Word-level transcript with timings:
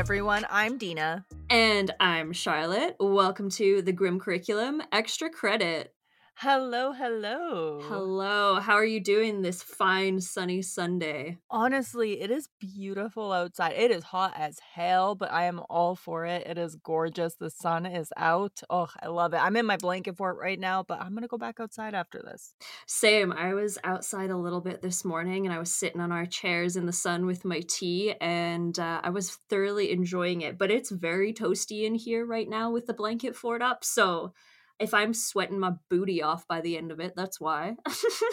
everyone. 0.00 0.46
I'm 0.48 0.78
Dina. 0.78 1.26
And 1.50 1.90
I'm 2.00 2.32
Charlotte. 2.32 2.96
Welcome 2.98 3.50
to 3.50 3.82
the 3.82 3.92
Grim 3.92 4.18
Curriculum 4.18 4.80
Extra 4.90 5.28
Credit. 5.28 5.92
Hello, 6.36 6.92
hello. 6.92 7.82
Hello. 7.82 8.60
How 8.60 8.72
are 8.72 8.84
you 8.84 9.00
doing 9.00 9.42
this 9.42 9.62
fine 9.62 10.22
sunny 10.22 10.62
Sunday? 10.62 11.36
Honestly, 11.50 12.22
it 12.22 12.30
is 12.30 12.48
beautiful 12.58 13.30
outside. 13.30 13.74
It 13.76 13.90
is 13.90 14.04
hot 14.04 14.32
as 14.36 14.58
hell, 14.58 15.14
but 15.14 15.30
I 15.30 15.44
am 15.44 15.60
all 15.68 15.96
for 15.96 16.24
it. 16.24 16.46
It 16.46 16.56
is 16.56 16.76
gorgeous. 16.76 17.34
The 17.34 17.50
sun 17.50 17.84
is 17.84 18.10
out. 18.16 18.62
Oh, 18.70 18.88
I 19.02 19.08
love 19.08 19.34
it. 19.34 19.44
I'm 19.44 19.54
in 19.56 19.66
my 19.66 19.76
blanket 19.76 20.16
fort 20.16 20.38
right 20.40 20.58
now, 20.58 20.82
but 20.82 21.00
I'm 21.02 21.10
going 21.10 21.22
to 21.22 21.28
go 21.28 21.36
back 21.36 21.60
outside 21.60 21.94
after 21.94 22.22
this. 22.22 22.54
Same. 22.86 23.32
I 23.32 23.52
was 23.52 23.76
outside 23.84 24.30
a 24.30 24.38
little 24.38 24.62
bit 24.62 24.80
this 24.80 25.04
morning 25.04 25.44
and 25.44 25.54
I 25.54 25.58
was 25.58 25.70
sitting 25.70 26.00
on 26.00 26.10
our 26.10 26.24
chairs 26.24 26.74
in 26.74 26.86
the 26.86 26.92
sun 26.92 27.26
with 27.26 27.44
my 27.44 27.60
tea 27.68 28.14
and 28.18 28.78
uh, 28.78 29.02
I 29.04 29.10
was 29.10 29.32
thoroughly 29.50 29.92
enjoying 29.92 30.40
it. 30.40 30.56
But 30.56 30.70
it's 30.70 30.90
very 30.90 31.34
toasty 31.34 31.84
in 31.84 31.94
here 31.96 32.24
right 32.24 32.48
now 32.48 32.70
with 32.70 32.86
the 32.86 32.94
blanket 32.94 33.36
fort 33.36 33.60
up. 33.60 33.84
So 33.84 34.32
if 34.80 34.94
I'm 34.94 35.12
sweating 35.12 35.60
my 35.60 35.74
booty 35.90 36.22
off 36.22 36.48
by 36.48 36.62
the 36.62 36.78
end 36.78 36.90
of 36.90 37.00
it, 37.00 37.14
that's 37.14 37.38
why. 37.38 37.76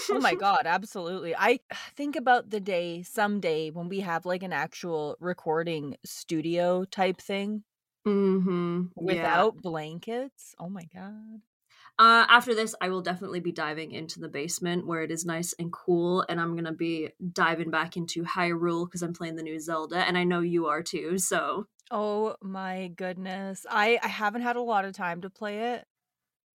oh 0.09 0.19
my 0.19 0.33
god, 0.39 0.61
absolutely. 0.65 1.35
I 1.35 1.59
think 1.95 2.15
about 2.15 2.49
the 2.49 2.61
day 2.61 3.03
someday 3.03 3.69
when 3.69 3.89
we 3.89 3.99
have 3.99 4.25
like 4.25 4.43
an 4.43 4.53
actual 4.53 5.17
recording 5.19 5.97
studio 6.05 6.85
type 6.85 7.21
thing. 7.21 7.63
Mm-hmm. 8.07 8.83
Without 8.95 9.55
yeah. 9.55 9.61
blankets. 9.61 10.55
Oh 10.57 10.69
my 10.69 10.87
god. 10.93 11.41
Uh, 11.99 12.25
after 12.29 12.53
this, 12.53 12.75
I 12.79 12.89
will 12.89 13.01
definitely 13.01 13.39
be 13.39 13.51
diving 13.51 13.91
into 13.91 14.19
the 14.19 14.29
basement 14.29 14.85
where 14.85 15.01
it 15.01 15.11
is 15.11 15.25
nice 15.25 15.53
and 15.57 15.73
cool, 15.73 16.23
and 16.29 16.39
I'm 16.39 16.55
gonna 16.55 16.71
be 16.71 17.09
diving 17.33 17.71
back 17.71 17.97
into 17.97 18.23
Hyrule 18.23 18.85
because 18.85 19.01
I'm 19.01 19.13
playing 19.13 19.35
the 19.35 19.43
new 19.43 19.59
Zelda, 19.59 19.97
and 19.97 20.17
I 20.17 20.23
know 20.23 20.41
you 20.41 20.67
are 20.67 20.83
too. 20.83 21.17
So, 21.17 21.67
oh 21.89 22.35
my 22.41 22.89
goodness, 22.95 23.65
I 23.69 23.99
I 24.03 24.07
haven't 24.07 24.43
had 24.43 24.55
a 24.55 24.61
lot 24.61 24.85
of 24.85 24.93
time 24.93 25.21
to 25.21 25.29
play 25.31 25.73
it, 25.73 25.87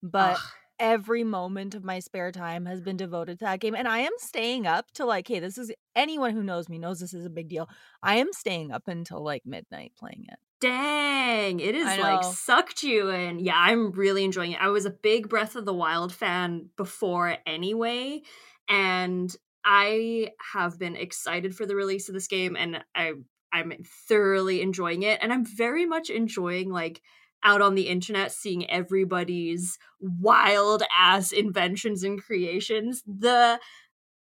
but 0.01 0.35
Ugh. 0.35 0.39
every 0.79 1.23
moment 1.23 1.75
of 1.75 1.83
my 1.83 1.99
spare 1.99 2.31
time 2.31 2.65
has 2.65 2.81
been 2.81 2.97
devoted 2.97 3.39
to 3.39 3.45
that 3.45 3.59
game 3.59 3.75
and 3.75 3.87
i 3.87 3.99
am 3.99 4.11
staying 4.17 4.65
up 4.67 4.91
to 4.91 5.05
like 5.05 5.27
hey 5.27 5.39
this 5.39 5.57
is 5.57 5.71
anyone 5.95 6.33
who 6.33 6.43
knows 6.43 6.69
me 6.69 6.77
knows 6.77 6.99
this 6.99 7.13
is 7.13 7.25
a 7.25 7.29
big 7.29 7.49
deal 7.49 7.69
i 8.01 8.15
am 8.15 8.33
staying 8.33 8.71
up 8.71 8.87
until 8.87 9.23
like 9.23 9.43
midnight 9.45 9.91
playing 9.97 10.25
it 10.27 10.39
Dang, 10.61 11.59
it 11.59 11.73
is 11.73 11.97
like 11.97 12.23
sucked 12.23 12.83
you 12.83 13.09
in. 13.09 13.39
Yeah, 13.39 13.55
I'm 13.57 13.91
really 13.93 14.23
enjoying 14.23 14.51
it. 14.51 14.61
I 14.61 14.67
was 14.67 14.85
a 14.85 14.91
big 14.91 15.27
Breath 15.27 15.55
of 15.55 15.65
the 15.65 15.73
Wild 15.73 16.13
fan 16.13 16.69
before 16.77 17.35
anyway, 17.47 18.21
and 18.69 19.35
I 19.65 20.29
have 20.53 20.79
been 20.79 20.95
excited 20.95 21.55
for 21.55 21.65
the 21.65 21.75
release 21.75 22.07
of 22.09 22.13
this 22.13 22.27
game 22.27 22.55
and 22.55 22.83
I 22.95 23.13
I'm 23.53 23.73
thoroughly 24.07 24.61
enjoying 24.61 25.03
it 25.03 25.19
and 25.21 25.31
I'm 25.31 25.45
very 25.45 25.85
much 25.85 26.09
enjoying 26.09 26.69
like 26.71 27.01
out 27.43 27.61
on 27.61 27.75
the 27.75 27.87
internet 27.87 28.31
seeing 28.31 28.69
everybody's 28.69 29.77
wild 29.99 30.83
ass 30.97 31.31
inventions 31.31 32.03
and 32.03 32.21
creations. 32.21 33.03
The 33.05 33.59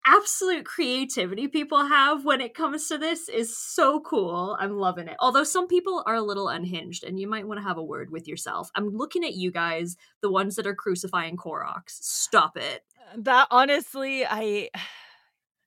absolute 0.06 0.66
creativity 0.66 1.48
people 1.48 1.86
have 1.86 2.24
when 2.24 2.40
it 2.40 2.54
comes 2.54 2.88
to 2.88 2.98
this 2.98 3.28
is 3.28 3.58
so 3.58 4.00
cool. 4.00 4.56
I'm 4.60 4.78
loving 4.78 5.08
it. 5.10 5.18
Although 5.20 5.44
some 5.44 5.68
people 5.68 6.02
are 6.06 6.16
a 6.16 6.22
little 6.22 6.48
unhinged 6.48 7.04
and 7.04 7.20
you 7.20 7.28
might 7.28 7.48
want 7.48 7.60
to 7.60 7.68
have 7.68 7.78
a 7.78 7.84
word 7.84 8.10
with 8.10 8.28
yourself. 8.28 8.72
I'm 8.74 8.90
looking 8.90 9.26
at 9.26 9.36
you 9.36 9.52
guys, 9.52 9.98
the 10.22 10.32
ones 10.32 10.56
that 10.56 10.66
are 10.66 10.76
crucifying 10.76 11.36
Koroks. 11.36 11.90
Stop 11.90 12.56
it. 12.56 12.84
That 13.18 13.48
honestly, 13.52 14.26
I 14.26 14.70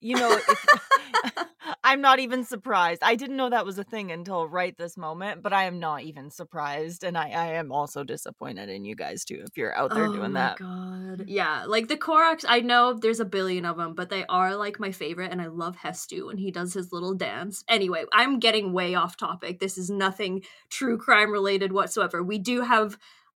you 0.00 0.16
know, 0.16 0.38
I'm 1.84 2.00
not 2.00 2.18
even 2.18 2.44
surprised. 2.44 3.02
I 3.02 3.16
didn't 3.16 3.36
know 3.36 3.50
that 3.50 3.64
was 3.64 3.78
a 3.78 3.84
thing 3.84 4.12
until 4.12 4.46
right 4.46 4.76
this 4.76 4.96
moment, 4.96 5.42
but 5.42 5.52
I 5.52 5.64
am 5.64 5.78
not 5.78 6.02
even 6.02 6.30
surprised. 6.30 7.04
And 7.04 7.16
I, 7.16 7.30
I 7.30 7.46
am 7.54 7.72
also 7.72 8.04
disappointed 8.04 8.68
in 8.68 8.84
you 8.84 8.94
guys 8.94 9.24
too 9.24 9.42
if 9.46 9.56
you're 9.56 9.76
out 9.76 9.92
there 9.94 10.06
oh 10.06 10.12
doing 10.12 10.34
that. 10.34 10.58
God. 10.58 11.24
Yeah. 11.26 11.64
Like 11.66 11.88
the 11.88 11.96
Koroks, 11.96 12.44
I 12.46 12.60
know 12.60 12.94
there's 12.94 13.20
a 13.20 13.24
billion 13.24 13.64
of 13.64 13.76
them, 13.76 13.94
but 13.94 14.10
they 14.10 14.24
are 14.26 14.56
like 14.56 14.78
my 14.78 14.92
favorite. 14.92 15.32
And 15.32 15.40
I 15.40 15.46
love 15.46 15.76
Hestu 15.76 16.26
when 16.26 16.38
he 16.38 16.50
does 16.50 16.74
his 16.74 16.92
little 16.92 17.14
dance. 17.14 17.64
Anyway, 17.68 18.04
I'm 18.12 18.38
getting 18.38 18.72
way 18.72 18.94
off 18.94 19.16
topic. 19.16 19.58
This 19.58 19.78
is 19.78 19.90
nothing 19.90 20.42
true 20.68 20.98
crime 20.98 21.30
related 21.30 21.72
whatsoever. 21.72 22.22
We 22.22 22.38
do 22.38 22.60
have 22.62 22.98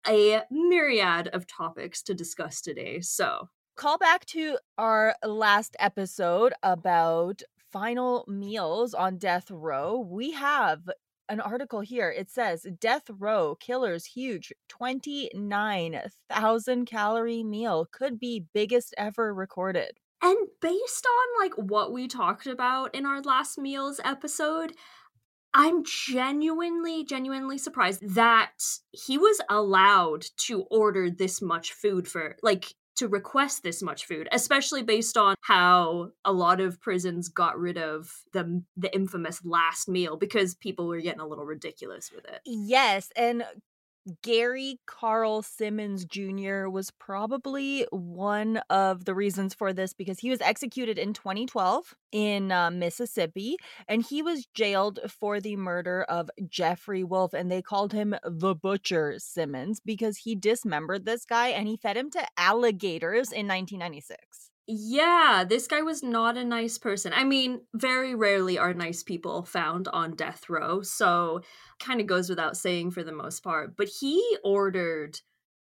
a 0.08 0.42
myriad 0.50 1.28
of 1.28 1.46
topics 1.46 2.02
to 2.02 2.14
discuss 2.14 2.60
today. 2.60 3.00
So 3.00 3.48
call 3.80 3.96
back 3.96 4.26
to 4.26 4.58
our 4.76 5.16
last 5.24 5.74
episode 5.78 6.52
about 6.62 7.40
final 7.72 8.26
meals 8.28 8.92
on 8.92 9.16
death 9.16 9.50
row. 9.50 10.06
We 10.06 10.32
have 10.32 10.90
an 11.30 11.40
article 11.40 11.80
here. 11.80 12.10
It 12.10 12.28
says 12.28 12.66
Death 12.78 13.04
Row 13.08 13.56
Killer's 13.58 14.04
huge 14.04 14.52
29,000 14.68 16.84
calorie 16.84 17.42
meal 17.42 17.88
could 17.90 18.20
be 18.20 18.44
biggest 18.52 18.94
ever 18.98 19.32
recorded. 19.32 19.92
And 20.22 20.36
based 20.60 21.06
on 21.06 21.42
like 21.42 21.54
what 21.54 21.90
we 21.90 22.06
talked 22.06 22.46
about 22.46 22.94
in 22.94 23.06
our 23.06 23.22
last 23.22 23.56
meals 23.56 23.98
episode, 24.04 24.74
I'm 25.54 25.84
genuinely, 25.84 27.02
genuinely 27.02 27.56
surprised 27.56 28.14
that 28.14 28.52
he 28.92 29.16
was 29.16 29.40
allowed 29.48 30.26
to 30.40 30.64
order 30.64 31.08
this 31.08 31.40
much 31.40 31.72
food 31.72 32.06
for 32.06 32.36
like 32.42 32.74
to 33.00 33.08
request 33.08 33.62
this 33.62 33.82
much 33.82 34.04
food, 34.04 34.28
especially 34.30 34.82
based 34.82 35.16
on 35.16 35.34
how 35.40 36.10
a 36.22 36.32
lot 36.32 36.60
of 36.60 36.78
prisons 36.82 37.30
got 37.30 37.58
rid 37.58 37.78
of 37.78 38.12
the 38.34 38.62
the 38.76 38.94
infamous 38.94 39.40
last 39.42 39.88
meal 39.88 40.18
because 40.18 40.54
people 40.54 40.86
were 40.86 41.00
getting 41.00 41.20
a 41.20 41.26
little 41.26 41.46
ridiculous 41.46 42.12
with 42.14 42.26
it. 42.26 42.40
Yes, 42.44 43.10
and 43.16 43.42
Gary 44.22 44.78
Carl 44.86 45.42
Simmons 45.42 46.04
Jr. 46.04 46.68
was 46.68 46.90
probably 46.90 47.86
one 47.90 48.60
of 48.70 49.04
the 49.04 49.14
reasons 49.14 49.54
for 49.54 49.72
this 49.72 49.92
because 49.92 50.20
he 50.20 50.30
was 50.30 50.40
executed 50.40 50.98
in 50.98 51.12
2012 51.12 51.94
in 52.12 52.52
uh, 52.52 52.70
Mississippi 52.70 53.56
and 53.88 54.02
he 54.02 54.22
was 54.22 54.46
jailed 54.54 55.00
for 55.08 55.40
the 55.40 55.56
murder 55.56 56.02
of 56.08 56.30
Jeffrey 56.48 57.04
Wolf. 57.04 57.32
And 57.34 57.50
they 57.50 57.62
called 57.62 57.92
him 57.92 58.14
the 58.24 58.54
Butcher 58.54 59.14
Simmons 59.18 59.80
because 59.80 60.18
he 60.18 60.34
dismembered 60.34 61.04
this 61.04 61.24
guy 61.24 61.48
and 61.48 61.68
he 61.68 61.76
fed 61.76 61.96
him 61.96 62.10
to 62.10 62.26
alligators 62.36 63.32
in 63.32 63.46
1996 63.46 64.50
yeah, 64.72 65.44
this 65.48 65.66
guy 65.66 65.82
was 65.82 66.02
not 66.02 66.36
a 66.36 66.44
nice 66.44 66.78
person. 66.78 67.12
I 67.12 67.24
mean, 67.24 67.62
very 67.74 68.14
rarely 68.14 68.56
are 68.56 68.72
nice 68.72 69.02
people 69.02 69.42
found 69.44 69.88
on 69.88 70.14
death 70.14 70.48
row, 70.48 70.82
so 70.82 71.40
kind 71.80 72.00
of 72.00 72.06
goes 72.06 72.28
without 72.28 72.56
saying 72.56 72.92
for 72.92 73.02
the 73.02 73.12
most 73.12 73.42
part. 73.42 73.76
But 73.76 73.88
he 73.88 74.36
ordered 74.44 75.18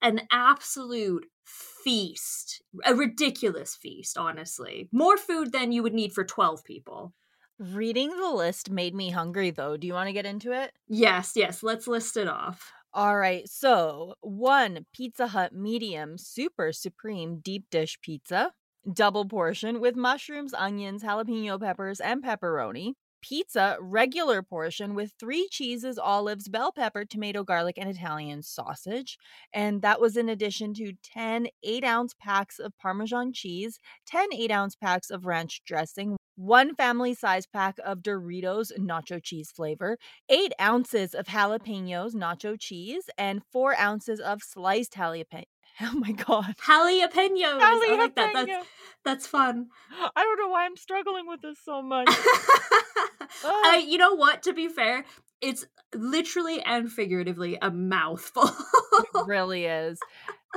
an 0.01 0.23
absolute 0.33 1.27
feast, 1.45 2.62
a 2.87 2.95
ridiculous 2.95 3.75
feast, 3.75 4.17
honestly. 4.17 4.89
More 4.93 5.19
food 5.19 5.53
than 5.53 5.73
you 5.73 5.83
would 5.83 5.95
need 5.95 6.15
for 6.15 6.25
12 6.25 6.65
people. 6.65 7.13
Reading 7.59 8.17
the 8.17 8.31
list 8.31 8.71
made 8.71 8.95
me 8.95 9.11
hungry, 9.11 9.51
though. 9.51 9.77
Do 9.77 9.87
you 9.87 9.93
want 9.93 10.09
to 10.09 10.15
get 10.15 10.27
into 10.27 10.53
it? 10.53 10.73
Yes, 10.89 11.33
yes, 11.37 11.63
let's 11.63 11.87
list 11.87 12.17
it 12.17 12.28
off. 12.28 12.73
All 12.95 13.19
right, 13.19 13.47
so 13.47 14.15
one 14.23 14.87
Pizza 14.95 15.27
Hut 15.27 15.53
medium 15.53 16.17
super 16.17 16.73
supreme 16.73 17.41
deep 17.41 17.67
dish 17.71 17.99
pizza 18.01 18.53
double 18.92 19.24
portion 19.24 19.80
with 19.80 19.97
mushrooms, 19.97 20.54
onions, 20.54 21.02
jalapeno 21.02 21.60
peppers, 21.60 22.00
and 22.00 22.22
pepperoni. 22.22 22.92
Pizza, 23.22 23.76
regular 23.80 24.42
portion 24.42 24.94
with 24.94 25.12
three 25.19 25.48
cheeses, 25.50 25.98
olives, 25.98 26.48
bell 26.48 26.70
pepper, 26.70 27.04
tomato, 27.04 27.42
garlic, 27.42 27.76
and 27.76 27.88
Italian 27.91 28.42
sausage. 28.42 29.19
And 29.52 29.82
that 29.82 30.00
was 30.00 30.16
in 30.16 30.28
addition 30.28 30.74
to 30.74 30.92
10 31.02 31.48
8 31.62 31.84
ounce 31.84 32.15
packs 32.15 32.59
of 32.60 32.77
Parmesan 32.78 33.33
cheese, 33.33 33.80
10 34.06 34.28
8 34.33 34.50
ounce 34.53 34.77
packs 34.77 35.10
of 35.10 35.27
ranch 35.27 35.62
dressing, 35.66 36.16
one 36.36 36.74
family 36.74 37.15
size 37.15 37.47
pack 37.47 37.77
of 37.84 38.00
Doritos 38.00 38.71
nacho 38.78 39.22
cheese 39.22 39.50
flavor, 39.50 39.98
eight 40.28 40.53
ounces 40.60 41.15
of 41.15 41.27
jalapenos 41.27 42.15
nacho 42.15 42.60
cheese, 42.60 43.09
and 43.16 43.42
four 43.50 43.74
ounces 43.77 44.21
of 44.21 44.42
sliced 44.42 44.92
jalapeno 44.92 45.44
Oh 45.83 45.93
my 45.95 46.13
god. 46.13 46.55
Jalapenos. 46.67 47.61
I 47.61 47.97
like 47.99 48.15
that. 48.15 48.33
That's 48.33 48.67
that's 49.05 49.27
fun. 49.27 49.69
I 50.17 50.23
don't 50.23 50.39
know 50.39 50.49
why 50.49 50.65
I'm 50.65 50.77
struggling 50.77 51.27
with 51.27 51.43
this 51.43 51.59
so 51.65 51.83
much. 51.83 52.09
uh, 53.45 53.77
you 53.77 53.99
know 53.99 54.15
what? 54.15 54.43
To 54.45 54.53
be 54.53 54.69
fair, 54.69 55.05
it's 55.41 55.67
literally 55.95 56.61
and 56.63 56.91
figuratively 56.91 57.59
a 57.61 57.71
mouthful. 57.71 58.49
it 58.49 59.07
really 59.27 59.67
is. 59.67 59.99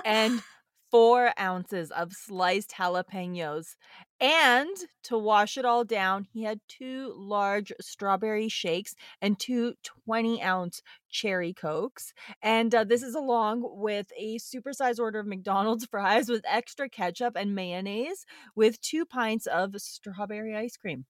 And 0.06 0.42
four 0.89 1.33
ounces 1.39 1.92
of 1.92 2.13
sliced 2.13 2.71
jalapenos. 2.71 3.75
And 4.21 4.75
to 5.04 5.18
wash 5.18 5.57
it 5.57 5.63
all 5.63 5.86
down, 5.86 6.27
he 6.33 6.44
had 6.44 6.60
two 6.68 7.13
large 7.16 7.71
strawberry 7.80 8.50
shakes 8.50 8.95
and 9.21 9.39
two 9.39 9.75
20 10.06 10.44
ounce 10.44 10.81
cherry 11.10 11.54
cokes. 11.54 12.13
And 12.42 12.75
uh, 12.75 12.83
this 12.83 13.01
is 13.01 13.16
along 13.16 13.63
with 13.63 14.07
a 14.18 14.38
supersized 14.38 15.00
order 15.00 15.19
of 15.19 15.27
McDonald's 15.27 15.86
fries 15.92 16.27
with 16.27 16.44
extra 16.45 16.89
ketchup 16.89 17.38
and 17.38 17.56
mayonnaise 17.56 18.25
with 18.56 18.81
two 18.81 19.06
pints 19.06 19.48
of 19.48 19.74
strawberry 19.77 20.56
ice 20.56 20.75
cream. 20.75 21.06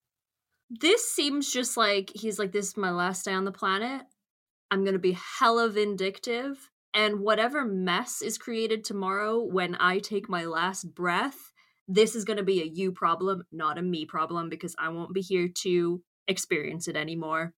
This 0.70 1.10
seems 1.10 1.52
just 1.52 1.76
like 1.76 2.12
he's 2.14 2.38
like, 2.38 2.52
this 2.52 2.68
is 2.68 2.76
my 2.76 2.92
last 2.92 3.24
day 3.24 3.32
on 3.32 3.44
the 3.44 3.50
planet. 3.50 4.02
I'm 4.70 4.84
going 4.84 4.92
to 4.92 5.00
be 5.00 5.18
hella 5.38 5.68
vindictive. 5.68 6.70
And 6.94 7.20
whatever 7.20 7.64
mess 7.64 8.22
is 8.22 8.38
created 8.38 8.84
tomorrow 8.84 9.40
when 9.40 9.76
I 9.78 9.98
take 9.98 10.28
my 10.28 10.44
last 10.44 10.94
breath, 10.94 11.49
this 11.90 12.14
is 12.14 12.24
going 12.24 12.36
to 12.36 12.44
be 12.44 12.62
a 12.62 12.66
you 12.66 12.92
problem, 12.92 13.44
not 13.50 13.78
a 13.78 13.82
me 13.82 14.06
problem, 14.06 14.48
because 14.48 14.74
I 14.78 14.88
won't 14.90 15.12
be 15.12 15.20
here 15.20 15.48
to 15.62 16.02
experience 16.28 16.86
it 16.88 16.96
anymore. 16.96 17.52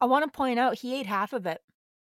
I 0.00 0.06
want 0.06 0.24
to 0.24 0.36
point 0.36 0.58
out 0.58 0.78
he 0.78 0.98
ate 0.98 1.06
half 1.06 1.32
of 1.32 1.44
it. 1.44 1.60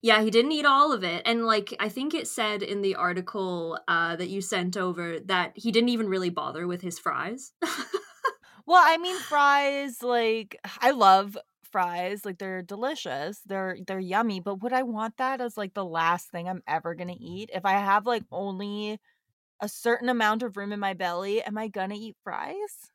Yeah, 0.02 0.22
he 0.22 0.30
didn't 0.30 0.52
eat 0.52 0.64
all 0.64 0.92
of 0.92 1.04
it. 1.04 1.22
And 1.26 1.44
like 1.44 1.74
I 1.78 1.90
think 1.90 2.14
it 2.14 2.26
said 2.26 2.62
in 2.62 2.80
the 2.80 2.94
article 2.94 3.78
uh, 3.86 4.16
that 4.16 4.30
you 4.30 4.40
sent 4.40 4.76
over 4.76 5.20
that 5.20 5.52
he 5.54 5.70
didn't 5.70 5.90
even 5.90 6.08
really 6.08 6.30
bother 6.30 6.66
with 6.66 6.80
his 6.80 6.98
fries. 6.98 7.52
well, 8.66 8.82
I 8.82 8.96
mean 8.96 9.18
fries 9.18 10.02
like 10.02 10.56
I 10.80 10.92
love 10.92 11.36
fries, 11.70 12.24
like 12.24 12.38
they're 12.38 12.62
delicious. 12.62 13.40
They're 13.44 13.76
they're 13.86 14.00
yummy, 14.00 14.40
but 14.40 14.62
would 14.62 14.72
I 14.72 14.84
want 14.84 15.18
that 15.18 15.42
as 15.42 15.58
like 15.58 15.74
the 15.74 15.84
last 15.84 16.30
thing 16.30 16.48
I'm 16.48 16.62
ever 16.66 16.94
going 16.94 17.08
to 17.08 17.22
eat? 17.22 17.50
If 17.52 17.66
I 17.66 17.72
have 17.72 18.06
like 18.06 18.24
only 18.32 18.98
a 19.60 19.68
certain 19.68 20.08
amount 20.08 20.42
of 20.42 20.56
room 20.56 20.72
in 20.72 20.80
my 20.80 20.94
belly, 20.94 21.42
am 21.42 21.58
I 21.58 21.68
to 21.68 21.94
eat 21.94 22.16
fries? 22.22 22.90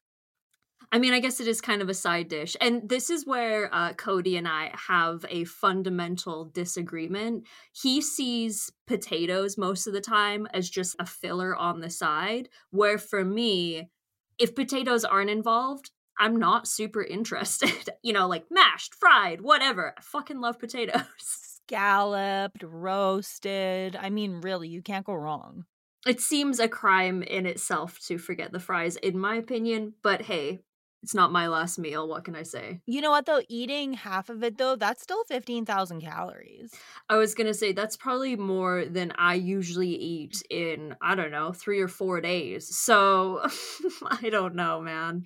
I 0.91 0.99
mean, 0.99 1.13
I 1.13 1.19
guess 1.19 1.39
it 1.39 1.47
is 1.47 1.61
kind 1.61 1.81
of 1.81 1.89
a 1.89 1.93
side 1.93 2.27
dish. 2.27 2.55
And 2.61 2.87
this 2.87 3.09
is 3.09 3.25
where 3.25 3.73
uh, 3.73 3.93
Cody 3.93 4.37
and 4.37 4.47
I 4.47 4.71
have 4.87 5.25
a 5.29 5.45
fundamental 5.45 6.45
disagreement. 6.45 7.45
He 7.73 8.01
sees 8.01 8.71
potatoes 8.87 9.57
most 9.57 9.87
of 9.87 9.93
the 9.93 10.01
time 10.01 10.47
as 10.53 10.69
just 10.69 10.95
a 10.99 11.05
filler 11.05 11.55
on 11.55 11.81
the 11.81 11.89
side, 11.89 12.49
where 12.71 12.97
for 12.97 13.25
me, 13.25 13.89
if 14.37 14.55
potatoes 14.55 15.05
aren't 15.05 15.29
involved, 15.29 15.91
I'm 16.19 16.37
not 16.37 16.67
super 16.67 17.03
interested. 17.03 17.89
you 18.03 18.13
know, 18.13 18.27
like 18.27 18.45
mashed, 18.49 18.95
fried, 18.95 19.41
whatever. 19.41 19.93
I 19.97 20.01
fucking 20.01 20.39
love 20.39 20.59
potatoes. 20.59 21.01
Scalloped, 21.17 22.63
roasted. 22.63 23.95
I 23.95 24.09
mean, 24.09 24.41
really, 24.41 24.67
you 24.67 24.81
can't 24.81 25.05
go 25.05 25.13
wrong. 25.13 25.65
It 26.05 26.21
seems 26.21 26.59
a 26.59 26.67
crime 26.69 27.23
in 27.23 27.45
itself 27.45 27.99
to 28.07 28.17
forget 28.17 28.51
the 28.51 28.59
fries, 28.59 28.95
in 28.97 29.17
my 29.17 29.35
opinion, 29.35 29.95
but 30.03 30.21
hey, 30.21 30.61
it's 31.01 31.15
not 31.15 31.31
my 31.31 31.47
last 31.47 31.79
meal. 31.79 32.07
What 32.07 32.23
can 32.23 32.35
I 32.35 32.43
say? 32.43 32.81
You 32.85 33.01
know 33.01 33.11
what 33.11 33.25
though? 33.25 33.41
Eating 33.49 33.93
half 33.93 34.29
of 34.29 34.43
it 34.43 34.57
though, 34.57 34.75
that's 34.75 35.01
still 35.01 35.23
15,000 35.23 36.01
calories. 36.01 36.85
I 37.09 37.17
was 37.17 37.33
going 37.35 37.47
to 37.47 37.53
say 37.53 37.71
that's 37.71 37.97
probably 37.97 38.35
more 38.35 38.85
than 38.85 39.11
I 39.17 39.35
usually 39.35 39.89
eat 39.95 40.43
in, 40.49 40.95
I 41.01 41.15
don't 41.15 41.31
know, 41.31 41.51
3 41.51 41.79
or 41.81 41.87
4 41.87 42.21
days. 42.21 42.75
So, 42.75 43.41
I 44.05 44.29
don't 44.29 44.55
know, 44.55 44.81
man. 44.81 45.25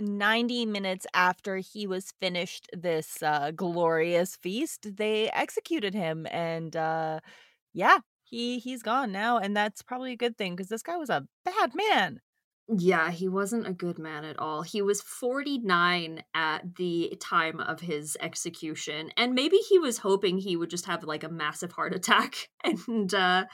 90 0.00 0.64
minutes 0.64 1.06
after 1.12 1.56
he 1.56 1.86
was 1.86 2.12
finished 2.20 2.68
this 2.72 3.22
uh, 3.22 3.50
glorious 3.50 4.36
feast, 4.36 4.96
they 4.96 5.30
executed 5.30 5.94
him 5.94 6.26
and 6.30 6.76
uh 6.76 7.20
yeah, 7.74 7.98
he 8.28 8.58
he's 8.58 8.82
gone 8.82 9.12
now 9.12 9.38
and 9.38 9.56
that's 9.56 9.82
probably 9.82 10.12
a 10.12 10.16
good 10.16 10.36
thing 10.36 10.56
cuz 10.56 10.68
this 10.68 10.82
guy 10.82 10.96
was 10.96 11.10
a 11.10 11.26
bad 11.44 11.74
man. 11.74 12.20
Yeah, 12.70 13.10
he 13.10 13.28
wasn't 13.28 13.66
a 13.66 13.72
good 13.72 13.98
man 13.98 14.26
at 14.26 14.38
all. 14.38 14.60
He 14.60 14.82
was 14.82 15.00
49 15.00 16.22
at 16.34 16.76
the 16.76 17.16
time 17.18 17.60
of 17.60 17.80
his 17.80 18.14
execution, 18.20 19.10
and 19.16 19.34
maybe 19.34 19.56
he 19.56 19.78
was 19.78 19.98
hoping 19.98 20.36
he 20.36 20.54
would 20.54 20.68
just 20.68 20.84
have 20.84 21.02
like 21.02 21.24
a 21.24 21.30
massive 21.30 21.72
heart 21.72 21.94
attack 21.94 22.50
and 22.64 23.14
uh, 23.14 23.46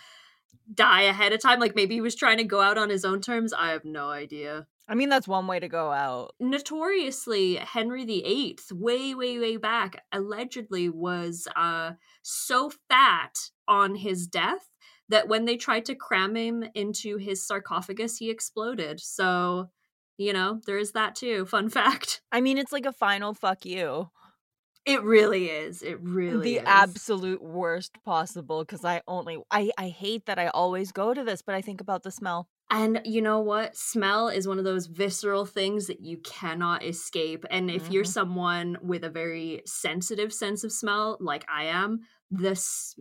die 0.72 1.02
ahead 1.02 1.32
of 1.32 1.40
time. 1.40 1.60
Like 1.60 1.76
maybe 1.76 1.94
he 1.94 2.00
was 2.00 2.16
trying 2.16 2.38
to 2.38 2.44
go 2.44 2.60
out 2.60 2.76
on 2.76 2.90
his 2.90 3.04
own 3.04 3.20
terms. 3.20 3.52
I 3.52 3.70
have 3.70 3.84
no 3.84 4.08
idea. 4.08 4.66
I 4.88 4.94
mean, 4.96 5.08
that's 5.08 5.28
one 5.28 5.46
way 5.46 5.60
to 5.60 5.68
go 5.68 5.92
out. 5.92 6.34
Notoriously, 6.40 7.54
Henry 7.56 8.04
VIII, 8.04 8.58
way, 8.72 9.14
way, 9.14 9.38
way 9.38 9.56
back, 9.56 10.04
allegedly 10.12 10.88
was 10.88 11.48
uh, 11.56 11.92
so 12.22 12.70
fat 12.90 13.50
on 13.68 13.96
his 13.96 14.26
death 14.26 14.70
that 15.08 15.28
when 15.28 15.44
they 15.44 15.56
tried 15.56 15.84
to 15.86 15.94
cram 15.94 16.34
him 16.34 16.64
into 16.74 17.16
his 17.18 17.46
sarcophagus, 17.46 18.16
he 18.16 18.30
exploded. 18.30 19.00
So, 19.00 19.70
you 20.16 20.32
know, 20.32 20.60
there 20.66 20.78
is 20.78 20.92
that 20.92 21.14
too. 21.14 21.46
Fun 21.46 21.68
fact. 21.68 22.22
I 22.32 22.40
mean, 22.40 22.58
it's 22.58 22.72
like 22.72 22.86
a 22.86 22.92
final 22.92 23.34
fuck 23.34 23.64
you. 23.64 24.10
It 24.86 25.02
really 25.02 25.46
is. 25.46 25.82
It 25.82 25.98
really 26.02 26.42
the 26.42 26.56
is. 26.56 26.64
absolute 26.66 27.42
worst 27.42 27.92
possible 28.04 28.62
because 28.64 28.84
I 28.84 29.00
only 29.08 29.38
I 29.50 29.70
I 29.78 29.88
hate 29.88 30.26
that 30.26 30.38
I 30.38 30.48
always 30.48 30.92
go 30.92 31.14
to 31.14 31.24
this, 31.24 31.40
but 31.40 31.54
I 31.54 31.62
think 31.62 31.80
about 31.80 32.02
the 32.02 32.10
smell. 32.10 32.48
And 32.70 33.00
you 33.04 33.22
know 33.22 33.40
what? 33.40 33.76
Smell 33.76 34.28
is 34.28 34.48
one 34.48 34.58
of 34.58 34.64
those 34.64 34.86
visceral 34.86 35.46
things 35.46 35.86
that 35.86 36.00
you 36.00 36.18
cannot 36.18 36.84
escape. 36.84 37.44
And 37.50 37.70
if 37.70 37.84
mm-hmm. 37.84 37.92
you're 37.92 38.04
someone 38.04 38.78
with 38.82 39.04
a 39.04 39.10
very 39.10 39.62
sensitive 39.64 40.32
sense 40.32 40.64
of 40.64 40.72
smell, 40.72 41.16
like 41.20 41.44
I 41.48 41.64
am, 41.64 42.00
the 42.30 42.60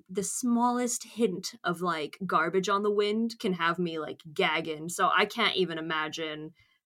the 0.09 0.23
smallest 0.23 1.03
hint 1.03 1.53
of 1.63 1.81
like 1.81 2.17
garbage 2.25 2.69
on 2.69 2.83
the 2.83 2.91
wind 2.91 3.35
can 3.39 3.53
have 3.53 3.79
me 3.79 3.99
like 3.99 4.21
gagging. 4.33 4.89
So 4.89 5.09
I 5.15 5.25
can't 5.25 5.55
even 5.55 5.77
imagine 5.77 6.51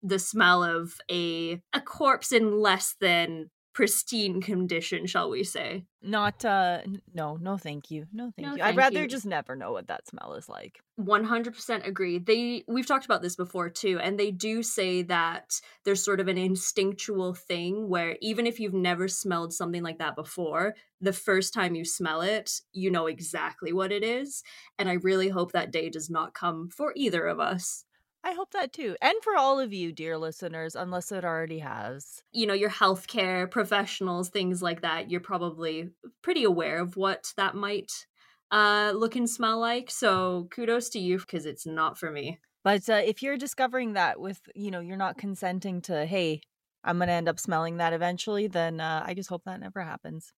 the 0.03 0.19
smell 0.19 0.63
of 0.63 0.95
a 1.11 1.61
a 1.73 1.81
corpse 1.81 2.33
in 2.33 2.59
less 2.59 2.95
than 3.01 3.51
pristine 3.75 4.41
condition, 4.41 5.05
shall 5.05 5.29
we 5.29 5.43
say. 5.43 5.85
Not 6.01 6.45
uh 6.45 6.83
no, 7.13 7.37
no 7.37 7.59
thank 7.59 7.91
you. 7.91 8.07
No 8.13 8.31
thank 8.37 8.47
no, 8.47 8.53
you. 8.53 8.59
Thank 8.59 8.69
I'd 8.69 8.77
rather 8.77 9.03
you. 9.03 9.09
just 9.09 9.27
never 9.27 9.57
know 9.57 9.73
what 9.73 9.89
that 9.89 10.07
smell 10.07 10.35
is 10.35 10.49
like. 10.49 10.81
100% 11.01 11.87
agree. 11.87 12.19
They 12.19 12.65
we've 12.69 12.87
talked 12.87 13.05
about 13.05 13.21
this 13.21 13.37
before 13.37 13.69
too 13.69 13.99
and 14.01 14.19
they 14.19 14.31
do 14.31 14.63
say 14.63 15.03
that 15.03 15.61
there's 15.85 16.05
sort 16.05 16.21
of 16.21 16.29
an 16.29 16.39
instinctual 16.39 17.35
thing 17.35 17.89
where 17.89 18.17
even 18.21 18.47
if 18.47 18.61
you've 18.61 18.75
never 18.75 19.09
smelled 19.09 19.53
something 19.53 19.83
like 19.83 19.99
that 19.99 20.15
before, 20.15 20.75
the 21.01 21.13
first 21.13 21.53
time 21.53 21.75
you 21.75 21.85
smell 21.85 22.23
it, 22.23 22.61
you 22.73 22.91
know 22.91 23.07
exactly 23.07 23.73
what 23.73 23.93
it 23.93 24.05
is, 24.05 24.43
and 24.79 24.89
I 24.89 24.95
really 24.95 25.29
hope 25.29 25.53
that 25.53 25.71
day 25.73 25.91
does 25.91 26.09
not 26.09 26.33
come 26.33 26.69
for 26.69 26.93
either 26.97 27.27
of 27.27 27.41
us. 27.41 27.84
I 28.27 28.33
hope 28.33 28.53
that 28.53 28.73
too. 28.73 28.97
And 29.03 29.15
for 29.23 29.37
all 29.37 29.61
of 29.61 29.75
you, 29.75 29.93
dear 29.93 30.17
listeners, 30.17 30.75
unless 30.75 31.13
it 31.13 31.27
already 31.27 31.59
has. 31.59 32.23
You 32.33 32.47
know, 32.47 32.55
your 32.55 32.71
healthcare 32.71 33.51
professionals, 33.51 34.31
things 34.31 34.63
like 34.63 34.81
that, 34.81 35.11
you're 35.11 35.21
probably 35.21 35.91
pretty 36.23 36.43
aware 36.43 36.81
of 36.81 36.97
what 36.97 37.35
that 37.37 37.55
might 37.55 37.93
uh, 38.51 38.93
look 38.97 39.15
and 39.15 39.29
smell 39.29 39.61
like. 39.61 39.91
So 39.91 40.49
kudos 40.51 40.89
to 40.91 40.99
you 40.99 41.19
because 41.19 41.45
it's 41.45 41.67
not 41.67 41.99
for 41.99 42.11
me. 42.11 42.39
But 42.65 42.89
uh, 42.89 43.03
if 43.05 43.23
you're 43.23 43.37
discovering 43.37 43.93
that 43.93 44.19
with, 44.19 44.41
you 44.55 44.71
know, 44.71 44.81
you're 44.81 44.97
not 44.97 45.19
consenting 45.19 45.83
to, 45.83 46.07
hey, 46.07 46.41
I'm 46.83 46.97
going 46.97 47.09
to 47.09 47.15
end 47.15 47.29
up 47.29 47.39
smelling 47.39 47.77
that 47.77 47.93
eventually, 47.93 48.47
then 48.47 48.81
uh, 48.81 49.05
I 49.07 49.13
just 49.13 49.29
hope 49.29 49.43
that 49.45 49.61
never 49.61 49.83
happens. 49.83 50.33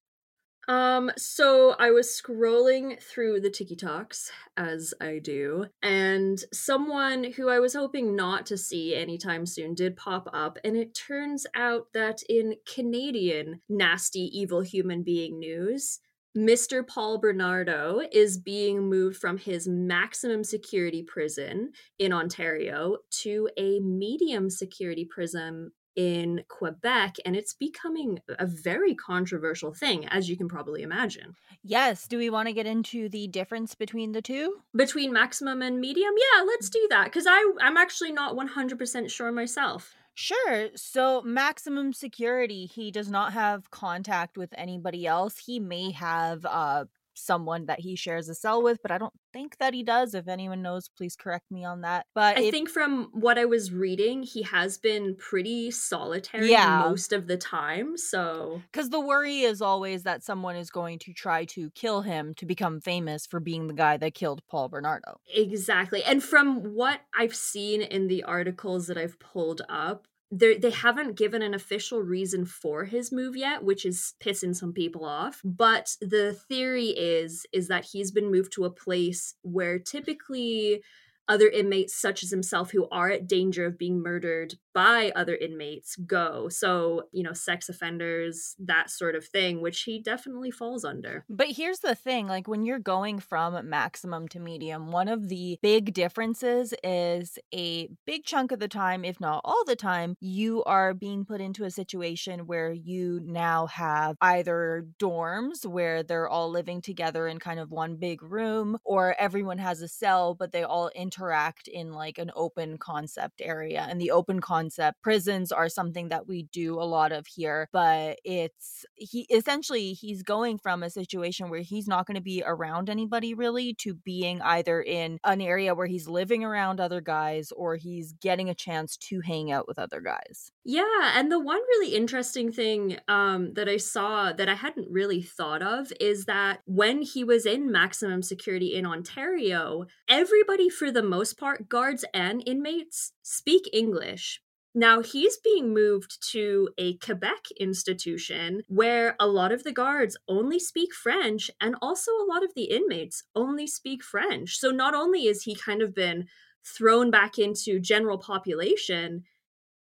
Um, 0.69 1.13
so 1.17 1.77
I 1.79 1.93
was 1.93 2.09
scrolling 2.09 3.01
through 3.01 3.41
the 3.41 3.51
TikToks 3.51 4.31
as 4.57 4.93
I 5.01 5.21
do, 5.23 5.67
and 5.81 6.43
someone 6.53 7.33
who 7.33 7.49
I 7.49 7.61
was 7.61 7.75
hoping 7.75 8.17
not 8.17 8.47
to 8.47 8.59
see 8.59 8.95
anytime 8.95 9.47
soon 9.47 9.75
did 9.75 9.97
pop 9.97 10.29
up, 10.33 10.59
and 10.65 10.77
it 10.77 10.95
turns 10.95 11.47
out 11.55 11.93
that 11.95 12.23
in 12.29 12.57
Canadian 12.73 13.61
nasty 13.69 14.29
evil 14.33 14.61
human 14.61 15.05
being 15.05 15.39
news, 15.39 16.01
Mr. 16.37 16.87
Paul 16.87 17.19
Bernardo 17.19 18.01
is 18.13 18.37
being 18.37 18.91
moved 18.91 19.17
from 19.17 19.39
his 19.39 19.67
maximum 19.67 20.45
security 20.45 21.03
prison 21.03 21.73
in 21.99 22.13
Ontario 22.13 22.99
to 23.23 23.49
a 23.57 23.81
medium 23.81 24.51
security 24.51 25.07
prison 25.07 25.71
in 25.97 26.45
Quebec, 26.49 27.17
and 27.25 27.35
it's 27.35 27.55
becoming 27.55 28.21
a 28.39 28.47
very 28.47 28.95
controversial 28.95 29.73
thing, 29.73 30.07
as 30.09 30.29
you 30.29 30.37
can 30.37 30.49
probably 30.49 30.83
imagine. 30.83 31.35
Yes. 31.63 32.07
Do 32.07 32.19
we 32.19 32.31
want 32.31 32.49
to 32.49 32.53
get 32.53 32.67
into 32.67 33.09
the 33.09 33.27
difference 33.29 33.75
between 33.75 34.13
the 34.13 34.23
two? 34.23 34.59
Between 34.75 35.13
maximum 35.13 35.63
and 35.63 35.81
medium? 35.81 36.13
Yeah, 36.17 36.43
let's 36.45 36.71
do 36.71 36.87
that 36.91 37.05
because 37.07 37.27
I'm 37.27 37.77
actually 37.77 38.13
not 38.13 38.37
100% 38.37 39.11
sure 39.11 39.33
myself. 39.33 39.95
Sure. 40.15 40.69
So, 40.75 41.21
maximum 41.23 41.93
security, 41.93 42.65
he 42.65 42.91
does 42.91 43.11
not 43.11 43.35
have 43.35 43.71
contact 43.71 44.39
with 44.39 44.49
anybody 44.57 45.07
else. 45.07 45.37
He 45.37 45.61
may 45.61 45.91
have 45.91 46.47
uh, 46.47 46.87
someone 47.17 47.67
that 47.67 47.81
he 47.81 47.97
shares 47.97 48.29
a 48.29 48.35
cell 48.35 48.63
with, 48.63 48.79
but 48.83 48.91
I 48.91 48.99
don't 48.99 49.13
think 49.33 49.59
that 49.59 49.75
he 49.75 49.83
does. 49.83 50.15
If 50.15 50.29
anyone 50.29 50.63
knows, 50.63 50.89
please 50.89 51.17
correct 51.17 51.51
me 51.51 51.65
on 51.65 51.83
that. 51.83 52.07
But 52.15 52.39
I 52.39 52.43
if, 52.43 52.51
think 52.51 52.69
from 52.69 53.11
what 53.13 53.39
I 53.39 53.45
was 53.45 53.73
reading, 53.73 54.23
he 54.23 54.43
has 54.43 54.79
been 54.79 55.17
pretty 55.17 55.71
solitary 55.71 56.51
yeah. 56.51 56.85
most 56.87 57.13
of 57.13 57.27
the 57.27 57.37
time. 57.37 57.97
So, 57.97 58.63
because 58.73 58.91
the 58.91 59.01
worry 59.01 59.41
is 59.41 59.61
always 59.61 60.03
that 60.05 60.23
someone 60.23 60.57
is 60.57 60.71
going 60.71 60.99
to 61.01 61.13
try 61.13 61.45
to 61.47 61.71
kill 61.71 62.03
him 62.03 62.35
to 62.37 62.47
become 62.47 62.81
famous 62.81 63.27
for 63.27 63.41
being 63.41 63.67
the 63.67 63.75
guy 63.75 63.97
that 63.97 64.15
killed 64.15 64.43
Paul 64.49 64.69
Bernardo. 64.69 65.19
Exactly. 65.35 66.03
And 66.05 66.23
from 66.23 66.75
what 66.75 67.01
I've 67.15 67.35
seen 67.35 67.83
in 67.83 68.09
the 68.09 68.23
articles 68.25 68.87
that 68.87 68.99
I've 68.99 69.19
pulled 69.19 69.63
up, 69.69 70.07
they 70.31 70.57
they 70.57 70.71
haven't 70.71 71.17
given 71.17 71.43
an 71.43 71.55
official 71.55 72.01
reason 72.01 72.45
for 72.45 72.85
his 72.85 73.13
move 73.13 73.37
yet, 73.37 73.63
which 73.63 73.87
is 73.87 74.15
pissing 74.21 74.55
some 74.55 74.73
people 74.73 75.05
off. 75.05 75.41
But 75.45 75.97
the 76.01 76.33
theory 76.33 76.89
is 76.89 77.47
is 77.53 77.69
that 77.69 77.85
he's 77.85 78.11
been 78.11 78.31
moved 78.31 78.53
to 78.55 78.65
a 78.65 78.71
place 78.71 79.35
where 79.43 79.79
typically 79.79 80.83
other 81.29 81.49
inmates 81.49 81.95
such 81.95 82.23
as 82.23 82.31
himself 82.31 82.71
who 82.71 82.89
are 82.91 83.11
at 83.11 83.27
danger 83.27 83.67
of 83.67 83.79
being 83.79 84.01
murdered 84.03 84.55
by 84.77 85.11
other 85.17 85.35
inmates 85.35 85.97
go. 85.97 86.51
So, 86.51 87.05
you 87.11 87.23
know, 87.23 87.33
sex 87.33 87.71
offenders, 87.71 88.55
that 88.59 88.91
sort 88.91 89.15
of 89.15 89.25
thing, 89.25 89.63
which 89.63 89.85
he 89.85 89.99
definitely 89.99 90.51
falls 90.51 90.85
under. 90.85 91.25
But 91.31 91.53
here's 91.53 91.79
the 91.79 91.95
thing 91.95 92.27
like 92.27 92.47
when 92.47 92.63
you're 92.63 92.79
going 92.79 93.21
from 93.21 93.71
maximum 93.71 94.29
to 94.29 94.39
medium, 94.39 94.93
one 94.93 95.09
of 95.09 95.31
the 95.31 95.59
big 95.63 95.95
differences 95.95 96.75
is 96.85 97.39
a 97.55 97.89
big 98.05 98.25
chunk 98.25 98.53
of 98.53 98.59
the 98.59 98.69
time, 98.69 99.03
if 99.03 99.19
not 99.19 99.41
all 99.47 99.65
the 99.65 99.77
time, 99.77 100.15
you 100.21 100.63
are 100.65 100.93
being 100.93 101.25
put 101.25 101.41
into 101.41 101.65
a 101.65 101.71
situation 101.71 102.47
where 102.47 102.71
you 102.71 103.23
now 103.25 103.69
have 103.69 104.19
either 104.21 104.87
dorms 105.01 105.65
where 105.65 106.03
they're 106.03 106.29
all 106.29 106.51
living 106.51 106.83
together 106.83 107.27
in 107.29 107.39
kind 107.39 107.61
of 107.61 107.71
one 107.71 107.97
big 107.97 108.23
room, 108.23 108.77
or 108.85 109.17
everyone 109.19 109.57
has 109.57 109.81
a 109.81 109.89
cell, 109.89 110.35
but 110.35 110.53
they 110.53 110.65
all 110.65 110.91
interact 110.95 111.67
in 111.67 111.95
like 111.95 112.19
an 112.19 112.31
open 112.37 112.77
concept 112.77 113.41
area. 113.43 113.87
And 113.89 113.99
the 113.99 114.11
open 114.11 114.39
concept 114.43 114.66
prisons 115.03 115.53
are 115.53 115.69
something 115.69 116.09
that 116.09 116.27
we 116.27 116.45
do 116.53 116.75
a 116.75 116.85
lot 116.85 117.13
of 117.13 117.27
here, 117.27 117.69
but 117.73 118.19
it's 118.25 118.85
he 118.95 119.27
essentially 119.31 119.93
he's 119.93 120.23
going 120.23 120.59
from 120.59 120.83
a 120.83 120.91
situation 120.91 121.51
where 121.51 121.61
he's 121.61 121.89
not 121.89 122.07
going 122.07 122.17
to 122.17 122.21
be 122.21 122.43
around 122.45 122.91
anybody 122.91 123.35
really 123.35 123.75
to 123.75 123.95
being 123.95 124.41
either 124.43 124.81
in 124.83 125.19
an 125.25 125.41
area 125.41 125.75
where 125.75 125.87
he's 125.87 126.09
living 126.09 126.45
around 126.45 126.81
other 126.81 127.01
guys 127.01 127.53
or 127.53 127.77
he's 127.77 128.13
getting 128.13 128.49
a 128.49 128.55
chance 128.55 128.97
to 128.97 129.21
hang 129.21 129.51
out 129.51 129.67
with 129.69 129.79
other 129.79 130.01
guys. 130.01 130.51
Yeah, 130.65 131.13
and 131.15 131.31
the 131.31 131.39
one 131.39 131.61
really 131.61 131.95
interesting 131.95 132.53
thing 132.53 132.99
um, 133.09 133.55
that 133.55 133.69
I 133.69 133.77
saw 133.77 134.33
that 134.33 134.49
I 134.49 134.55
hadn't 134.55 134.91
really 134.91 135.23
thought 135.23 135.63
of 135.63 135.93
is 136.01 136.25
that 136.25 136.61
when 136.67 137.03
he 137.03 137.23
was 137.25 137.47
in 137.47 137.71
maximum 137.71 138.23
security 138.23 138.75
in 138.75 138.87
Ontario, 138.87 139.87
everybody, 140.09 140.69
for 140.69 140.91
the 140.91 141.03
most 141.03 141.39
part, 141.39 141.69
guards 141.69 142.05
and 142.13 142.43
inmates, 142.47 143.13
speak 143.23 143.69
English. 143.73 144.41
Now 144.79 145.01
he's 145.01 145.39
being 145.39 145.73
moved 145.73 146.19
to 146.33 146.69
a 146.77 146.99
Quebec 146.99 147.47
institution 147.59 148.61
where 148.69 149.17
a 149.19 149.27
lot 149.27 149.51
of 149.51 149.65
the 149.65 149.73
guards 149.73 150.19
only 150.29 150.59
speak 150.59 150.93
French 150.93 151.51
and 151.63 151.75
also 151.81 152.13
a 152.13 152.29
lot 152.29 152.45
of 152.45 152.53
the 152.55 152.65
inmates 152.65 153.23
only 153.35 153.67
speak 153.67 154.05
French. 154.05 154.59
So 154.59 154.71
not 154.71 154.95
only 154.95 155.29
is 155.29 155.45
he 155.45 155.55
kind 155.55 155.81
of 155.81 155.95
been 155.95 156.27
thrown 156.63 157.11
back 157.11 157.39
into 157.39 157.81
general 157.81 158.19
population, 158.19 159.25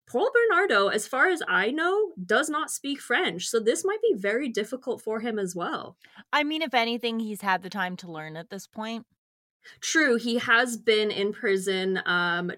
Paul 0.07 0.31
Bernardo, 0.33 0.87
as 0.87 1.09
far 1.09 1.27
as 1.27 1.41
I 1.45 1.71
know, 1.71 2.13
does 2.25 2.49
not 2.49 2.71
speak 2.71 3.01
French. 3.01 3.47
So 3.47 3.59
this 3.59 3.83
might 3.83 4.01
be 4.01 4.15
very 4.15 4.47
difficult 4.47 5.01
for 5.01 5.19
him 5.19 5.37
as 5.37 5.53
well. 5.53 5.97
I 6.31 6.45
mean, 6.45 6.61
if 6.61 6.73
anything, 6.73 7.19
he's 7.19 7.41
had 7.41 7.63
the 7.63 7.69
time 7.69 7.97
to 7.97 8.09
learn 8.09 8.37
at 8.37 8.49
this 8.49 8.65
point. 8.65 9.05
True, 9.81 10.15
he 10.15 10.37
has 10.37 10.77
been 10.77 11.11
in 11.11 11.33
prison 11.33 12.01
um 12.05 12.53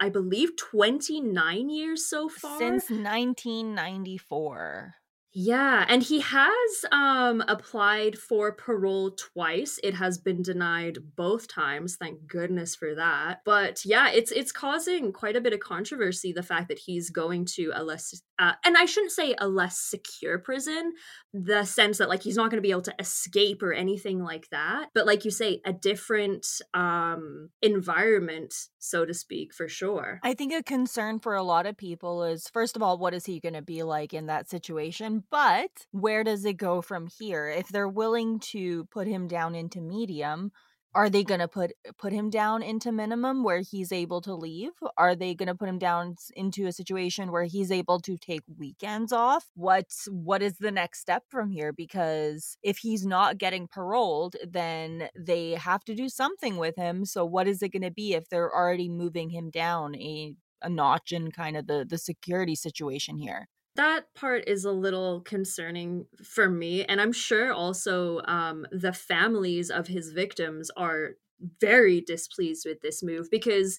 I 0.00 0.08
believe 0.08 0.56
29 0.56 1.70
years 1.70 2.08
so 2.08 2.28
far 2.28 2.58
since 2.58 2.90
1994. 2.90 4.94
Yeah, 5.34 5.84
and 5.88 6.02
he 6.02 6.20
has 6.20 6.84
um 6.90 7.44
applied 7.46 8.16
for 8.16 8.52
parole 8.52 9.12
twice. 9.12 9.78
It 9.84 9.94
has 9.94 10.16
been 10.16 10.42
denied 10.42 10.98
both 11.16 11.48
times. 11.48 11.96
Thank 11.96 12.26
goodness 12.26 12.74
for 12.74 12.94
that. 12.94 13.40
But 13.44 13.84
yeah, 13.84 14.10
it's 14.10 14.32
it's 14.32 14.52
causing 14.52 15.12
quite 15.12 15.36
a 15.36 15.40
bit 15.40 15.52
of 15.52 15.60
controversy 15.60 16.32
the 16.32 16.42
fact 16.42 16.68
that 16.68 16.78
he's 16.78 17.10
going 17.10 17.44
to 17.56 17.72
a 17.74 17.84
less 17.84 18.22
uh, 18.38 18.52
and 18.64 18.78
I 18.78 18.86
shouldn't 18.86 19.12
say 19.12 19.34
a 19.38 19.46
less 19.46 19.78
secure 19.78 20.38
prison, 20.38 20.92
the 21.34 21.64
sense 21.64 21.98
that 21.98 22.08
like 22.08 22.22
he's 22.22 22.36
not 22.36 22.50
going 22.50 22.62
to 22.62 22.66
be 22.66 22.70
able 22.70 22.82
to 22.82 22.94
escape 22.98 23.62
or 23.62 23.72
anything 23.72 24.24
like 24.24 24.48
that, 24.50 24.88
but 24.94 25.06
like 25.06 25.26
you 25.26 25.30
say 25.30 25.60
a 25.66 25.74
different 25.74 26.46
um 26.72 27.50
environment 27.60 28.54
so 28.78 29.04
to 29.04 29.14
speak 29.14 29.52
for 29.52 29.68
sure. 29.68 30.20
I 30.22 30.34
think 30.34 30.52
a 30.52 30.62
concern 30.62 31.18
for 31.18 31.34
a 31.34 31.42
lot 31.42 31.66
of 31.66 31.76
people 31.76 32.24
is 32.24 32.48
first 32.48 32.76
of 32.76 32.82
all 32.82 32.98
what 32.98 33.14
is 33.14 33.26
he 33.26 33.40
going 33.40 33.54
to 33.54 33.62
be 33.62 33.82
like 33.82 34.14
in 34.14 34.26
that 34.26 34.48
situation? 34.48 35.24
But 35.30 35.86
where 35.90 36.24
does 36.24 36.44
it 36.44 36.54
go 36.54 36.80
from 36.80 37.08
here? 37.18 37.48
If 37.48 37.68
they're 37.68 37.88
willing 37.88 38.40
to 38.52 38.84
put 38.86 39.06
him 39.06 39.28
down 39.28 39.54
into 39.54 39.80
medium, 39.80 40.52
are 40.94 41.10
they 41.10 41.22
going 41.22 41.40
to 41.40 41.48
put 41.48 41.72
put 41.98 42.12
him 42.12 42.30
down 42.30 42.62
into 42.62 42.90
minimum 42.92 43.44
where 43.44 43.60
he's 43.60 43.92
able 43.92 44.20
to 44.22 44.34
leave? 44.34 44.72
Are 44.96 45.14
they 45.14 45.34
going 45.34 45.48
to 45.48 45.54
put 45.54 45.68
him 45.68 45.78
down 45.78 46.16
into 46.34 46.66
a 46.66 46.72
situation 46.72 47.30
where 47.30 47.44
he's 47.44 47.70
able 47.70 48.00
to 48.00 48.16
take 48.16 48.42
weekends 48.56 49.12
off? 49.12 49.46
What's 49.54 50.08
what 50.10 50.42
is 50.42 50.58
the 50.58 50.70
next 50.72 51.00
step 51.00 51.24
from 51.28 51.50
here? 51.50 51.72
Because 51.72 52.56
if 52.62 52.78
he's 52.78 53.06
not 53.06 53.38
getting 53.38 53.68
paroled 53.68 54.36
then 54.46 55.08
they 55.16 55.52
have 55.52 55.84
to 55.84 55.94
do 55.94 56.08
something 56.08 56.56
with 56.56 56.76
him. 56.76 57.04
So 57.04 57.24
what 57.24 57.46
is 57.46 57.62
it 57.62 57.72
going 57.72 57.82
to 57.82 57.90
be 57.90 58.14
if 58.14 58.28
they're 58.28 58.54
already 58.54 58.88
moving 58.88 59.30
him 59.30 59.50
down 59.50 59.94
a 59.96 60.34
a 60.62 60.68
notch 60.68 61.12
in 61.12 61.30
kind 61.30 61.56
of 61.56 61.66
the 61.66 61.86
the 61.88 61.98
security 61.98 62.54
situation 62.54 63.18
here 63.18 63.46
that 63.78 64.12
part 64.14 64.46
is 64.46 64.64
a 64.64 64.72
little 64.72 65.20
concerning 65.22 66.04
for 66.22 66.50
me 66.50 66.84
and 66.84 67.00
i'm 67.00 67.12
sure 67.12 67.52
also 67.52 68.20
um, 68.26 68.66
the 68.70 68.92
families 68.92 69.70
of 69.70 69.86
his 69.86 70.10
victims 70.10 70.70
are 70.76 71.12
very 71.60 72.00
displeased 72.00 72.66
with 72.66 72.80
this 72.80 73.02
move 73.02 73.30
because 73.30 73.78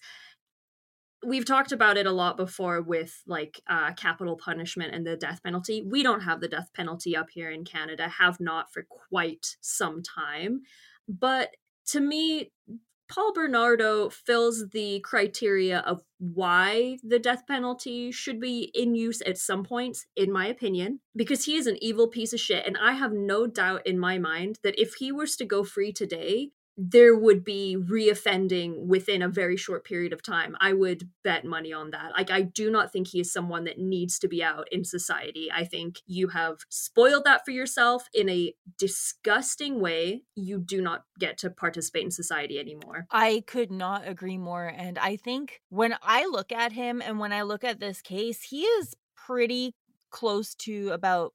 we've 1.25 1.46
talked 1.46 1.72
about 1.72 1.98
it 1.98 2.06
a 2.06 2.12
lot 2.12 2.38
before 2.38 2.82
with 2.82 3.22
like 3.27 3.62
uh, 3.68 3.91
capital 3.94 4.38
punishment 4.38 4.96
and 4.96 5.06
the 5.06 5.18
death 5.18 5.44
penalty. 5.44 5.82
We 5.82 6.01
don't 6.01 6.22
have 6.22 6.39
the 6.39 6.48
death 6.48 6.70
penalty 6.74 7.15
up 7.15 7.29
here 7.29 7.51
in 7.51 7.65
canada 7.65 8.08
have 8.08 8.39
not 8.39 8.72
for 8.72 8.86
quite 8.88 9.58
some 9.60 10.01
time. 10.01 10.62
But 11.08 11.56
to 11.88 12.00
me 12.00 12.51
Paul 13.10 13.34
Bernardo 13.34 14.10
fills 14.10 14.70
the 14.70 15.00
criteria 15.00 15.80
of 15.80 16.04
why 16.20 17.00
the 17.04 17.18
death 17.18 17.48
penalty 17.48 18.12
should 18.12 18.39
be 18.39 18.72
in 18.75 18.94
use 18.94 19.22
at 19.22 19.38
some 19.39 19.63
points, 19.63 20.06
in 20.16 20.32
my 20.32 20.46
opinion, 20.46 21.00
because 21.16 21.46
he 21.46 21.56
is 21.56 21.66
an 21.66 21.82
evil 21.82 22.08
piece 22.08 22.34
of 22.34 22.39
shit. 22.39 22.66
And 22.68 22.78
I 22.78 22.94
have 22.94 23.12
no 23.12 23.48
doubt 23.48 23.88
in 23.88 23.98
my 23.98 24.20
mind 24.20 24.60
that 24.63 24.80
if 24.80 24.96
he 24.96 25.12
was 25.12 25.36
to 25.38 25.46
go 25.46 25.63
free 25.63 25.92
today, 25.92 26.51
there 26.82 27.14
would 27.14 27.44
be 27.44 27.76
reoffending 27.78 28.86
within 28.86 29.22
a 29.22 29.28
very 29.28 29.58
short 29.58 29.84
period 29.84 30.14
of 30.14 30.24
time. 30.24 30.56
I 30.62 30.72
would 30.72 31.10
bet 31.26 31.44
money 31.44 31.74
on 31.74 31.92
that. 31.92 32.14
Like, 32.18 32.32
I 32.32 32.42
do 32.42 32.72
not 32.72 32.94
think 32.94 33.10
he 33.10 33.20
is 33.20 33.34
someone 33.34 33.66
that 33.66 33.78
needs 33.78 34.18
to 34.20 34.30
be 34.30 34.42
out 34.42 34.70
in 34.72 34.86
society. 34.86 35.50
I 35.54 35.66
think 35.66 35.98
you 36.08 36.30
have 36.30 36.60
spoiled 36.70 37.26
that 37.26 37.44
for 37.44 37.52
yourself 37.52 38.08
in 38.14 38.30
a 38.30 38.54
disgusting 38.78 39.82
way. 39.82 40.24
You 40.36 40.58
do 40.58 40.82
not 40.82 41.04
get 41.20 41.38
to 41.40 41.50
participate 41.50 42.06
in 42.06 42.12
society 42.12 42.58
anymore. 42.58 43.08
I 43.12 43.44
could 43.46 43.72
not 43.72 44.08
agree 44.08 44.38
more. 44.38 44.66
And 44.66 44.98
I 44.98 45.18
think 45.18 45.62
when 45.68 45.98
I 46.02 46.28
look 46.28 46.54
at 46.54 46.72
him 46.72 47.02
and 47.02 47.20
when 47.20 47.34
I 47.34 47.42
look 47.42 47.66
at 47.66 47.82
this 47.82 48.02
case, 48.02 48.44
he 48.44 48.62
is 48.62 48.96
pretty 49.18 49.76
close 50.12 50.56
to 50.56 50.92
about 50.92 51.34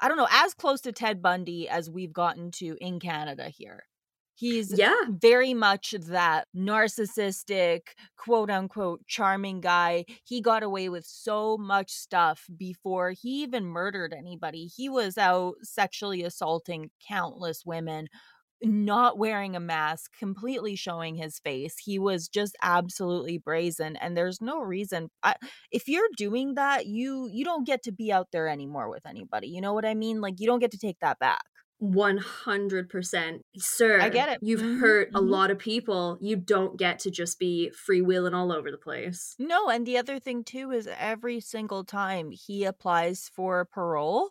I 0.00 0.08
don't 0.08 0.16
know, 0.16 0.28
as 0.30 0.54
close 0.54 0.80
to 0.82 0.92
Ted 0.92 1.20
Bundy 1.20 1.68
as 1.68 1.90
we've 1.90 2.12
gotten 2.12 2.50
to 2.52 2.76
in 2.80 3.00
Canada 3.00 3.48
here. 3.48 3.84
He's 4.36 4.78
yeah. 4.78 4.94
very 5.08 5.54
much 5.54 5.94
that 5.98 6.46
narcissistic, 6.54 7.80
quote 8.18 8.50
unquote, 8.50 9.00
charming 9.06 9.62
guy. 9.62 10.04
He 10.24 10.42
got 10.42 10.62
away 10.62 10.90
with 10.90 11.06
so 11.06 11.56
much 11.56 11.90
stuff 11.90 12.46
before 12.54 13.12
he 13.12 13.42
even 13.42 13.64
murdered 13.64 14.12
anybody. 14.12 14.66
He 14.66 14.90
was 14.90 15.16
out 15.16 15.54
sexually 15.62 16.22
assaulting 16.22 16.90
countless 17.08 17.64
women, 17.64 18.08
not 18.62 19.16
wearing 19.18 19.56
a 19.56 19.60
mask, 19.60 20.12
completely 20.18 20.76
showing 20.76 21.14
his 21.16 21.38
face. 21.38 21.76
He 21.78 21.98
was 21.98 22.28
just 22.28 22.56
absolutely 22.62 23.38
brazen 23.38 23.96
and 23.96 24.16
there's 24.16 24.42
no 24.42 24.60
reason 24.60 25.08
I, 25.22 25.34
if 25.70 25.88
you're 25.88 26.08
doing 26.16 26.54
that, 26.56 26.86
you 26.86 27.28
you 27.32 27.44
don't 27.44 27.66
get 27.66 27.82
to 27.84 27.92
be 27.92 28.12
out 28.12 28.28
there 28.32 28.48
anymore 28.48 28.90
with 28.90 29.06
anybody. 29.06 29.48
You 29.48 29.62
know 29.62 29.72
what 29.74 29.86
I 29.86 29.94
mean? 29.94 30.20
Like 30.20 30.40
you 30.40 30.46
don't 30.46 30.60
get 30.60 30.72
to 30.72 30.78
take 30.78 30.98
that 31.00 31.18
back. 31.18 31.44
100% 31.82 33.40
sir 33.58 34.00
i 34.00 34.08
get 34.08 34.30
it. 34.30 34.38
you've 34.40 34.60
mm-hmm. 34.60 34.80
hurt 34.80 35.08
a 35.08 35.18
mm-hmm. 35.18 35.28
lot 35.28 35.50
of 35.50 35.58
people. 35.58 36.16
You 36.20 36.36
don't 36.36 36.78
get 36.78 36.98
to 37.00 37.10
just 37.10 37.38
be 37.38 37.70
freewheeling 37.88 38.34
all 38.34 38.50
over 38.50 38.70
the 38.70 38.78
place. 38.78 39.34
No 39.38 39.68
and 39.68 39.86
the 39.86 39.98
other 39.98 40.18
thing 40.18 40.42
too 40.42 40.70
is 40.70 40.88
every 40.98 41.40
single 41.40 41.84
time 41.84 42.30
he 42.30 42.64
applies 42.64 43.30
for 43.34 43.64
parole 43.66 44.30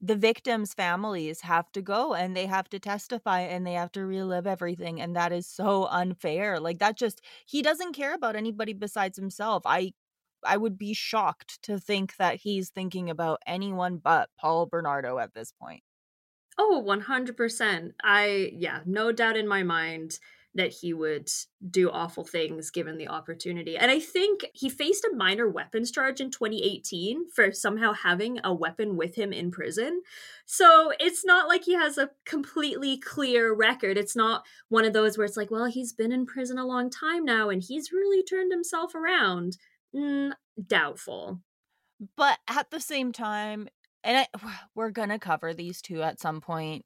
the 0.00 0.16
victims 0.16 0.74
families 0.74 1.40
have 1.40 1.70
to 1.72 1.80
go 1.80 2.12
and 2.12 2.36
they 2.36 2.44
have 2.44 2.68
to 2.68 2.78
testify 2.78 3.40
and 3.40 3.66
they 3.66 3.72
have 3.72 3.90
to 3.90 4.04
relive 4.04 4.46
everything 4.46 5.00
and 5.00 5.16
that 5.16 5.32
is 5.32 5.46
so 5.46 5.86
unfair. 5.86 6.60
Like 6.60 6.78
that 6.78 6.96
just 6.96 7.22
he 7.46 7.62
doesn't 7.62 7.94
care 7.94 8.14
about 8.14 8.36
anybody 8.36 8.74
besides 8.74 9.16
himself. 9.16 9.62
I 9.66 9.92
i 10.44 10.56
would 10.56 10.76
be 10.76 10.92
shocked 10.94 11.62
to 11.62 11.78
think 11.78 12.16
that 12.16 12.36
he's 12.36 12.68
thinking 12.68 13.08
about 13.08 13.40
anyone 13.46 13.96
but 13.96 14.28
paul 14.38 14.66
bernardo 14.66 15.18
at 15.18 15.32
this 15.32 15.52
point 15.52 15.82
Oh, 16.56 16.82
100%. 16.86 17.94
I, 18.02 18.50
yeah, 18.54 18.80
no 18.86 19.12
doubt 19.12 19.36
in 19.36 19.48
my 19.48 19.62
mind 19.62 20.18
that 20.56 20.72
he 20.72 20.94
would 20.94 21.28
do 21.68 21.90
awful 21.90 22.22
things 22.22 22.70
given 22.70 22.96
the 22.96 23.08
opportunity. 23.08 23.76
And 23.76 23.90
I 23.90 23.98
think 23.98 24.46
he 24.52 24.70
faced 24.70 25.04
a 25.04 25.12
minor 25.12 25.48
weapons 25.48 25.90
charge 25.90 26.20
in 26.20 26.30
2018 26.30 27.28
for 27.30 27.50
somehow 27.50 27.92
having 27.92 28.38
a 28.44 28.54
weapon 28.54 28.96
with 28.96 29.16
him 29.16 29.32
in 29.32 29.50
prison. 29.50 30.02
So 30.46 30.92
it's 31.00 31.24
not 31.24 31.48
like 31.48 31.64
he 31.64 31.74
has 31.74 31.98
a 31.98 32.10
completely 32.24 32.96
clear 32.98 33.52
record. 33.52 33.98
It's 33.98 34.14
not 34.14 34.46
one 34.68 34.84
of 34.84 34.92
those 34.92 35.18
where 35.18 35.24
it's 35.24 35.36
like, 35.36 35.50
well, 35.50 35.64
he's 35.64 35.92
been 35.92 36.12
in 36.12 36.24
prison 36.24 36.56
a 36.56 36.66
long 36.66 36.88
time 36.88 37.24
now 37.24 37.50
and 37.50 37.60
he's 37.60 37.90
really 37.90 38.22
turned 38.22 38.52
himself 38.52 38.94
around 38.94 39.56
Mm, 39.94 40.32
doubtful. 40.66 41.40
But 42.16 42.38
at 42.48 42.70
the 42.70 42.80
same 42.80 43.12
time, 43.12 43.68
and 44.04 44.18
I, 44.18 44.26
we're 44.74 44.90
going 44.90 45.08
to 45.08 45.18
cover 45.18 45.54
these 45.54 45.82
two 45.82 46.02
at 46.02 46.20
some 46.20 46.40
point. 46.40 46.84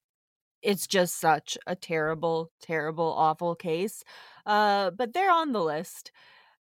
It's 0.62 0.86
just 0.86 1.20
such 1.20 1.58
a 1.66 1.76
terrible, 1.76 2.50
terrible, 2.62 3.12
awful 3.16 3.54
case. 3.54 4.02
Uh, 4.46 4.90
but 4.90 5.12
they're 5.12 5.30
on 5.30 5.52
the 5.52 5.62
list. 5.62 6.10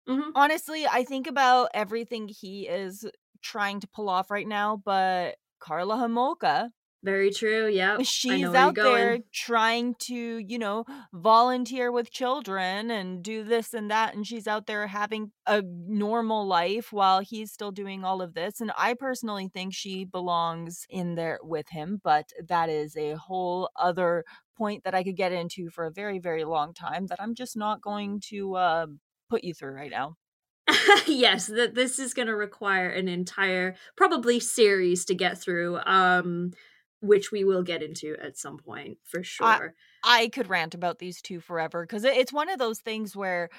Mm-hmm. 0.09 0.31
Honestly, 0.35 0.87
I 0.87 1.05
think 1.05 1.27
about 1.27 1.71
everything 1.75 2.29
he 2.29 2.69
is 2.69 3.05
trying 3.43 3.81
to 3.81 3.89
pull 3.89 4.09
off 4.09 4.31
right 4.31 4.47
now, 4.47 4.81
but 4.85 5.37
Karla 5.61 5.97
Homolka 5.97 6.71
very 7.05 7.31
true. 7.31 7.69
Yeah. 7.69 7.99
She's 8.03 8.47
out 8.47 8.75
there 8.75 9.19
trying 9.33 9.95
to, 10.01 10.15
you 10.15 10.59
know, 10.59 10.85
volunteer 11.13 11.93
with 11.93 12.11
children 12.11 12.91
and 12.91 13.23
do 13.23 13.45
this 13.45 13.75
and 13.75 13.91
that. 13.91 14.15
And 14.15 14.27
she's 14.27 14.47
out 14.47 14.67
there 14.67 14.87
having 14.87 15.31
a 15.47 15.63
normal 15.63 16.47
life 16.47 16.93
while 16.93 17.21
he's 17.21 17.53
still 17.53 17.71
doing 17.71 18.05
all 18.05 18.23
of 18.23 18.35
this. 18.35 18.61
And 18.61 18.73
I 18.77 18.95
personally 18.95 19.49
think 19.53 19.75
she 19.75 20.05
belongs 20.05 20.87
in 20.89 21.15
there 21.15 21.39
with 21.43 21.69
him. 21.69 22.01
But 22.03 22.31
that 22.49 22.71
is 22.71 22.97
a 22.97 23.13
whole 23.13 23.71
other 23.77 24.25
point 24.57 24.85
that 24.85 24.95
I 24.95 25.05
could 25.05 25.17
get 25.17 25.33
into 25.33 25.69
for 25.69 25.85
a 25.85 25.93
very, 25.93 26.19
very 26.19 26.45
long 26.45 26.73
time 26.73 27.07
that 27.09 27.21
I'm 27.21 27.35
just 27.35 27.57
not 27.57 27.83
going 27.83 28.21
to 28.31 28.55
uh, 28.55 28.87
put 29.29 29.45
you 29.45 29.53
through 29.53 29.75
right 29.75 29.91
now. 29.91 30.17
yes, 31.07 31.47
that 31.49 31.75
this 31.75 31.99
is 31.99 32.15
going 32.15 32.29
to 32.29 32.37
require 32.37 32.89
an 32.89 33.09
entire 33.09 33.75
probably 33.97 34.41
series 34.41 35.05
to 35.05 35.15
get 35.15 35.39
through. 35.39 35.79
Um 35.85 36.53
which 37.05 37.31
we 37.31 37.45
will 37.45 37.63
get 37.63 37.83
into 37.83 38.17
at 38.23 38.39
some 38.39 38.59
point 38.59 38.99
for 39.05 39.23
sure. 39.23 39.75
I, 40.03 40.23
I 40.23 40.29
could 40.29 40.49
rant 40.49 40.75
about 40.75 40.99
these 40.99 41.21
two 41.21 41.41
forever 41.41 41.85
because 41.85 42.05
it's 42.05 42.33
one 42.33 42.49
of 42.49 42.59
those 42.59 42.81
things 42.81 43.15
where 43.15 43.51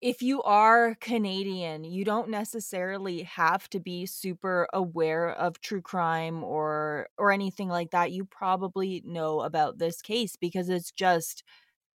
if 0.00 0.22
you 0.22 0.42
are 0.42 0.96
Canadian, 1.00 1.84
you 1.84 2.04
don't 2.04 2.30
necessarily 2.30 3.22
have 3.24 3.68
to 3.70 3.80
be 3.80 4.06
super 4.06 4.66
aware 4.72 5.28
of 5.28 5.60
true 5.60 5.82
crime 5.82 6.42
or 6.42 7.08
or 7.18 7.32
anything 7.32 7.68
like 7.68 7.90
that. 7.90 8.12
You 8.12 8.24
probably 8.24 9.02
know 9.04 9.40
about 9.40 9.78
this 9.78 10.00
case 10.00 10.36
because 10.36 10.70
it's 10.70 10.90
just 10.90 11.44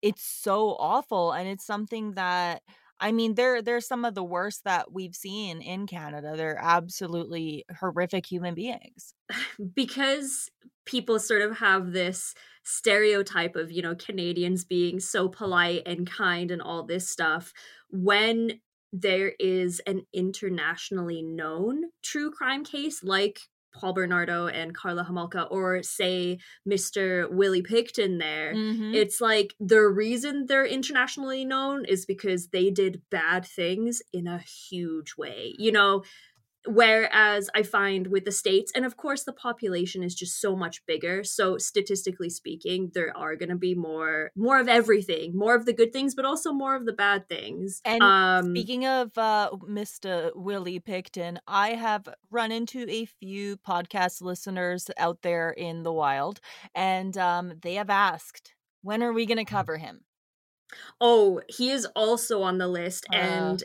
it's 0.02 0.22
so 0.24 0.76
awful 0.78 1.32
and 1.32 1.46
it's 1.46 1.66
something 1.66 2.12
that 2.12 2.62
I 3.00 3.12
mean, 3.12 3.34
they're 3.34 3.62
they're 3.62 3.80
some 3.80 4.04
of 4.04 4.14
the 4.14 4.24
worst 4.24 4.64
that 4.64 4.92
we've 4.92 5.14
seen 5.14 5.62
in 5.62 5.86
Canada. 5.86 6.34
They're 6.36 6.58
absolutely 6.60 7.64
horrific 7.78 8.26
human 8.26 8.54
beings. 8.54 9.14
because 9.74 10.50
people 10.84 11.18
sort 11.18 11.42
of 11.42 11.58
have 11.58 11.92
this 11.92 12.34
stereotype 12.64 13.56
of, 13.56 13.70
you 13.70 13.82
know, 13.82 13.94
Canadians 13.94 14.64
being 14.64 15.00
so 15.00 15.28
polite 15.28 15.82
and 15.86 16.10
kind 16.10 16.50
and 16.50 16.60
all 16.60 16.84
this 16.84 17.08
stuff. 17.08 17.52
When 17.88 18.60
there 18.92 19.32
is 19.38 19.80
an 19.86 20.02
internationally 20.12 21.22
known 21.22 21.84
true 22.02 22.30
crime 22.30 22.64
case 22.64 23.02
like 23.04 23.40
Paul 23.72 23.92
Bernardo 23.92 24.46
and 24.46 24.74
Karla 24.74 25.04
Homolka, 25.04 25.50
or 25.50 25.82
say 25.82 26.38
Mr. 26.68 27.30
Willie 27.30 27.62
Pickton 27.62 28.18
there. 28.18 28.54
Mm-hmm. 28.54 28.94
It's 28.94 29.20
like 29.20 29.54
the 29.60 29.80
reason 29.80 30.46
they're 30.46 30.66
internationally 30.66 31.44
known 31.44 31.84
is 31.84 32.06
because 32.06 32.48
they 32.48 32.70
did 32.70 33.02
bad 33.10 33.44
things 33.44 34.02
in 34.12 34.26
a 34.26 34.38
huge 34.38 35.16
way. 35.16 35.54
You 35.58 35.72
know, 35.72 36.02
Whereas 36.66 37.48
I 37.54 37.62
find 37.62 38.08
with 38.08 38.24
the 38.24 38.32
states, 38.32 38.70
and 38.74 38.84
of 38.84 38.96
course 38.96 39.24
the 39.24 39.32
population 39.32 40.02
is 40.02 40.14
just 40.14 40.40
so 40.40 40.54
much 40.54 40.84
bigger. 40.86 41.24
So 41.24 41.56
statistically 41.56 42.28
speaking, 42.28 42.90
there 42.92 43.16
are 43.16 43.34
going 43.36 43.48
to 43.48 43.56
be 43.56 43.74
more, 43.74 44.30
more 44.36 44.60
of 44.60 44.68
everything, 44.68 45.36
more 45.36 45.54
of 45.54 45.64
the 45.64 45.72
good 45.72 45.92
things, 45.92 46.14
but 46.14 46.24
also 46.24 46.52
more 46.52 46.76
of 46.76 46.84
the 46.84 46.92
bad 46.92 47.28
things. 47.28 47.80
And 47.84 48.02
um, 48.02 48.54
speaking 48.54 48.86
of 48.86 49.16
uh, 49.16 49.50
Mr. 49.68 50.32
Willie 50.34 50.80
Pickton, 50.80 51.38
I 51.46 51.70
have 51.70 52.08
run 52.30 52.52
into 52.52 52.86
a 52.88 53.06
few 53.06 53.56
podcast 53.56 54.20
listeners 54.20 54.90
out 54.98 55.22
there 55.22 55.50
in 55.50 55.82
the 55.82 55.92
wild, 55.92 56.40
and 56.74 57.16
um, 57.16 57.54
they 57.62 57.74
have 57.74 57.90
asked, 57.90 58.54
"When 58.82 59.02
are 59.02 59.12
we 59.12 59.24
going 59.24 59.38
to 59.38 59.44
cover 59.44 59.78
him?" 59.78 60.04
Oh, 61.00 61.40
he 61.48 61.70
is 61.70 61.86
also 61.96 62.42
on 62.42 62.58
the 62.58 62.68
list, 62.68 63.06
uh, 63.12 63.16
and 63.16 63.64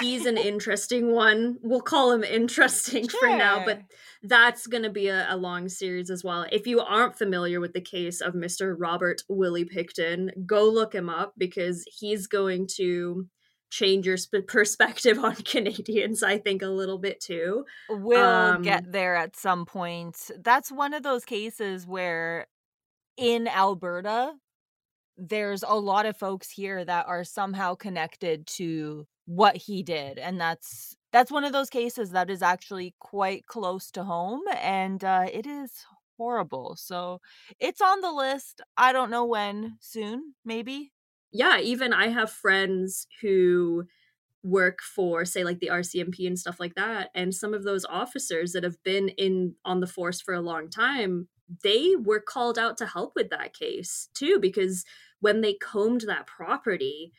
he's 0.00 0.26
an 0.26 0.36
interesting 0.36 1.12
one. 1.12 1.58
We'll 1.62 1.80
call 1.80 2.12
him 2.12 2.24
interesting 2.24 3.08
sure. 3.08 3.20
for 3.20 3.36
now, 3.36 3.64
but 3.64 3.82
that's 4.22 4.66
going 4.66 4.84
to 4.84 4.90
be 4.90 5.08
a, 5.08 5.26
a, 5.28 5.36
long 5.36 5.68
series 5.68 6.10
as 6.10 6.22
well. 6.22 6.46
If 6.52 6.66
you 6.66 6.80
aren't 6.80 7.18
familiar 7.18 7.60
with 7.60 7.72
the 7.72 7.80
case 7.80 8.20
of 8.20 8.34
Mr. 8.34 8.74
Robert 8.78 9.22
Willie 9.28 9.64
Pickton, 9.64 10.30
go 10.46 10.68
look 10.68 10.94
him 10.94 11.08
up 11.08 11.34
because 11.36 11.84
he's 11.98 12.26
going 12.26 12.68
to 12.76 13.26
change 13.70 14.06
your 14.06 14.18
sp- 14.20 14.46
perspective 14.46 15.18
on 15.18 15.34
Canadians, 15.44 16.22
I 16.22 16.38
think, 16.38 16.62
a 16.62 16.68
little 16.68 16.98
bit 16.98 17.20
too. 17.20 17.64
We'll 17.88 18.24
um, 18.24 18.62
get 18.62 18.92
there 18.92 19.16
at 19.16 19.36
some 19.36 19.66
point. 19.66 20.30
That's 20.38 20.70
one 20.70 20.94
of 20.94 21.02
those 21.02 21.24
cases 21.24 21.86
where 21.86 22.46
in 23.16 23.48
Alberta, 23.48 24.34
there's 25.16 25.62
a 25.62 25.74
lot 25.74 26.06
of 26.06 26.16
folks 26.16 26.50
here 26.50 26.84
that 26.84 27.06
are 27.06 27.24
somehow 27.24 27.74
connected 27.74 28.46
to 28.46 29.06
what 29.34 29.56
he 29.56 29.82
did 29.82 30.18
and 30.18 30.38
that's 30.38 30.94
that's 31.10 31.30
one 31.30 31.44
of 31.44 31.52
those 31.52 31.70
cases 31.70 32.10
that 32.10 32.28
is 32.28 32.42
actually 32.42 32.94
quite 32.98 33.46
close 33.46 33.90
to 33.90 34.04
home 34.04 34.42
and 34.60 35.02
uh, 35.04 35.26
it 35.32 35.46
is 35.46 35.86
horrible 36.18 36.76
so 36.76 37.18
it's 37.58 37.80
on 37.80 38.02
the 38.02 38.12
list 38.12 38.60
i 38.76 38.92
don't 38.92 39.10
know 39.10 39.24
when 39.24 39.76
soon 39.80 40.34
maybe? 40.44 40.92
Yeah 41.32 41.58
even 41.60 41.94
i 41.94 42.08
have 42.08 42.30
friends 42.30 43.06
who 43.22 43.84
work 44.42 44.80
for 44.82 45.24
say 45.24 45.44
like 45.44 45.60
the 45.60 45.70
rcmp 45.72 46.26
and 46.26 46.38
stuff 46.38 46.60
like 46.60 46.74
that 46.74 47.08
and 47.14 47.34
some 47.34 47.54
of 47.54 47.64
those 47.64 47.86
officers 47.86 48.52
that 48.52 48.64
have 48.64 48.82
been 48.84 49.08
in 49.10 49.54
on 49.64 49.80
the 49.80 49.86
force 49.86 50.20
for 50.20 50.34
a 50.34 50.42
long 50.42 50.68
time 50.68 51.28
they 51.64 51.94
were 51.98 52.20
called 52.20 52.58
out 52.58 52.76
to 52.76 52.86
help 52.86 53.12
with 53.16 53.30
that 53.30 53.54
case 53.54 54.08
too 54.12 54.38
because 54.38 54.84
when 55.20 55.40
they 55.40 55.54
combed 55.54 56.02
that 56.02 56.26
property 56.26 57.12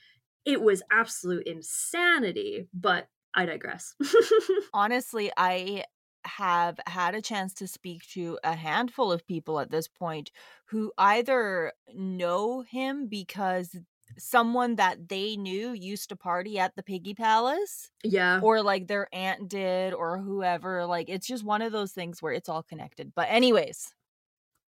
it 0.45 0.62
was 0.62 0.82
absolute 0.91 1.47
insanity, 1.47 2.67
but 2.73 3.08
I 3.34 3.45
digress. 3.45 3.95
Honestly, 4.73 5.32
I 5.38 5.86
have 6.25 6.79
had 6.88 7.15
a 7.15 7.21
chance 7.21 7.53
to 7.56 7.67
speak 7.67 8.08
to 8.13 8.39
a 8.43 8.53
handful 8.53 9.12
of 9.12 9.27
people 9.27 9.60
at 9.60 9.71
this 9.71 9.88
point 9.88 10.32
who 10.67 10.91
either 10.97 11.73
know 11.93 12.62
him 12.62 13.08
because 13.08 13.75
someone 14.17 14.75
that 14.75 15.10
they 15.10 15.36
knew 15.36 15.71
used 15.71 16.10
to 16.10 16.15
party 16.15 16.60
at 16.60 16.75
the 16.75 16.84
piggy 16.84 17.13
palace 17.13 17.89
yeah. 18.03 18.39
or 18.41 18.62
like 18.62 18.88
their 18.88 19.08
aunt 19.12 19.49
did 19.49 19.93
or 19.93 20.19
whoever 20.19 20.86
like 20.86 21.10
it's 21.10 21.25
just 21.25 21.43
one 21.43 21.62
of 21.62 21.71
those 21.71 21.91
things 21.91 22.21
where 22.21 22.34
it's 22.34 22.49
all 22.49 22.63
connected. 22.63 23.12
But 23.15 23.27
anyways. 23.29 23.93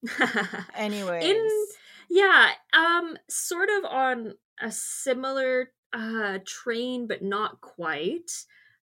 Anyways. 0.76 1.24
in 1.24 1.66
yeah 2.09 2.52
um 2.72 3.18
sort 3.28 3.68
of 3.68 3.85
on 3.85 4.33
a 4.61 4.70
similar 4.70 5.73
uh, 5.92 6.38
train, 6.46 7.07
but 7.07 7.23
not 7.23 7.61
quite. 7.61 8.31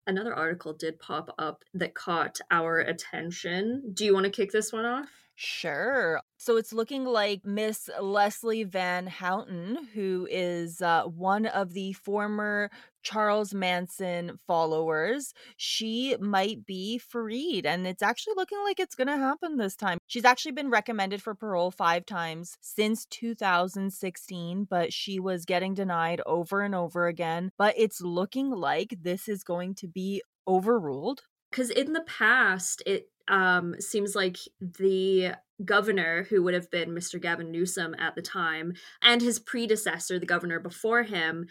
Another 0.07 0.35
article 0.35 0.73
did 0.73 1.01
pop 1.01 1.35
up 1.39 1.65
that 1.75 1.95
caught 1.95 2.39
our 2.51 2.79
attention. 2.79 3.91
Do 3.93 4.05
you 4.05 4.15
want 4.15 4.25
to 4.25 4.31
kick 4.31 4.53
this 4.53 4.73
one 4.73 4.85
off? 4.85 5.09
Sure. 5.35 6.21
So 6.39 6.57
it's 6.57 6.73
looking 6.73 7.05
like 7.05 7.45
Miss 7.45 7.91
Leslie 8.01 8.65
Van 8.65 9.07
Houten, 9.07 9.89
who 9.93 10.27
is 10.31 10.81
uh, 10.81 11.05
one 11.05 11.45
of 11.45 11.75
the 11.75 11.93
former 11.93 12.71
Charles 13.07 13.55
Manson 13.55 14.41
followers, 14.49 15.33
she 15.57 16.17
might 16.19 16.67
be 16.67 16.99
freed. 16.99 17.65
And 17.65 17.87
it's 17.87 18.03
actually 18.03 18.35
looking 18.37 18.59
like 18.65 18.81
it's 18.81 18.97
going 18.97 19.07
to 19.07 19.17
happen 19.17 19.57
this 19.57 19.77
time. 19.77 19.99
She's 20.09 20.25
actually 20.25 20.53
been 20.53 20.71
recommended 20.71 21.23
for 21.23 21.33
parole 21.37 21.71
five 21.71 22.05
times 22.05 22.57
since 22.61 23.07
2016, 23.07 24.67
but 24.69 24.93
she 24.93 25.21
was 25.21 25.45
getting 25.45 25.73
denied 25.73 26.21
over 26.27 26.63
and 26.63 26.75
over 26.75 27.07
again. 27.07 27.53
But 27.57 27.75
it's 27.79 28.01
looking 28.01 28.51
like 28.51 28.97
this 29.03 29.29
is 29.29 29.45
going 29.45 29.77
to 29.77 29.87
be 29.87 30.21
overruled. 30.49 31.21
Because 31.53 31.71
in 31.71 31.93
the 31.93 32.05
past, 32.09 32.83
it 32.87 33.09
um, 33.29 33.77
seems 33.79 34.17
like 34.17 34.39
the 34.61 35.37
governor, 35.65 36.27
who 36.29 36.43
would 36.43 36.55
have 36.55 36.71
been 36.71 36.91
Mr. 36.91 37.21
Gavin 37.21 37.53
Newsom 37.53 37.95
at 37.99 38.17
the 38.17 38.23
time, 38.23 38.75
and 39.01 39.23
his 39.23 39.39
predecessor, 39.39 40.19
the 40.19 40.27
governor 40.27 40.59
before 40.59 41.05
him, 41.05 41.47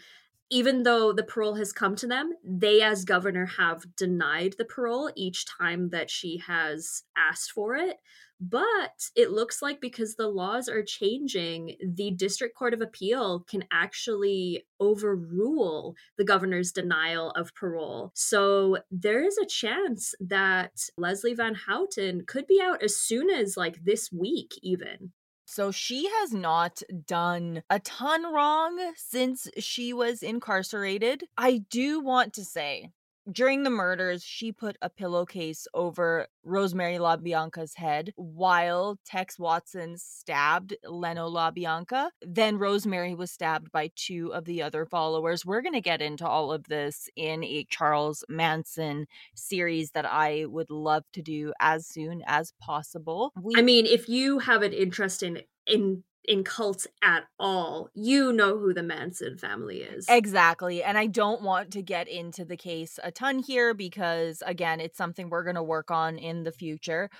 even 0.50 0.84
though 0.84 1.12
the 1.12 1.24
parole 1.24 1.54
has 1.54 1.72
come 1.72 1.96
to 1.96 2.06
them, 2.06 2.32
they 2.44 2.80
as 2.82 3.04
governor 3.04 3.46
have 3.46 3.96
denied 3.96 4.54
the 4.58 4.64
parole 4.64 5.10
each 5.16 5.44
time 5.46 5.90
that 5.90 6.10
she 6.10 6.38
has 6.46 7.02
asked 7.16 7.52
for 7.52 7.74
it. 7.74 7.96
But 8.38 9.08
it 9.16 9.30
looks 9.30 9.62
like 9.62 9.80
because 9.80 10.14
the 10.14 10.28
laws 10.28 10.68
are 10.68 10.82
changing, 10.82 11.76
the 11.82 12.10
District 12.10 12.54
Court 12.54 12.74
of 12.74 12.82
Appeal 12.82 13.40
can 13.48 13.64
actually 13.72 14.66
overrule 14.78 15.96
the 16.18 16.24
governor's 16.24 16.70
denial 16.70 17.30
of 17.30 17.54
parole. 17.54 18.12
So 18.14 18.78
there 18.90 19.24
is 19.24 19.38
a 19.38 19.46
chance 19.46 20.14
that 20.20 20.72
Leslie 20.98 21.34
Van 21.34 21.54
Houten 21.54 22.24
could 22.26 22.46
be 22.46 22.60
out 22.62 22.82
as 22.82 22.96
soon 22.96 23.30
as 23.30 23.56
like 23.56 23.82
this 23.84 24.12
week, 24.12 24.52
even. 24.62 25.12
So 25.56 25.70
she 25.70 26.06
has 26.06 26.34
not 26.34 26.82
done 27.06 27.62
a 27.70 27.80
ton 27.80 28.30
wrong 28.30 28.92
since 28.94 29.48
she 29.56 29.94
was 29.94 30.22
incarcerated. 30.22 31.24
I 31.38 31.64
do 31.70 31.98
want 31.98 32.34
to 32.34 32.44
say 32.44 32.90
during 33.30 33.62
the 33.62 33.70
murders, 33.70 34.22
she 34.22 34.52
put 34.52 34.76
a 34.82 34.90
pillowcase 34.90 35.66
over 35.74 36.28
Rosemary 36.44 36.94
LaBianca's 36.98 37.74
head 37.74 38.12
while 38.16 38.98
Tex 39.04 39.38
Watson 39.38 39.96
stabbed 39.98 40.74
Leno 40.84 41.28
LaBianca. 41.28 42.10
Then 42.22 42.58
Rosemary 42.58 43.14
was 43.14 43.30
stabbed 43.30 43.72
by 43.72 43.90
two 43.96 44.32
of 44.32 44.44
the 44.44 44.62
other 44.62 44.86
followers. 44.86 45.44
We're 45.44 45.62
going 45.62 45.74
to 45.74 45.80
get 45.80 46.00
into 46.00 46.26
all 46.26 46.52
of 46.52 46.64
this 46.68 47.08
in 47.16 47.42
a 47.44 47.66
Charles 47.68 48.24
Manson 48.28 49.06
series 49.34 49.90
that 49.92 50.06
I 50.06 50.46
would 50.46 50.70
love 50.70 51.04
to 51.14 51.22
do 51.22 51.52
as 51.60 51.86
soon 51.86 52.22
as 52.26 52.52
possible. 52.60 53.32
We- 53.40 53.54
I 53.56 53.62
mean, 53.62 53.86
if 53.86 54.08
you 54.08 54.38
have 54.40 54.62
an 54.62 54.72
interest 54.72 55.22
in 55.22 55.42
in 55.66 56.02
in 56.28 56.42
cults 56.42 56.86
at 57.02 57.24
all, 57.38 57.88
you 57.94 58.32
know 58.32 58.58
who 58.58 58.74
the 58.74 58.82
Manson 58.82 59.38
family 59.38 59.82
is. 59.82 60.06
Exactly. 60.08 60.82
And 60.82 60.98
I 60.98 61.06
don't 61.06 61.42
want 61.42 61.70
to 61.72 61.82
get 61.82 62.08
into 62.08 62.44
the 62.44 62.56
case 62.56 62.98
a 63.04 63.12
ton 63.12 63.38
here 63.38 63.74
because, 63.74 64.42
again, 64.44 64.80
it's 64.80 64.98
something 64.98 65.30
we're 65.30 65.44
going 65.44 65.56
to 65.56 65.62
work 65.62 65.90
on 65.90 66.18
in 66.18 66.42
the 66.42 66.52
future. 66.52 67.10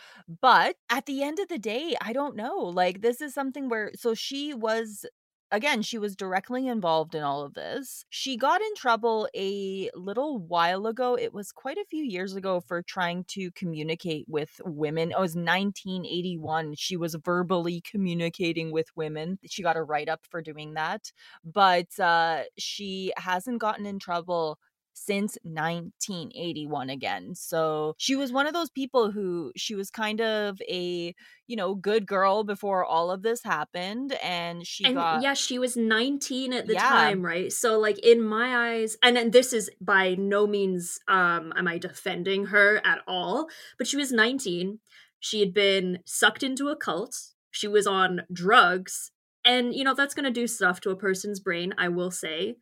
But 0.40 0.76
at 0.90 1.06
the 1.06 1.22
end 1.22 1.38
of 1.38 1.48
the 1.48 1.58
day, 1.58 1.94
I 2.00 2.12
don't 2.12 2.36
know. 2.36 2.56
Like, 2.58 3.00
this 3.00 3.20
is 3.20 3.32
something 3.32 3.68
where, 3.68 3.92
so 3.94 4.14
she 4.14 4.52
was 4.54 5.06
again, 5.50 5.82
she 5.82 5.98
was 5.98 6.16
directly 6.16 6.66
involved 6.66 7.14
in 7.14 7.22
all 7.22 7.42
of 7.42 7.54
this. 7.54 8.04
She 8.10 8.36
got 8.36 8.60
in 8.60 8.74
trouble 8.74 9.28
a 9.34 9.90
little 9.94 10.38
while 10.38 10.86
ago. 10.86 11.16
It 11.16 11.32
was 11.32 11.52
quite 11.52 11.78
a 11.78 11.84
few 11.88 12.04
years 12.04 12.34
ago 12.34 12.60
for 12.60 12.82
trying 12.82 13.24
to 13.28 13.50
communicate 13.52 14.26
with 14.28 14.60
women. 14.64 15.12
It 15.12 15.20
was 15.20 15.36
1981. 15.36 16.74
She 16.76 16.96
was 16.96 17.14
verbally 17.24 17.80
communicating 17.80 18.72
with 18.72 18.88
women. 18.96 19.38
She 19.46 19.62
got 19.62 19.76
a 19.76 19.82
write 19.82 20.08
up 20.08 20.24
for 20.28 20.42
doing 20.42 20.74
that. 20.74 21.12
But 21.44 21.98
uh, 21.98 22.44
she 22.58 23.12
hasn't 23.16 23.60
gotten 23.60 23.86
in 23.86 23.98
trouble 23.98 24.58
since 24.96 25.36
1981 25.42 26.90
again. 26.90 27.34
So 27.34 27.94
she 27.98 28.16
was 28.16 28.32
one 28.32 28.46
of 28.46 28.54
those 28.54 28.70
people 28.70 29.10
who 29.10 29.52
she 29.54 29.74
was 29.74 29.90
kind 29.90 30.20
of 30.20 30.60
a, 30.68 31.14
you 31.46 31.56
know, 31.56 31.74
good 31.74 32.06
girl 32.06 32.44
before 32.44 32.84
all 32.84 33.10
of 33.10 33.22
this 33.22 33.42
happened. 33.44 34.14
And 34.22 34.66
she 34.66 34.84
and 34.84 34.94
got. 34.94 35.22
Yeah, 35.22 35.34
she 35.34 35.58
was 35.58 35.76
19 35.76 36.52
at 36.52 36.66
the 36.66 36.74
yeah. 36.74 36.80
time, 36.80 37.22
right? 37.22 37.52
So, 37.52 37.78
like, 37.78 37.98
in 37.98 38.22
my 38.22 38.72
eyes, 38.74 38.96
and, 39.02 39.18
and 39.18 39.32
this 39.32 39.52
is 39.52 39.70
by 39.80 40.14
no 40.14 40.46
means 40.46 40.98
um 41.08 41.52
am 41.56 41.68
I 41.68 41.78
defending 41.78 42.46
her 42.46 42.80
at 42.84 43.00
all, 43.06 43.48
but 43.76 43.86
she 43.86 43.96
was 43.96 44.10
19. 44.10 44.80
She 45.20 45.40
had 45.40 45.52
been 45.52 45.98
sucked 46.04 46.42
into 46.42 46.68
a 46.68 46.76
cult. 46.76 47.16
She 47.50 47.68
was 47.68 47.86
on 47.86 48.22
drugs. 48.32 49.12
And, 49.44 49.74
you 49.74 49.84
know, 49.84 49.94
that's 49.94 50.14
going 50.14 50.24
to 50.24 50.30
do 50.30 50.46
stuff 50.46 50.80
to 50.80 50.90
a 50.90 50.96
person's 50.96 51.38
brain, 51.38 51.72
I 51.78 51.88
will 51.88 52.10
say. 52.10 52.56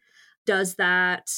Does 0.45 0.75
that 0.75 1.31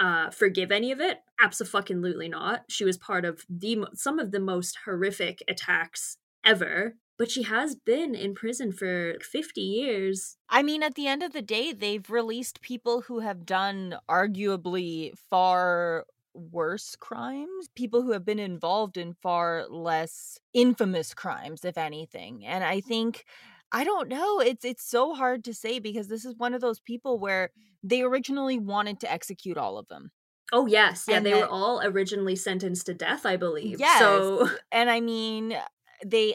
uh, 0.00 0.30
forgive 0.30 0.72
any 0.72 0.90
of 0.90 1.00
it? 1.00 1.18
Absolutely 1.38 2.28
not. 2.28 2.64
She 2.68 2.84
was 2.84 2.98
part 2.98 3.24
of 3.24 3.44
the 3.48 3.86
some 3.94 4.18
of 4.18 4.32
the 4.32 4.40
most 4.40 4.78
horrific 4.84 5.42
attacks 5.46 6.16
ever, 6.44 6.96
but 7.18 7.30
she 7.30 7.42
has 7.44 7.76
been 7.76 8.14
in 8.14 8.34
prison 8.34 8.72
for 8.72 9.14
50 9.20 9.60
years. 9.60 10.38
I 10.48 10.62
mean, 10.62 10.82
at 10.82 10.94
the 10.94 11.06
end 11.06 11.22
of 11.22 11.32
the 11.32 11.42
day, 11.42 11.72
they've 11.72 12.08
released 12.10 12.60
people 12.62 13.02
who 13.02 13.20
have 13.20 13.46
done 13.46 13.96
arguably 14.08 15.16
far 15.16 16.06
worse 16.34 16.96
crimes, 16.96 17.68
people 17.74 18.02
who 18.02 18.12
have 18.12 18.24
been 18.24 18.38
involved 18.38 18.96
in 18.96 19.14
far 19.14 19.66
less 19.68 20.38
infamous 20.54 21.14
crimes, 21.14 21.64
if 21.64 21.76
anything. 21.76 22.46
And 22.46 22.64
I 22.64 22.80
think 22.80 23.24
I 23.72 23.84
don't 23.84 24.08
know. 24.08 24.40
It's 24.40 24.64
it's 24.64 24.84
so 24.84 25.14
hard 25.14 25.44
to 25.44 25.54
say 25.54 25.78
because 25.78 26.08
this 26.08 26.24
is 26.24 26.34
one 26.36 26.54
of 26.54 26.60
those 26.60 26.80
people 26.80 27.18
where 27.18 27.50
they 27.82 28.02
originally 28.02 28.58
wanted 28.58 29.00
to 29.00 29.10
execute 29.10 29.56
all 29.56 29.78
of 29.78 29.88
them. 29.88 30.10
Oh 30.52 30.66
yes, 30.66 31.04
yeah, 31.08 31.16
and 31.16 31.26
they 31.26 31.32
then, 31.32 31.42
were 31.42 31.48
all 31.48 31.80
originally 31.82 32.36
sentenced 32.36 32.86
to 32.86 32.94
death, 32.94 33.24
I 33.24 33.36
believe. 33.36 33.78
Yes, 33.78 34.00
so 34.00 34.50
and 34.72 34.90
I 34.90 35.00
mean, 35.00 35.52
uh, 35.52 35.64
they. 36.04 36.34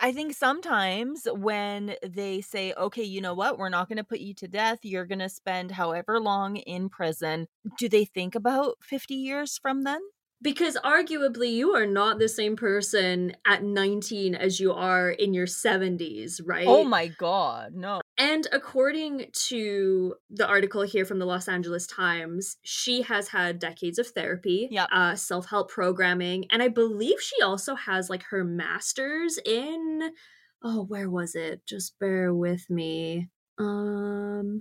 I 0.00 0.12
think 0.12 0.32
sometimes 0.34 1.26
when 1.32 1.96
they 2.06 2.40
say, 2.40 2.72
okay, 2.74 3.02
you 3.02 3.20
know 3.20 3.34
what, 3.34 3.58
we're 3.58 3.68
not 3.68 3.88
going 3.88 3.96
to 3.96 4.04
put 4.04 4.20
you 4.20 4.32
to 4.34 4.46
death, 4.46 4.78
you're 4.82 5.06
going 5.06 5.18
to 5.18 5.28
spend 5.28 5.72
however 5.72 6.20
long 6.20 6.56
in 6.56 6.88
prison, 6.88 7.48
do 7.78 7.88
they 7.88 8.04
think 8.04 8.36
about 8.36 8.76
50 8.80 9.14
years 9.14 9.58
from 9.58 9.82
then? 9.82 10.00
Because 10.40 10.76
arguably 10.84 11.52
you 11.52 11.74
are 11.74 11.86
not 11.86 12.18
the 12.18 12.28
same 12.28 12.56
person 12.56 13.32
at 13.46 13.62
19 13.62 14.34
as 14.34 14.60
you 14.60 14.72
are 14.72 15.10
in 15.10 15.34
your 15.34 15.46
70s 15.46 16.40
right? 16.44 16.66
Oh 16.66 16.84
my 16.84 17.08
god 17.08 17.74
no. 17.74 18.00
And 18.16 18.46
according 18.52 19.26
to 19.48 20.14
the 20.30 20.46
article 20.46 20.82
here 20.82 21.04
from 21.04 21.18
the 21.18 21.26
los 21.26 21.48
angeles 21.48 21.86
times 21.86 22.56
she 22.62 23.02
has 23.02 23.28
had 23.28 23.58
decades 23.58 23.98
of 23.98 24.08
therapy 24.08 24.68
yep. 24.70 24.88
uh, 24.92 25.14
self-help 25.14 25.70
programming 25.70 26.46
and 26.50 26.62
i 26.62 26.68
believe 26.68 27.20
she 27.20 27.42
also 27.42 27.74
has 27.74 28.10
like 28.10 28.24
her 28.24 28.44
masters 28.44 29.38
in 29.44 30.10
oh 30.62 30.84
where 30.84 31.10
was 31.10 31.34
it? 31.34 31.66
Just 31.66 31.98
bear 31.98 32.34
with 32.34 32.68
me. 32.70 33.28
Um 33.58 34.60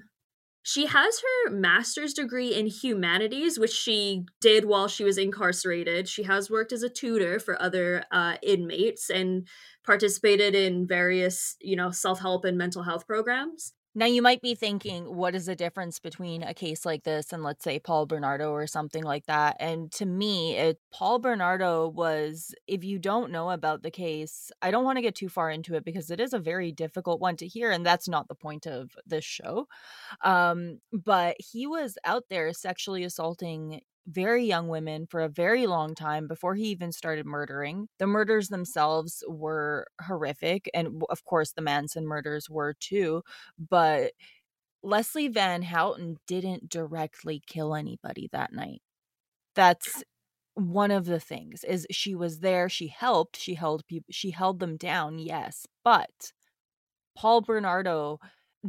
she 0.68 0.86
has 0.88 1.22
her 1.22 1.52
master's 1.52 2.14
degree 2.14 2.54
in 2.54 2.68
humanities, 2.68 3.58
which 3.58 3.72
she 3.72 4.26
did 4.42 4.66
while 4.66 4.90
she 4.90 5.06
was 5.06 5.18
incarcerated. 5.18 6.10
She 6.10 6.24
has 6.24 6.50
worked 6.50 6.74
as 6.74 6.84
a 6.84 6.90
tutor 6.90 7.40
for 7.40 7.62
other 7.62 8.04
uh, 8.12 8.36
inmates 8.44 9.10
and 9.10 9.48
participated 9.86 10.56
in 10.56 10.86
various, 10.86 11.56
you 11.62 11.78
know, 11.78 11.92
self 11.92 12.20
help 12.20 12.44
and 12.44 12.58
mental 12.58 12.84
health 12.84 13.08
programs. 13.08 13.72
Now, 13.98 14.06
you 14.06 14.22
might 14.22 14.44
be 14.44 14.54
thinking, 14.54 15.16
what 15.16 15.34
is 15.34 15.48
the 15.48 15.56
difference 15.56 15.98
between 15.98 16.44
a 16.44 16.54
case 16.54 16.86
like 16.86 17.04
this 17.04 17.34
and, 17.34 17.42
let's 17.42 17.64
say, 17.64 17.80
Paul 17.80 18.06
Bernardo 18.06 18.52
or 18.52 18.68
something 18.68 19.04
like 19.04 19.26
that? 19.26 19.58
And 19.60 19.92
to 19.94 20.06
me, 20.06 20.56
it, 20.56 20.80
Paul 20.94 21.18
Bernardo 21.18 21.88
was, 21.88 22.54
if 22.68 22.84
you 22.84 23.00
don't 23.00 23.32
know 23.32 23.50
about 23.50 23.82
the 23.82 23.90
case, 23.90 24.52
I 24.62 24.70
don't 24.70 24.84
want 24.84 24.98
to 24.98 25.02
get 25.02 25.16
too 25.16 25.30
far 25.30 25.50
into 25.50 25.74
it 25.74 25.84
because 25.84 26.12
it 26.12 26.20
is 26.20 26.34
a 26.34 26.38
very 26.38 26.72
difficult 26.72 27.20
one 27.20 27.38
to 27.38 27.48
hear. 27.48 27.72
And 27.72 27.84
that's 27.84 28.08
not 28.08 28.28
the 28.28 28.36
point 28.36 28.68
of 28.68 28.92
this 29.08 29.26
show. 29.26 29.68
Um, 30.24 30.80
but 30.94 31.36
he 31.40 31.66
was 31.66 31.98
out 32.06 32.26
there 32.30 32.54
sexually 32.54 33.04
assaulting 33.04 33.82
very 34.08 34.46
young 34.46 34.68
women 34.70 35.06
for 35.08 35.22
a 35.22 35.30
very 35.30 35.68
long 35.68 35.96
time 35.96 36.28
before 36.28 36.56
he 36.56 36.66
even 36.68 36.92
started 36.92 37.26
murdering. 37.26 37.88
The 38.00 38.08
murders 38.08 38.50
themselves 38.50 39.24
were 39.28 39.88
horrific. 40.02 40.70
And 40.74 41.04
of 41.10 41.26
course, 41.26 41.54
the 41.54 41.62
Manson 41.62 42.08
murders 42.08 42.50
were 42.50 42.74
too. 42.80 43.24
But 43.60 44.14
Leslie 44.84 45.28
Van 45.30 45.64
Houten 45.64 46.18
didn't 46.28 46.70
directly 46.70 47.42
kill 47.48 47.76
anybody 47.76 48.30
that 48.32 48.54
night. 48.54 48.82
That's 49.56 50.04
one 50.56 50.92
of 50.92 51.06
the 51.06 51.20
things 51.20 51.64
is 51.64 51.88
she 51.92 52.16
was 52.16 52.40
there 52.40 52.70
she 52.70 52.88
helped 52.88 53.38
she 53.38 53.56
held 53.56 53.86
people 53.88 54.08
she 54.12 54.32
held 54.32 54.60
them 54.60 54.76
down 54.76 55.20
yes 55.20 55.68
but 55.84 56.34
paul 57.16 57.42
bernardo 57.42 58.20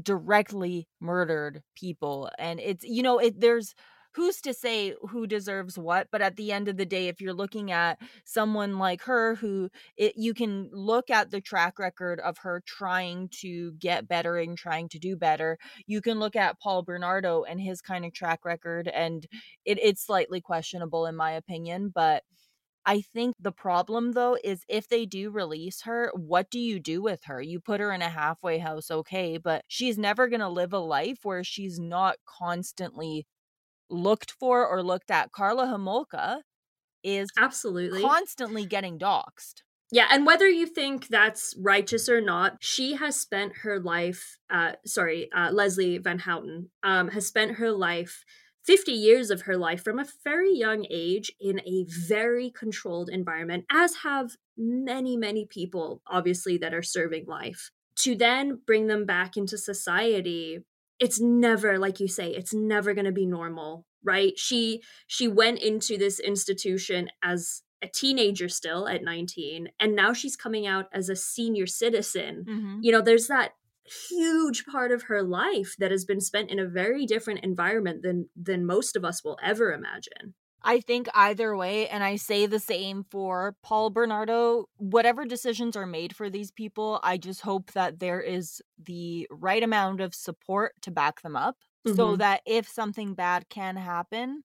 directly 0.03 0.89
murdered 1.01 1.63
people 1.77 2.31
and 2.39 2.61
it's 2.61 2.85
you 2.85 3.03
know 3.03 3.19
it 3.19 3.41
there's 3.41 3.75
who's 4.15 4.41
to 4.41 4.55
say 4.55 4.95
who 5.11 5.27
deserves 5.27 5.79
what 5.79 6.09
but 6.11 6.21
at 6.23 6.37
the 6.37 6.53
end 6.53 6.69
of 6.69 6.77
the 6.77 6.87
day 6.87 7.09
if 7.09 7.21
you're 7.21 7.35
looking 7.35 7.71
at 7.71 7.99
someone 8.25 8.79
like 8.79 9.03
her 9.03 9.35
who 9.37 9.69
it, 9.97 10.15
you 10.17 10.35
can 10.35 10.69
look 10.73 11.11
at 11.11 11.31
the 11.31 11.41
track 11.41 11.79
record 11.79 12.21
of 12.21 12.39
her 12.39 12.63
trying 12.67 13.29
to 13.31 13.73
get 13.73 14.09
better 14.09 14.37
and 14.37 14.57
trying 14.59 14.89
to 14.89 14.99
do 14.99 15.17
better 15.17 15.59
you 15.87 16.01
can 16.01 16.19
look 16.19 16.37
at 16.37 16.59
paul 16.61 16.83
bernardo 16.83 17.43
and 17.45 17.61
his 17.61 17.81
kind 17.81 18.05
of 18.05 18.13
track 18.13 18.45
record 18.45 18.89
and 18.89 19.27
it, 19.65 19.79
it's 19.83 20.05
slightly 20.05 20.41
questionable 20.41 21.07
in 21.07 21.17
my 21.17 21.33
opinion 21.33 21.91
but 21.95 22.23
I 22.87 23.03
think 23.03 23.37
the 23.39 23.53
problem 23.53 24.13
though 24.13 24.39
is 24.43 24.65
if 24.67 24.89
they 24.89 25.05
do 25.05 25.31
release 25.31 25.83
her, 25.83 26.11
what 26.15 26.51
do 26.51 26.59
you 26.59 26.81
do 26.81 27.03
with 27.03 27.25
her? 27.25 27.43
You 27.43 27.61
put 27.61 27.81
her 27.81 27.93
in 27.93 28.01
a 28.01 28.09
halfway 28.09 28.57
house, 28.59 28.91
okay, 28.91 29.37
but 29.37 29.63
she's 29.69 29.99
never 29.99 30.27
going 30.27 30.41
to 30.41 30.49
live 30.49 30.73
a 30.73 30.79
life 30.79 31.19
where 31.23 31.45
she's 31.45 31.79
not 31.79 32.17
constantly 32.25 33.27
looked 33.91 34.33
for 34.33 34.67
or 34.67 34.83
looked 34.83 35.11
at. 35.11 35.33
Karla 35.33 35.67
Homolka 35.67 36.41
is 37.03 37.29
absolutely 37.37 38.03
constantly 38.03 38.65
getting 38.67 38.99
doxxed. 38.99 39.63
Yeah, 39.91 40.07
and 40.11 40.27
whether 40.27 40.49
you 40.49 40.67
think 40.67 41.09
that's 41.09 41.55
righteous 41.59 42.09
or 42.09 42.21
not, 42.21 42.59
she 42.61 42.95
has 42.95 43.19
spent 43.19 43.59
her 43.63 43.81
life, 43.81 44.39
uh, 44.51 44.73
sorry, 44.85 45.31
uh, 45.35 45.51
Leslie 45.51 45.97
Van 45.97 46.19
Houten 46.19 46.71
um, 46.83 47.09
has 47.09 47.27
spent 47.27 47.53
her 47.53 47.73
life, 47.73 48.25
50 48.65 48.93
years 48.93 49.31
of 49.31 49.43
her 49.43 49.57
life 49.57 49.83
from 49.83 49.99
a 49.99 50.05
very 50.25 50.55
young 50.55 50.85
age 50.91 51.33
in 51.41 51.61
a 51.61 51.87
very 51.89 52.51
controlled 52.51 53.09
environment, 53.09 53.65
as 53.71 53.97
have 54.03 54.33
many, 54.59 55.17
many 55.17 55.47
people, 55.47 56.03
obviously, 56.07 56.59
that 56.59 56.75
are 56.75 56.83
serving 56.83 57.25
life. 57.27 57.71
To 58.01 58.15
then 58.15 58.61
bring 58.67 58.89
them 58.89 59.07
back 59.07 59.39
into 59.39 59.57
society 59.57 60.59
it's 61.01 61.21
never 61.21 61.79
like 61.79 62.01
you 62.01 62.09
say 62.09 62.31
it's 62.31 62.55
never 62.55 62.95
going 62.95 63.05
to 63.07 63.13
be 63.13 63.27
normal 63.27 63.85
right? 64.05 64.39
She 64.39 64.81
she 65.09 65.27
went 65.27 65.59
into 65.59 65.99
this 65.99 66.21
institution 66.21 67.11
as 67.23 67.63
a 67.83 67.89
teenager 67.89 68.49
still 68.49 68.87
at 68.89 69.03
19 69.03 69.69
and 69.81 69.95
now 69.97 70.13
she's 70.13 70.37
coming 70.37 70.67
out 70.67 70.87
as 70.93 71.09
a 71.09 71.17
senior 71.17 71.67
citizen. 71.67 72.45
Mhm. 72.49 72.79
you 72.83 72.93
know 72.93 73.01
there's 73.03 73.27
that 73.27 73.53
huge 74.09 74.67
part 74.67 74.93
of 74.93 75.03
her 75.05 75.23
life 75.23 75.75
that 75.79 75.91
has 75.91 76.05
been 76.05 76.21
spent 76.21 76.51
in 76.51 76.59
a 76.59 76.67
very 76.67 77.07
different 77.07 77.41
environment 77.45 78.03
than 78.03 78.29
than 78.37 78.67
most 78.67 78.97
of 78.97 79.05
us 79.05 79.25
will 79.25 79.39
ever 79.43 79.73
imagine 79.73 80.35
I 80.69 80.81
think 80.81 81.09
either 81.15 81.57
way, 81.57 81.89
and 81.89 82.05
I 82.05 82.17
say 82.17 82.47
the 82.47 82.61
same 82.61 83.05
for 83.11 83.57
Paul 83.63 83.91
Bernardo, 83.91 84.67
whatever 84.77 85.25
decisions 85.25 85.77
are 85.77 85.87
made 85.87 86.15
for 86.15 86.29
these 86.29 86.51
people, 86.53 87.01
I 87.03 87.17
just 87.17 87.41
hope 87.41 87.73
that 87.73 88.01
there 88.01 88.21
is 88.21 88.63
the 88.79 89.27
right 89.31 89.63
amount 89.63 90.03
of 90.03 90.15
support 90.15 90.75
to 90.83 90.91
back 90.91 91.23
them 91.23 91.37
up 91.37 91.57
so 91.87 92.17
Mhm. 92.17 92.19
that 92.19 92.43
if 92.47 92.69
something 92.69 93.15
bad 93.15 93.49
can 93.49 93.77
happen, 93.77 94.45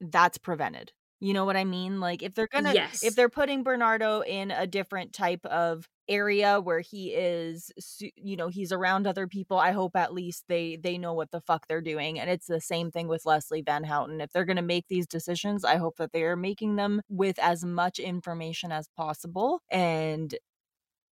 that's 0.00 0.38
prevented. 0.38 0.92
You 1.20 1.32
know 1.34 1.44
what 1.44 1.56
I 1.56 1.64
mean? 1.64 2.00
Like 2.00 2.22
if 2.22 2.34
they're 2.34 2.48
gonna 2.52 2.74
Yes. 2.74 3.02
if 3.02 3.14
they're 3.16 3.28
putting 3.28 3.62
Bernardo 3.62 4.20
in 4.20 4.50
a 4.50 4.66
different 4.66 5.12
type 5.12 5.44
of 5.46 5.88
area 6.08 6.60
where 6.60 6.80
he 6.80 7.08
is 7.14 7.70
you 8.16 8.36
know 8.36 8.48
he's 8.48 8.72
around 8.72 9.06
other 9.06 9.26
people 9.26 9.58
i 9.58 9.72
hope 9.72 9.94
at 9.94 10.14
least 10.14 10.44
they 10.48 10.76
they 10.76 10.96
know 10.96 11.12
what 11.12 11.30
the 11.32 11.40
fuck 11.42 11.66
they're 11.66 11.82
doing 11.82 12.18
and 12.18 12.30
it's 12.30 12.46
the 12.46 12.62
same 12.62 12.90
thing 12.90 13.08
with 13.08 13.26
leslie 13.26 13.60
van 13.60 13.84
houten 13.84 14.18
if 14.20 14.32
they're 14.32 14.46
going 14.46 14.56
to 14.56 14.62
make 14.62 14.86
these 14.88 15.06
decisions 15.06 15.64
i 15.64 15.76
hope 15.76 15.96
that 15.98 16.12
they 16.12 16.22
are 16.22 16.34
making 16.36 16.76
them 16.76 17.02
with 17.10 17.38
as 17.38 17.62
much 17.62 17.98
information 17.98 18.72
as 18.72 18.88
possible 18.96 19.60
and 19.70 20.34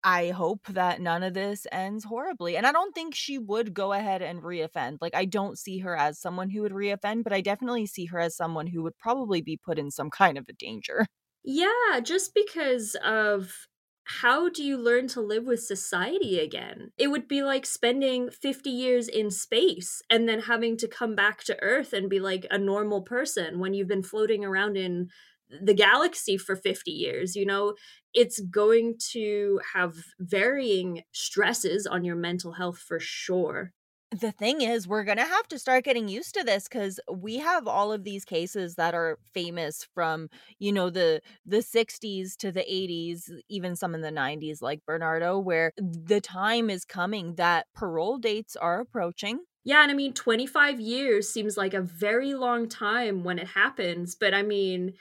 I 0.03 0.29
hope 0.29 0.67
that 0.67 1.01
none 1.01 1.23
of 1.23 1.33
this 1.33 1.67
ends 1.71 2.05
horribly. 2.05 2.55
And 2.55 2.65
I 2.65 2.71
don't 2.71 2.93
think 2.93 3.13
she 3.15 3.37
would 3.37 3.73
go 3.73 3.93
ahead 3.93 4.21
and 4.21 4.41
reoffend. 4.41 4.99
Like, 5.01 5.15
I 5.15 5.25
don't 5.25 5.57
see 5.59 5.79
her 5.79 5.95
as 5.97 6.19
someone 6.19 6.49
who 6.49 6.61
would 6.61 6.71
reoffend, 6.71 7.23
but 7.23 7.33
I 7.33 7.41
definitely 7.41 7.87
see 7.87 8.05
her 8.05 8.19
as 8.19 8.35
someone 8.35 8.67
who 8.67 8.83
would 8.83 8.97
probably 8.97 9.41
be 9.41 9.57
put 9.57 9.77
in 9.79 9.91
some 9.91 10.09
kind 10.09 10.37
of 10.37 10.47
a 10.49 10.53
danger. 10.53 11.05
Yeah, 11.43 11.99
just 12.03 12.33
because 12.33 12.95
of 13.03 13.67
how 14.05 14.49
do 14.49 14.63
you 14.63 14.77
learn 14.77 15.07
to 15.09 15.21
live 15.21 15.45
with 15.45 15.63
society 15.63 16.39
again? 16.39 16.91
It 16.97 17.07
would 17.09 17.27
be 17.27 17.43
like 17.43 17.65
spending 17.65 18.29
50 18.29 18.69
years 18.69 19.07
in 19.07 19.31
space 19.31 20.01
and 20.09 20.27
then 20.27 20.41
having 20.41 20.77
to 20.77 20.87
come 20.87 21.15
back 21.15 21.43
to 21.45 21.61
Earth 21.61 21.93
and 21.93 22.09
be 22.09 22.19
like 22.19 22.45
a 22.51 22.57
normal 22.57 23.01
person 23.01 23.59
when 23.59 23.73
you've 23.73 23.87
been 23.87 24.03
floating 24.03 24.43
around 24.45 24.77
in 24.77 25.09
the 25.49 25.73
galaxy 25.73 26.37
for 26.37 26.55
50 26.55 26.91
years. 26.91 27.35
You 27.35 27.45
know, 27.45 27.75
it's 28.13 28.39
going 28.41 28.97
to 29.11 29.59
have 29.73 29.95
varying 30.19 31.03
stresses 31.11 31.87
on 31.87 32.03
your 32.03 32.15
mental 32.15 32.53
health 32.53 32.79
for 32.79 32.99
sure. 32.99 33.73
The 34.11 34.31
thing 34.31 34.61
is, 34.61 34.87
we're 34.87 35.03
going 35.03 35.17
to 35.17 35.25
have 35.25 35.49
to 35.49 35.59
start 35.59 35.83
getting 35.83 36.07
used 36.07 36.33
to 36.35 36.43
this 36.43 36.69
cuz 36.69 36.97
we 37.11 37.37
have 37.37 37.67
all 37.67 37.91
of 37.91 38.05
these 38.05 38.23
cases 38.23 38.75
that 38.75 38.93
are 38.95 39.19
famous 39.33 39.83
from, 39.83 40.29
you 40.59 40.71
know, 40.71 40.89
the 40.89 41.21
the 41.45 41.61
60s 41.61 42.37
to 42.37 42.51
the 42.51 42.63
80s, 42.73 43.29
even 43.49 43.75
some 43.75 43.93
in 43.93 43.99
the 44.01 44.11
90s 44.11 44.61
like 44.61 44.85
Bernardo 44.85 45.37
where 45.39 45.73
the 45.77 46.21
time 46.21 46.69
is 46.69 46.85
coming 46.85 47.35
that 47.35 47.67
parole 47.73 48.17
dates 48.17 48.55
are 48.55 48.79
approaching. 48.79 49.41
Yeah, 49.63 49.81
and 49.83 49.91
I 49.91 49.95
mean 49.95 50.13
25 50.13 50.79
years 50.79 51.29
seems 51.29 51.57
like 51.57 51.73
a 51.73 51.81
very 51.81 52.33
long 52.33 52.69
time 52.69 53.23
when 53.23 53.37
it 53.39 53.47
happens, 53.47 54.15
but 54.15 54.33
I 54.33 54.41
mean 54.43 54.93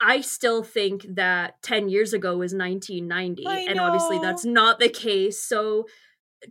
I 0.00 0.20
still 0.22 0.62
think 0.62 1.06
that 1.14 1.62
10 1.62 1.88
years 1.88 2.12
ago 2.12 2.36
was 2.38 2.54
1990 2.54 3.46
I 3.46 3.70
and 3.70 3.78
obviously 3.78 4.18
that's 4.18 4.44
not 4.44 4.78
the 4.80 4.88
case. 4.88 5.42
So 5.42 5.86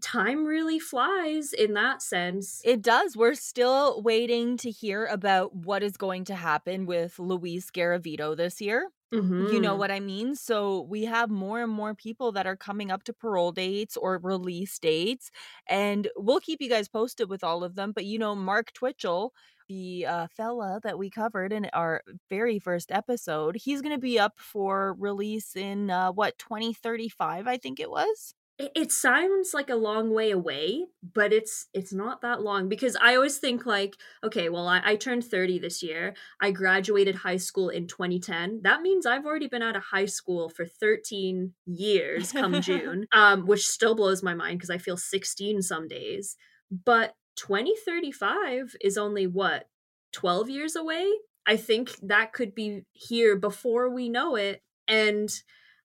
time 0.01 0.45
really 0.45 0.79
flies 0.79 1.51
in 1.53 1.73
that 1.73 2.01
sense. 2.01 2.61
It 2.63 2.81
does. 2.81 3.17
We're 3.17 3.33
still 3.33 4.01
waiting 4.01 4.57
to 4.57 4.69
hear 4.69 5.05
about 5.05 5.55
what 5.55 5.81
is 5.83 5.97
going 5.97 6.25
to 6.25 6.35
happen 6.35 6.85
with 6.85 7.17
Luis 7.17 7.71
Garavito 7.71 8.37
this 8.37 8.61
year. 8.61 8.89
You 9.37 9.61
know 9.61 9.75
Mhm. 9.75 9.77
what 9.77 9.89
I 9.91 10.01
mean? 10.01 10.35
So 10.35 10.81
we 10.81 11.05
have 11.05 11.29
more 11.29 11.61
and 11.63 11.71
more 11.71 11.95
people 11.95 12.31
that 12.33 12.45
are 12.45 12.57
coming 12.57 12.91
up 12.91 13.03
to 13.03 13.13
parole 13.13 13.53
dates 13.53 13.95
or 13.95 14.19
release 14.19 14.77
dates, 14.79 15.31
and 15.67 16.09
we'll 16.17 16.41
keep 16.41 16.61
you 16.61 16.69
guys 16.69 16.89
posted 16.89 17.29
with 17.29 17.41
all 17.43 17.63
of 17.63 17.75
them. 17.75 17.93
But 17.93 18.05
you 18.05 18.19
know, 18.19 18.35
Mark 18.35 18.73
Twitchell, 18.73 19.33
the 19.69 20.05
uh, 20.05 20.27
fella 20.27 20.81
that 20.83 20.97
we 20.97 21.09
covered 21.09 21.53
in 21.53 21.69
our 21.73 22.03
very 22.29 22.59
first 22.59 22.91
episode, 22.91 23.55
he's 23.55 23.81
going 23.81 23.95
to 23.95 23.99
be 24.01 24.19
up 24.19 24.39
for 24.39 24.93
release 24.99 25.55
in 25.55 25.89
uh, 25.89 26.11
what 26.11 26.37
2035, 26.37 27.47
I 27.47 27.57
think 27.57 27.79
it 27.79 27.89
was. 27.89 28.33
It, 28.59 28.71
it 28.75 28.91
sounds 28.91 29.53
like 29.53 29.69
a 29.69 29.75
long 29.75 30.13
way 30.13 30.31
away, 30.31 30.87
but 31.13 31.31
it's 31.31 31.67
it's 31.73 31.93
not 31.93 32.21
that 32.21 32.41
long 32.41 32.67
because 32.67 32.97
I 33.01 33.15
always 33.15 33.37
think 33.37 33.65
like, 33.65 33.95
okay, 34.21 34.49
well, 34.49 34.67
I, 34.67 34.81
I 34.83 34.95
turned 34.97 35.23
30 35.23 35.59
this 35.59 35.81
year. 35.81 36.13
I 36.41 36.51
graduated 36.51 37.15
high 37.15 37.37
school 37.37 37.69
in 37.69 37.87
2010. 37.87 38.61
That 38.63 38.81
means 38.81 39.05
I've 39.05 39.25
already 39.25 39.47
been 39.47 39.61
out 39.63 39.77
of 39.77 39.83
high 39.83 40.05
school 40.07 40.49
for 40.49 40.65
13 40.65 41.53
years 41.65 42.33
come 42.33 42.59
June, 42.61 43.07
um, 43.13 43.47
which 43.47 43.65
still 43.65 43.95
blows 43.95 44.21
my 44.21 44.33
mind 44.33 44.59
because 44.59 44.69
I 44.69 44.77
feel 44.77 44.97
16 44.97 45.61
some 45.61 45.87
days. 45.87 46.35
But 46.69 47.15
2035 47.37 48.75
is 48.81 48.97
only 48.97 49.25
what 49.25 49.69
12 50.11 50.49
years 50.49 50.75
away. 50.75 51.07
I 51.47 51.55
think 51.55 51.95
that 52.03 52.33
could 52.33 52.53
be 52.53 52.83
here 52.91 53.37
before 53.37 53.89
we 53.89 54.09
know 54.09 54.35
it, 54.35 54.61
and 54.87 55.29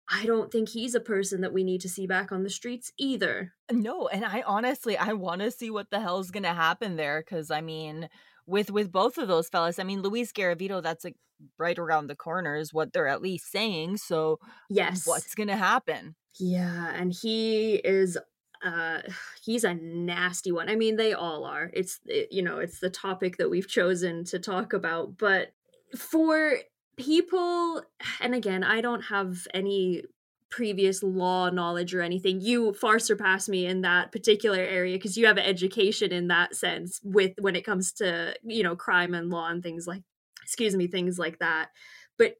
I 0.08 0.26
don't 0.26 0.52
think 0.52 0.68
he's 0.68 0.94
a 0.94 1.00
person 1.00 1.40
that 1.40 1.52
we 1.52 1.64
need 1.64 1.80
to 1.82 1.88
see 1.88 2.06
back 2.06 2.30
on 2.30 2.42
the 2.42 2.50
streets 2.50 2.92
either. 2.98 3.54
No, 3.72 4.08
and 4.08 4.24
I 4.24 4.42
honestly 4.42 4.96
I 4.98 5.14
want 5.14 5.40
to 5.40 5.50
see 5.50 5.70
what 5.70 5.90
the 5.90 6.00
hell's 6.00 6.30
going 6.30 6.42
to 6.42 6.52
happen 6.52 6.96
there 6.96 7.22
cuz 7.22 7.50
I 7.50 7.60
mean 7.62 8.08
with 8.46 8.70
with 8.70 8.92
both 8.92 9.16
of 9.16 9.28
those 9.28 9.48
fellas, 9.48 9.78
I 9.78 9.84
mean 9.84 10.02
Luis 10.02 10.32
Garavito 10.32 10.82
that's 10.82 11.04
like 11.04 11.16
right 11.58 11.78
around 11.78 12.06
the 12.06 12.16
corner 12.16 12.56
is 12.56 12.72
what 12.74 12.92
they're 12.92 13.08
at 13.08 13.22
least 13.22 13.50
saying, 13.50 13.96
so 13.96 14.38
Yes. 14.68 15.06
what's 15.06 15.34
going 15.34 15.48
to 15.48 15.56
happen? 15.56 16.16
Yeah, 16.38 16.92
and 16.94 17.12
he 17.12 17.76
is 17.76 18.18
uh 18.62 19.00
he's 19.42 19.64
a 19.64 19.74
nasty 19.74 20.52
one. 20.52 20.68
I 20.68 20.76
mean, 20.76 20.96
they 20.96 21.12
all 21.12 21.44
are. 21.44 21.70
It's 21.72 22.00
it, 22.06 22.32
you 22.32 22.42
know, 22.42 22.58
it's 22.58 22.80
the 22.80 22.90
topic 22.90 23.36
that 23.38 23.50
we've 23.50 23.68
chosen 23.68 24.24
to 24.24 24.38
talk 24.38 24.72
about, 24.72 25.16
but 25.18 25.52
for 25.96 26.58
people 26.96 27.82
and 28.20 28.34
again, 28.34 28.64
I 28.64 28.80
don't 28.80 29.02
have 29.02 29.46
any 29.52 30.04
previous 30.50 31.02
law 31.02 31.50
knowledge 31.50 31.94
or 31.94 32.00
anything. 32.00 32.40
You 32.40 32.74
far 32.74 33.00
surpass 33.00 33.48
me 33.48 33.66
in 33.66 33.80
that 33.80 34.12
particular 34.12 34.60
area 34.60 34.96
because 34.96 35.16
you 35.16 35.26
have 35.26 35.36
education 35.36 36.12
in 36.12 36.28
that 36.28 36.54
sense 36.54 37.00
with 37.02 37.32
when 37.40 37.56
it 37.56 37.64
comes 37.64 37.92
to, 37.94 38.36
you 38.44 38.62
know, 38.62 38.76
crime 38.76 39.14
and 39.14 39.30
law 39.30 39.48
and 39.48 39.62
things 39.62 39.86
like 39.86 40.02
excuse 40.42 40.76
me, 40.76 40.86
things 40.86 41.18
like 41.18 41.38
that. 41.40 41.70
But 42.18 42.36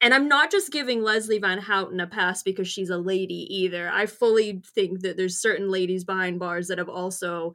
and 0.00 0.14
I'm 0.14 0.28
not 0.28 0.50
just 0.50 0.72
giving 0.72 1.02
Leslie 1.02 1.40
Van 1.40 1.58
Houten 1.58 2.00
a 2.00 2.06
pass 2.06 2.42
because 2.42 2.68
she's 2.68 2.88
a 2.88 2.98
lady 2.98 3.46
either. 3.54 3.90
I 3.92 4.06
fully 4.06 4.62
think 4.74 5.00
that 5.00 5.16
there's 5.16 5.40
certain 5.40 5.70
ladies 5.70 6.04
behind 6.04 6.38
bars 6.38 6.68
that 6.68 6.78
have 6.78 6.88
also 6.88 7.54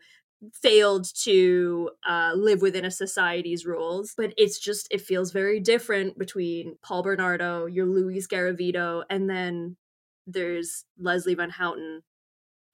failed 0.51 1.08
to 1.23 1.91
uh, 2.08 2.34
live 2.36 2.62
within 2.62 2.86
a 2.86 2.91
society's 2.91 3.65
rules. 3.65 4.13
But 4.17 4.34
it's 4.38 4.60
just, 4.60 4.88
it 4.91 5.01
feels 5.01 5.32
very 5.32 5.60
different 5.60 6.17
between 6.17 6.77
Paul 6.84 7.03
Bernardo, 7.03 7.65
your 7.65 7.86
Luis 7.86 8.27
Garavito, 8.27 9.03
and 9.10 9.29
then 9.29 9.77
there's 10.25 10.86
Leslie 10.97 11.36
Van 11.36 11.49
Houten. 11.49 12.01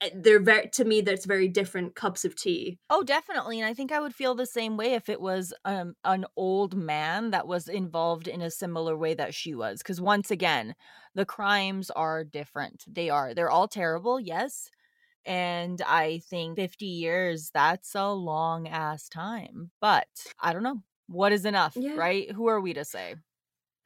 Uh, 0.02 0.08
They're 0.14 0.40
very, 0.40 0.68
to 0.74 0.84
me, 0.84 1.02
that's 1.02 1.26
very 1.26 1.48
different 1.48 1.94
cups 1.94 2.24
of 2.24 2.34
tea. 2.34 2.78
Oh, 2.88 3.02
definitely. 3.02 3.60
And 3.60 3.68
I 3.68 3.74
think 3.74 3.92
I 3.92 4.00
would 4.00 4.14
feel 4.14 4.34
the 4.34 4.46
same 4.46 4.76
way 4.76 4.94
if 4.94 5.08
it 5.08 5.20
was 5.20 5.52
um, 5.64 5.94
an 6.04 6.24
old 6.36 6.74
man 6.74 7.32
that 7.32 7.46
was 7.46 7.68
involved 7.68 8.26
in 8.26 8.40
a 8.40 8.50
similar 8.50 8.96
way 8.96 9.14
that 9.14 9.34
she 9.34 9.54
was. 9.54 9.78
Because 9.78 10.00
once 10.00 10.30
again, 10.30 10.74
the 11.14 11.26
crimes 11.26 11.90
are 11.90 12.24
different. 12.24 12.84
They 12.88 13.10
are. 13.10 13.34
They're 13.34 13.50
all 13.50 13.68
terrible, 13.68 14.18
yes. 14.18 14.70
And 15.24 15.80
I 15.82 16.18
think 16.20 16.56
50 16.56 16.86
years, 16.86 17.50
that's 17.52 17.94
a 17.94 18.08
long 18.12 18.68
ass 18.68 19.08
time. 19.08 19.70
But 19.80 20.08
I 20.40 20.52
don't 20.52 20.62
know. 20.62 20.82
What 21.08 21.32
is 21.32 21.44
enough, 21.44 21.76
Yeah. 21.76 21.94
right? 21.94 22.30
Who 22.32 22.46
are 22.48 22.60
we 22.60 22.72
to 22.74 22.84
say? 22.84 23.16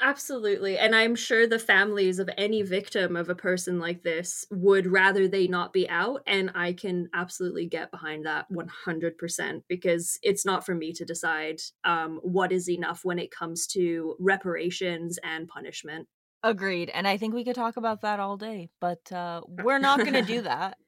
Absolutely. 0.01 0.77
And 0.77 0.95
I'm 0.95 1.15
sure 1.15 1.47
the 1.47 1.59
families 1.59 2.19
of 2.19 2.29
any 2.37 2.63
victim 2.63 3.15
of 3.15 3.29
a 3.31 3.35
person 3.35 3.79
like 3.79 4.03
this 4.03 4.45
would 4.51 4.87
rather 4.89 5.29
they 5.29 5.47
not 5.47 5.73
be 5.73 5.89
out. 5.89 6.23
And 6.27 6.51
I 6.55 6.73
can 6.73 7.09
absolutely 7.15 7.67
get 7.67 7.91
behind 7.93 8.27
that 8.27 8.51
100% 8.51 9.65
because 9.69 10.19
it's 10.23 10.45
not 10.45 10.67
for 10.67 10.75
me 10.75 10.93
to 10.95 11.05
decide 11.05 11.61
um, 11.85 12.19
what 12.23 12.51
is 12.53 12.69
enough 12.69 13.05
when 13.05 13.19
it 13.21 13.31
comes 13.31 13.67
to 13.69 14.17
reparations 14.19 15.19
and 15.23 15.47
punishment. 15.49 16.09
Agreed. 16.43 16.91
And 16.91 17.09
I 17.09 17.17
think 17.17 17.33
we 17.35 17.45
could 17.45 17.55
talk 17.55 17.77
about 17.79 18.03
that 18.03 18.21
all 18.21 18.37
day, 18.37 18.69
but 18.79 19.11
uh, 19.11 19.41
we're 19.49 19.79
not 19.79 20.03
going 20.05 20.13
to 20.15 20.23
do 20.23 20.43
that. 20.43 20.79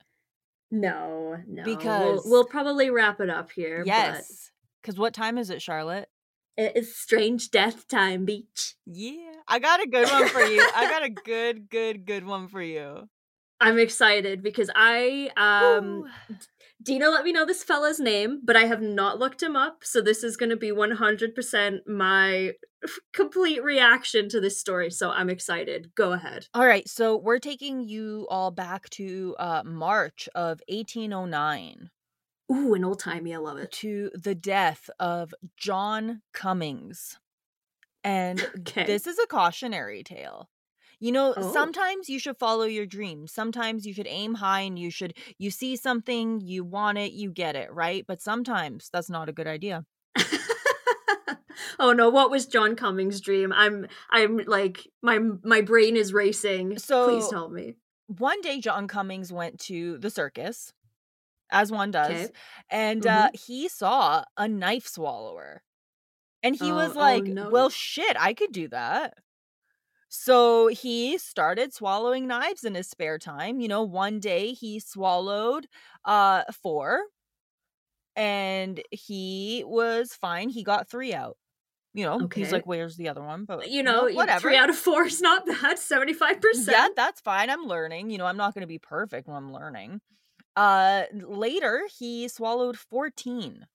No, 0.71 1.37
no. 1.47 1.63
Because- 1.65 2.23
we'll, 2.25 2.31
we'll 2.31 2.45
probably 2.45 2.91
wrap 2.91 3.21
it 3.21 3.31
up 3.31 3.51
here. 3.53 3.83
Yes. 3.87 4.51
Because 4.83 4.99
what 4.99 5.15
time 5.15 5.39
is 5.39 5.51
it, 5.51 5.63
Charlotte? 5.63 6.09
It 6.57 6.73
is 6.75 6.97
strange 6.97 7.51
death 7.51 7.87
time, 7.87 8.25
beach. 8.25 8.77
Yeah, 8.87 9.33
I 9.47 9.59
got 9.59 9.83
a 9.83 9.87
good 9.87 10.09
one 10.09 10.27
for 10.29 10.41
you. 10.41 10.67
I 10.75 10.89
got 10.89 11.05
a 11.05 11.11
good, 11.11 11.69
good, 11.69 12.07
good 12.07 12.25
one 12.25 12.49
for 12.49 12.63
you. 12.63 13.09
I'm 13.61 13.79
excited 13.79 14.43
because 14.43 14.71
I 14.75 15.31
um 15.37 16.03
Woo. 16.03 16.37
Dina 16.83 17.09
let 17.09 17.25
me 17.25 17.33
know 17.33 17.47
this 17.47 17.65
fella's 17.65 17.99
name, 17.99 18.41
but 18.45 18.57
I 18.57 18.67
have 18.67 18.83
not 18.83 19.19
looked 19.19 19.43
him 19.43 19.57
up. 19.57 19.83
So 19.83 20.01
this 20.01 20.23
is 20.23 20.37
going 20.37 20.51
to 20.51 20.57
be 20.57 20.71
100% 20.71 21.87
my 21.87 22.53
complete 23.13 23.65
reaction 23.65 24.29
to 24.29 24.41
this 24.41 24.61
story. 24.61 24.91
So 24.91 25.11
I'm 25.11 25.31
excited. 25.31 25.93
Go 25.95 26.13
ahead. 26.13 26.47
All 26.55 26.67
right. 26.67 26.89
So 26.89 27.17
we're 27.17 27.39
taking 27.39 27.81
you 27.81 28.27
all 28.31 28.51
back 28.51 28.91
to 28.91 29.35
uh, 29.39 29.63
March 29.65 30.29
of 30.35 30.61
1809. 30.69 31.91
Ooh, 32.53 32.75
an 32.75 32.85
old 32.85 33.01
timey. 33.01 33.35
I 33.35 33.39
love 33.39 33.59
it. 33.59 33.73
To 33.73 34.11
the 34.15 34.35
death 34.35 34.89
of 35.01 35.35
John 35.57 36.23
Cummings. 36.33 37.19
And 38.05 38.41
okay. 38.59 38.85
this 38.85 39.07
is 39.07 39.19
a 39.19 39.27
cautionary 39.27 40.03
tale. 40.03 40.49
You 40.99 41.13
know, 41.13 41.35
oh. 41.37 41.53
sometimes 41.53 42.09
you 42.09 42.19
should 42.19 42.39
follow 42.39 42.65
your 42.65 42.87
dreams. 42.87 43.33
Sometimes 43.33 43.85
you 43.85 43.93
should 43.93 44.07
aim 44.09 44.35
high 44.35 44.61
and 44.61 44.79
you 44.79 44.91
should 44.91 45.15
you 45.39 45.51
see 45.51 45.77
something, 45.77 46.41
you 46.41 46.65
want 46.65 46.97
it, 46.99 47.13
you 47.13 47.31
get 47.31 47.55
it, 47.55 47.73
right? 47.73 48.05
But 48.07 48.23
sometimes 48.23 48.89
that's 48.93 49.11
not 49.11 49.29
a 49.29 49.33
good 49.33 49.47
idea. 49.47 49.85
oh 51.79 51.93
no, 51.93 52.09
what 52.09 52.31
was 52.31 52.47
John 52.47 52.77
Cummings' 52.77 53.21
dream? 53.21 53.53
I'm 53.53 53.87
I'm 54.11 54.39
like 54.47 54.89
my 55.03 55.19
my 55.43 55.61
brain 55.61 55.97
is 55.97 56.15
racing. 56.15 56.79
So 56.79 57.09
please 57.09 57.29
tell 57.29 57.51
me. 57.51 57.75
One 58.07 58.41
day 58.41 58.61
John 58.61 58.89
Cummings 58.89 59.33
went 59.33 59.59
to 59.63 59.99
the 59.99 60.11
circus, 60.11 60.73
as 61.51 61.71
one 61.71 61.91
does, 61.91 62.11
okay. 62.11 62.29
and 62.71 63.03
mm-hmm. 63.03 63.27
uh, 63.27 63.29
he 63.35 63.69
saw 63.69 64.25
a 64.37 64.49
knife 64.49 64.87
swallower. 64.87 65.63
And 66.43 66.55
he 66.55 66.71
was 66.71 66.93
oh, 66.95 67.01
like, 67.01 67.25
oh, 67.25 67.33
no. 67.33 67.51
Well, 67.51 67.71
shit, 67.71 68.17
I 68.21 68.33
could 68.33 68.53
do 68.53 68.69
that. 68.69 69.15
So 70.09 70.69
he 70.69 71.19
started 71.19 71.75
swallowing 71.75 72.27
knives 72.27 72.65
in 72.65 72.75
his 72.75 72.89
spare 72.89 73.19
time. 73.19 73.61
You 73.61 73.69
know, 73.69 73.83
one 73.83 74.21
day 74.21 74.53
he 74.53 74.81
swallowed 74.81 75.67
uh 76.05 76.45
four 76.63 77.03
and 78.15 78.81
he 78.91 79.63
was 79.67 80.15
fine. 80.15 80.49
He 80.49 80.65
got 80.65 80.89
three 80.89 81.13
out. 81.13 81.37
You 81.93 82.05
know, 82.05 82.21
okay. 82.25 82.43
he's 82.43 82.53
like, 82.53 82.67
"Where's 82.67 82.97
the 82.97 83.09
other 83.09 83.23
one?" 83.23 83.47
But 83.47 83.71
you 83.71 83.83
know, 83.83 84.07
you 84.07 84.13
know 84.13 84.17
whatever. 84.17 84.41
Three 84.41 84.57
out 84.57 84.69
of 84.69 84.77
four 84.77 85.07
is 85.07 85.23
not 85.23 85.47
bad. 85.47 85.79
Seventy 85.79 86.13
five 86.13 86.43
percent. 86.43 86.77
Yeah, 86.77 86.89
that's 86.95 87.23
fine. 87.23 87.49
I'm 87.49 87.65
learning. 87.65 88.11
You 88.11 88.19
know, 88.19 88.27
I'm 88.27 88.37
not 88.37 88.53
going 88.53 88.63
to 88.63 88.67
be 88.67 88.79
perfect 88.79 89.27
when 89.27 89.37
I'm 89.37 89.51
learning. 89.51 90.03
Uh, 90.57 91.05
later 91.13 91.83
he 91.99 92.29
swallowed 92.29 92.79
fourteen. 92.79 93.67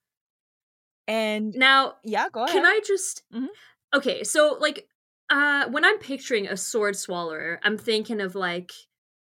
And 1.08 1.56
now, 1.56 1.96
yeah, 2.04 2.28
go 2.32 2.44
ahead. 2.44 2.54
Can 2.54 2.66
I 2.66 2.80
just? 2.86 3.24
Mm-hmm. 3.34 3.48
Okay, 3.96 4.24
so 4.24 4.56
like 4.60 4.88
uh, 5.32 5.70
when 5.70 5.86
I'm 5.86 5.98
picturing 5.98 6.48
a 6.48 6.58
sword 6.58 6.96
swallower, 6.96 7.60
I'm 7.64 7.78
thinking 7.78 8.22
of 8.22 8.36
like 8.36 8.72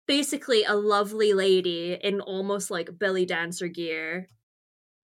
basically 0.06 0.64
a 0.64 0.74
lovely 0.74 1.32
lady 1.32 1.98
in 2.00 2.20
almost 2.20 2.70
like 2.70 2.98
belly 2.98 3.26
dancer 3.26 3.68
gear 3.68 4.28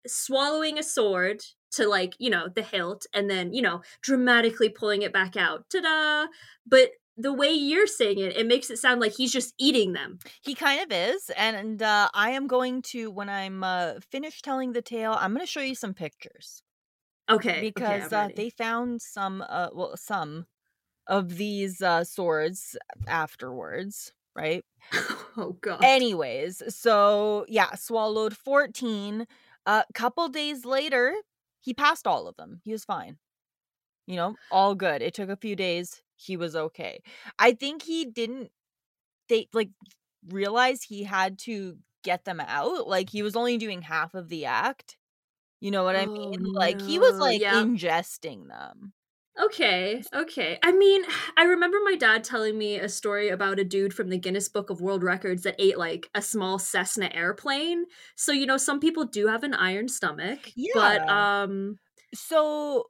swallowing 0.06 0.78
a 0.78 0.84
sword 0.84 1.42
to 1.72 1.88
like, 1.88 2.14
you 2.20 2.30
know, 2.30 2.48
the 2.54 2.62
hilt 2.62 3.06
and 3.14 3.30
then, 3.30 3.54
you 3.54 3.62
know, 3.62 3.82
dramatically 4.02 4.70
pulling 4.70 5.02
it 5.02 5.14
back 5.14 5.36
out. 5.36 5.66
Ta-da! 5.72 6.28
But 6.66 6.92
the 7.18 7.34
way 7.34 7.52
you're 7.52 7.88
saying 7.88 8.20
it, 8.20 8.36
it 8.36 8.48
makes 8.48 8.70
it 8.70 8.78
sound 8.78 9.00
like 9.02 9.14
he's 9.14 9.32
just 9.32 9.54
eating 9.58 9.94
them. 9.94 10.20
He 10.44 10.56
kind 10.56 10.82
of 10.82 10.88
is, 10.92 11.32
and 11.38 11.82
uh, 11.82 12.10
I 12.14 12.32
am 12.32 12.48
going 12.48 12.82
to 12.84 13.12
when 13.12 13.30
I'm 13.30 13.64
uh, 13.64 13.94
finished 14.12 14.44
telling 14.44 14.74
the 14.74 14.82
tale, 14.82 15.16
I'm 15.18 15.34
going 15.34 15.46
to 15.46 15.52
show 15.52 15.62
you 15.62 15.76
some 15.76 15.94
pictures. 15.94 16.64
Okay, 17.30 17.62
because 17.62 18.12
okay, 18.12 18.16
uh, 18.16 18.30
they 18.36 18.50
found 18.50 19.02
some, 19.02 19.44
uh, 19.48 19.70
well, 19.74 19.96
some 19.96 20.46
of 21.08 21.38
these 21.38 21.82
uh, 21.82 22.04
swords 22.04 22.78
afterwards, 23.08 24.14
right? 24.36 24.64
oh 25.38 25.58
god. 25.62 25.84
Anyways, 25.84 26.64
so 26.70 27.46
yeah, 27.48 27.74
swallowed 27.76 28.36
14. 28.36 29.28
A 29.66 29.70
uh, 29.70 29.84
couple 29.94 30.28
days 30.28 30.66
later, 30.66 31.14
he 31.60 31.74
passed 31.74 32.06
all 32.06 32.28
of 32.28 32.36
them. 32.36 32.60
He 32.64 32.72
was 32.72 32.84
fine. 32.84 33.18
You 34.06 34.18
know, 34.18 34.36
all 34.52 34.76
good. 34.76 35.02
It 35.02 35.14
took 35.14 35.30
a 35.30 35.38
few 35.38 35.56
days. 35.56 36.02
He 36.16 36.36
was 36.36 36.56
okay. 36.56 37.02
I 37.40 37.54
think 37.54 37.84
he 37.84 38.06
didn't 38.06 38.52
they 39.30 39.48
like 39.54 39.70
realize 40.30 40.84
he 40.84 41.04
had 41.04 41.40
to 41.40 41.78
get 42.04 42.26
them 42.26 42.42
out. 42.42 42.88
Like 42.88 43.10
he 43.10 43.24
was 43.24 43.36
only 43.36 43.58
doing 43.58 43.82
half 43.82 44.14
of 44.14 44.30
the 44.30 44.46
act. 44.46 44.98
You 45.60 45.72
know 45.72 45.86
what 45.86 45.96
I 45.96 46.06
mean? 46.06 46.44
Oh, 46.46 46.52
like 46.52 46.82
he 46.82 47.00
was 47.00 47.18
like 47.18 47.40
yeah. 47.40 47.54
ingesting 47.54 48.50
them. 48.50 48.92
Okay, 49.42 50.04
okay. 50.14 50.60
I 50.64 50.72
mean, 50.72 51.04
I 51.38 51.44
remember 51.44 51.78
my 51.84 51.96
dad 51.96 52.24
telling 52.24 52.58
me 52.58 52.78
a 52.78 52.90
story 52.90 53.30
about 53.30 53.60
a 53.60 53.64
dude 53.64 53.94
from 53.94 54.10
the 54.10 54.18
Guinness 54.18 54.50
Book 54.50 54.70
of 54.70 54.82
World 54.82 55.04
Records 55.04 55.44
that 55.44 55.56
ate 55.60 55.78
like 55.78 56.10
a 56.14 56.22
small 56.22 56.60
Cessna 56.60 57.10
airplane. 57.14 57.86
So, 58.16 58.32
you 58.32 58.46
know, 58.46 58.58
some 58.58 58.80
people 58.80 59.06
do 59.06 59.28
have 59.28 59.44
an 59.44 59.54
iron 59.54 59.88
stomach. 59.88 60.52
Yeah. 60.56 60.72
But 60.76 61.10
um 61.10 61.80
so 62.14 62.86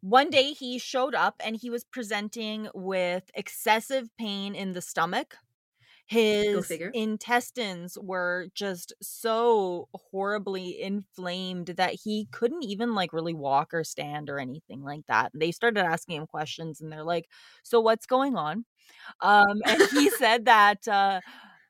one 0.00 0.30
day 0.30 0.52
he 0.52 0.78
showed 0.78 1.14
up 1.14 1.36
and 1.44 1.56
he 1.56 1.70
was 1.70 1.84
presenting 1.84 2.68
with 2.74 3.24
excessive 3.34 4.08
pain 4.18 4.54
in 4.54 4.72
the 4.72 4.82
stomach 4.82 5.36
his 6.12 6.78
intestines 6.92 7.96
were 8.00 8.48
just 8.54 8.92
so 9.02 9.88
horribly 9.94 10.80
inflamed 10.80 11.68
that 11.78 11.94
he 12.04 12.28
couldn't 12.32 12.64
even 12.64 12.94
like 12.94 13.12
really 13.12 13.34
walk 13.34 13.72
or 13.74 13.84
stand 13.84 14.28
or 14.30 14.38
anything 14.38 14.82
like 14.82 15.06
that. 15.08 15.32
They 15.34 15.52
started 15.52 15.84
asking 15.84 16.16
him 16.18 16.26
questions 16.26 16.80
and 16.80 16.92
they're 16.92 17.04
like, 17.04 17.28
"So 17.62 17.80
what's 17.80 18.06
going 18.06 18.36
on?" 18.36 18.64
Um 19.20 19.62
and 19.66 19.82
he 19.92 20.10
said 20.18 20.46
that 20.46 20.88
uh 20.88 21.20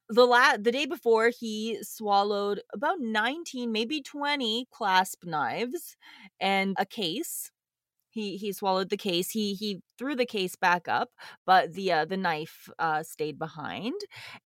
the 0.08 0.26
la- 0.26 0.56
the 0.56 0.72
day 0.72 0.86
before 0.86 1.30
he 1.30 1.78
swallowed 1.82 2.62
about 2.74 3.00
19 3.00 3.72
maybe 3.72 4.02
20 4.02 4.66
clasp 4.70 5.24
knives 5.24 5.96
and 6.40 6.76
a 6.78 6.86
case 6.86 7.50
he 8.12 8.36
he 8.36 8.52
swallowed 8.52 8.90
the 8.90 8.96
case. 8.96 9.30
He 9.30 9.54
he 9.54 9.80
threw 9.98 10.14
the 10.14 10.26
case 10.26 10.56
back 10.56 10.88
up, 10.88 11.10
but 11.46 11.72
the 11.72 11.92
uh, 11.92 12.04
the 12.04 12.16
knife 12.16 12.68
uh, 12.78 13.02
stayed 13.02 13.38
behind. 13.38 13.94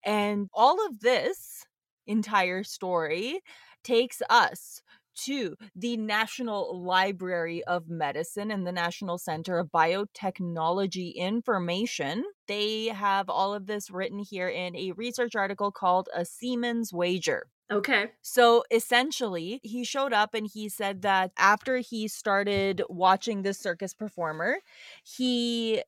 And 0.04 0.48
all 0.54 0.84
of 0.86 1.00
this 1.00 1.66
entire 2.06 2.62
story 2.62 3.40
takes 3.82 4.22
us 4.30 4.82
to 5.24 5.56
the 5.74 5.96
National 5.96 6.78
Library 6.84 7.64
of 7.64 7.88
Medicine 7.88 8.50
and 8.50 8.66
the 8.66 8.72
National 8.72 9.18
Center 9.18 9.58
of 9.58 9.70
Biotechnology 9.72 11.14
Information. 11.14 12.22
They 12.46 12.86
have 12.86 13.30
all 13.30 13.54
of 13.54 13.66
this 13.66 13.90
written 13.90 14.18
here 14.18 14.48
in 14.48 14.76
a 14.76 14.92
research 14.92 15.34
article 15.34 15.72
called 15.72 16.08
A 16.14 16.24
Seaman's 16.24 16.92
Wager. 16.92 17.46
Okay. 17.70 18.12
So 18.22 18.64
essentially, 18.70 19.60
he 19.62 19.84
showed 19.84 20.12
up 20.12 20.34
and 20.34 20.46
he 20.46 20.68
said 20.68 21.02
that 21.02 21.32
after 21.38 21.78
he 21.78 22.08
started 22.08 22.82
watching 22.88 23.42
this 23.42 23.58
circus 23.58 23.94
performer, 23.94 24.58
he 25.04 25.82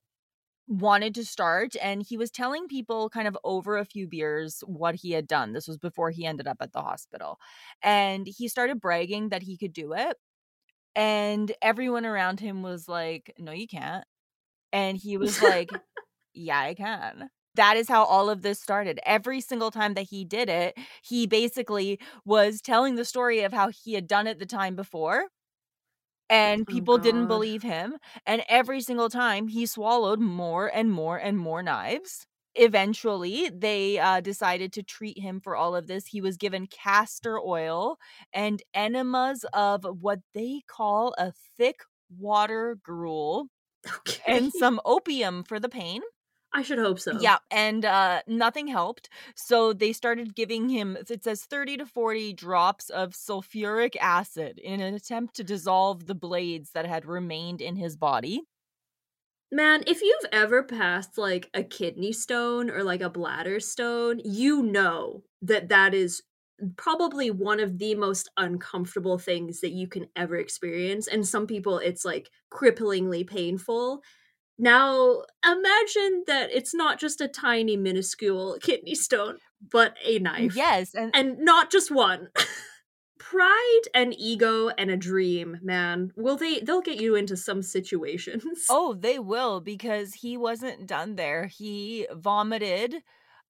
wanted 0.67 1.15
to 1.15 1.25
start 1.25 1.75
and 1.81 2.03
he 2.03 2.17
was 2.17 2.31
telling 2.31 2.67
people 2.67 3.09
kind 3.09 3.27
of 3.27 3.37
over 3.43 3.77
a 3.77 3.85
few 3.85 4.07
beers 4.07 4.61
what 4.67 4.95
he 4.95 5.11
had 5.13 5.27
done. 5.27 5.53
This 5.53 5.67
was 5.67 5.77
before 5.77 6.11
he 6.11 6.25
ended 6.25 6.47
up 6.47 6.57
at 6.61 6.73
the 6.73 6.81
hospital. 6.83 7.39
And 7.83 8.27
he 8.27 8.47
started 8.49 8.81
bragging 8.81 9.29
that 9.29 9.43
he 9.43 9.57
could 9.57 9.73
do 9.73 9.93
it. 9.93 10.17
And 10.95 11.51
everyone 11.61 12.05
around 12.05 12.39
him 12.41 12.63
was 12.63 12.87
like, 12.89 13.33
"No, 13.39 13.51
you 13.53 13.67
can't." 13.67 14.05
And 14.73 14.97
he 14.97 15.17
was 15.17 15.41
like, 15.41 15.71
"Yeah, 16.33 16.59
I 16.59 16.75
can." 16.75 17.29
That 17.59 17.75
is 17.75 17.89
how 17.89 18.05
all 18.05 18.29
of 18.29 18.41
this 18.41 18.61
started. 18.61 19.01
Every 19.05 19.41
single 19.41 19.69
time 19.69 19.93
that 19.95 20.07
he 20.09 20.23
did 20.23 20.47
it, 20.47 20.77
he 21.03 21.27
basically 21.27 21.99
was 22.23 22.61
telling 22.61 22.95
the 22.95 23.03
story 23.03 23.41
of 23.41 23.51
how 23.51 23.67
he 23.67 23.95
had 23.95 24.07
done 24.07 24.27
it 24.27 24.39
the 24.39 24.45
time 24.45 24.77
before. 24.77 25.25
And 26.29 26.61
oh, 26.61 26.71
people 26.71 26.93
oh 26.93 26.99
didn't 26.99 27.27
believe 27.27 27.61
him. 27.61 27.97
And 28.25 28.43
every 28.47 28.79
single 28.79 29.09
time 29.09 29.49
he 29.49 29.65
swallowed 29.65 30.21
more 30.21 30.71
and 30.73 30.89
more 30.89 31.17
and 31.17 31.37
more 31.37 31.61
knives. 31.61 32.25
Eventually, 32.55 33.49
they 33.53 33.99
uh, 33.99 34.21
decided 34.21 34.71
to 34.73 34.83
treat 34.83 35.19
him 35.19 35.41
for 35.41 35.57
all 35.57 35.75
of 35.75 35.87
this. 35.87 36.07
He 36.07 36.21
was 36.21 36.37
given 36.37 36.65
castor 36.65 37.37
oil 37.39 37.97
and 38.33 38.63
enemas 38.73 39.45
of 39.51 39.83
what 39.83 40.19
they 40.33 40.61
call 40.65 41.13
a 41.17 41.33
thick 41.57 41.81
water 42.17 42.77
gruel 42.81 43.47
okay. 43.97 44.21
and 44.25 44.53
some 44.53 44.79
opium 44.85 45.43
for 45.43 45.59
the 45.59 45.69
pain. 45.69 46.01
I 46.53 46.61
should 46.61 46.79
hope 46.79 46.99
so. 46.99 47.11
Yeah, 47.11 47.39
and 47.49 47.85
uh 47.85 48.21
nothing 48.27 48.67
helped. 48.67 49.09
So 49.35 49.73
they 49.73 49.93
started 49.93 50.35
giving 50.35 50.69
him 50.69 50.95
it 51.09 51.23
says 51.23 51.43
30 51.45 51.75
to 51.77 51.85
40 51.87 52.33
drops 52.33 52.89
of 52.91 53.13
sulfuric 53.13 53.95
acid 53.97 54.59
in 54.59 54.79
an 54.79 54.93
attempt 54.93 55.35
to 55.37 55.43
dissolve 55.43 56.05
the 56.05 56.13
blades 56.15 56.71
that 56.71 56.85
had 56.85 57.05
remained 57.05 57.61
in 57.61 57.75
his 57.75 57.97
body. 57.97 58.43
Man, 59.51 59.83
if 59.87 60.01
you've 60.01 60.25
ever 60.31 60.61
passed 60.63 61.17
like 61.17 61.49
a 61.53 61.63
kidney 61.63 62.11
stone 62.11 62.69
or 62.69 62.83
like 62.83 63.01
a 63.01 63.09
bladder 63.09 63.59
stone, 63.59 64.19
you 64.23 64.61
know 64.61 65.23
that 65.41 65.69
that 65.69 65.93
is 65.95 66.21
probably 66.77 67.31
one 67.31 67.59
of 67.59 67.79
the 67.79 67.95
most 67.95 68.29
uncomfortable 68.37 69.17
things 69.17 69.61
that 69.61 69.71
you 69.71 69.87
can 69.87 70.07
ever 70.15 70.35
experience 70.35 71.07
and 71.07 71.25
some 71.25 71.47
people 71.47 71.77
it's 71.79 72.03
like 72.03 72.29
cripplingly 72.51 73.25
painful 73.25 74.03
now, 74.59 75.21
imagine 75.45 76.25
that 76.27 76.49
it's 76.51 76.75
not 76.75 76.99
just 76.99 77.21
a 77.21 77.29
tiny, 77.29 77.77
minuscule 77.77 78.57
kidney 78.61 78.93
stone, 78.93 79.37
but 79.71 79.95
a 80.05 80.19
knife. 80.19 80.55
Yes, 80.55 80.93
and 80.93 81.15
and 81.15 81.39
not 81.39 81.71
just 81.71 81.89
one. 81.89 82.27
pride 83.19 83.81
and 83.93 84.13
ego 84.17 84.69
and 84.69 84.89
a 84.89 84.97
dream 84.97 85.59
man. 85.61 86.11
Will 86.15 86.35
they 86.35 86.59
they'll 86.59 86.81
get 86.81 86.99
you 86.99 87.15
into 87.15 87.37
some 87.37 87.61
situations. 87.61 88.65
Oh 88.69 88.93
they 88.93 89.19
will 89.19 89.61
because 89.61 90.15
he 90.15 90.35
wasn't 90.35 90.87
done 90.87 91.15
there. 91.15 91.45
He 91.47 92.07
vomited 92.11 92.95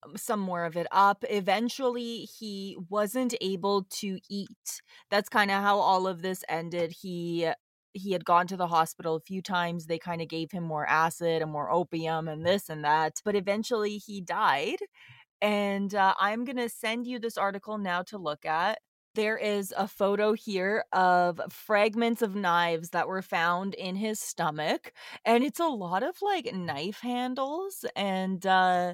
um, 0.03 0.17
some 0.17 0.39
more 0.39 0.65
of 0.65 0.75
it 0.75 0.87
up. 0.91 1.23
Eventually 1.29 2.27
he 2.39 2.77
wasn't 2.89 3.35
able 3.41 3.83
to 4.01 4.19
eat. 4.29 4.81
That's 5.09 5.29
kind 5.29 5.49
of 5.49 5.61
how 5.61 5.79
all 5.79 6.07
of 6.07 6.21
this 6.21 6.43
ended. 6.49 6.91
He 6.91 7.49
he 7.93 8.11
had 8.11 8.25
gone 8.25 8.47
to 8.47 8.57
the 8.57 8.67
hospital 8.67 9.15
a 9.15 9.19
few 9.21 9.41
times 9.41 9.85
they 9.85 9.99
kind 9.99 10.21
of 10.21 10.27
gave 10.27 10.51
him 10.51 10.63
more 10.63 10.85
acid 10.87 11.41
and 11.41 11.51
more 11.51 11.71
opium 11.71 12.27
and 12.27 12.45
this 12.45 12.69
and 12.69 12.83
that 12.83 13.13
but 13.25 13.35
eventually 13.35 13.97
he 13.97 14.21
died 14.21 14.77
and 15.41 15.95
uh, 15.95 16.13
i'm 16.19 16.45
going 16.45 16.57
to 16.57 16.69
send 16.69 17.07
you 17.07 17.19
this 17.19 17.37
article 17.37 17.77
now 17.77 18.01
to 18.03 18.17
look 18.17 18.45
at. 18.45 18.79
There 19.15 19.37
is 19.37 19.73
a 19.77 19.87
photo 19.87 20.33
here 20.33 20.85
of 20.93 21.41
fragments 21.49 22.21
of 22.21 22.35
knives 22.35 22.91
that 22.91 23.07
were 23.07 23.21
found 23.23 23.73
in 23.73 23.95
his 23.95 24.19
stomach 24.19 24.93
and 25.25 25.43
it's 25.43 25.59
a 25.59 25.65
lot 25.67 26.03
of 26.03 26.15
like 26.21 26.53
knife 26.53 26.99
handles 27.01 27.85
and 27.95 28.45
uh 28.45 28.93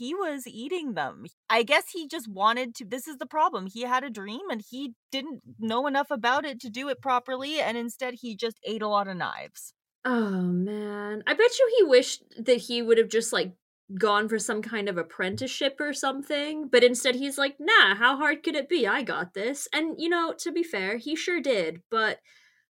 he 0.00 0.14
was 0.14 0.46
eating 0.46 0.94
them. 0.94 1.26
I 1.50 1.62
guess 1.62 1.90
he 1.90 2.08
just 2.08 2.26
wanted 2.26 2.74
to. 2.76 2.84
This 2.86 3.06
is 3.06 3.18
the 3.18 3.26
problem. 3.26 3.66
He 3.66 3.82
had 3.82 4.02
a 4.02 4.10
dream 4.10 4.48
and 4.50 4.62
he 4.66 4.94
didn't 5.12 5.42
know 5.58 5.86
enough 5.86 6.10
about 6.10 6.46
it 6.46 6.58
to 6.60 6.70
do 6.70 6.88
it 6.88 7.02
properly. 7.02 7.60
And 7.60 7.76
instead, 7.76 8.14
he 8.22 8.34
just 8.34 8.58
ate 8.64 8.82
a 8.82 8.88
lot 8.88 9.08
of 9.08 9.16
knives. 9.18 9.74
Oh, 10.04 10.40
man. 10.40 11.22
I 11.26 11.34
bet 11.34 11.58
you 11.58 11.74
he 11.78 11.84
wished 11.84 12.24
that 12.38 12.62
he 12.62 12.80
would 12.80 12.96
have 12.98 13.10
just 13.10 13.32
like 13.32 13.54
gone 13.98 14.28
for 14.28 14.38
some 14.38 14.62
kind 14.62 14.88
of 14.88 14.96
apprenticeship 14.96 15.76
or 15.80 15.92
something, 15.92 16.68
but 16.68 16.84
instead 16.84 17.16
he's 17.16 17.36
like, 17.36 17.56
nah, 17.60 17.94
how 17.96 18.16
hard 18.16 18.42
could 18.42 18.54
it 18.54 18.68
be? 18.68 18.86
I 18.86 19.02
got 19.02 19.34
this. 19.34 19.68
And, 19.72 19.96
you 19.98 20.08
know, 20.08 20.32
to 20.38 20.52
be 20.52 20.62
fair, 20.62 20.96
he 20.96 21.16
sure 21.16 21.40
did, 21.40 21.82
but 21.90 22.20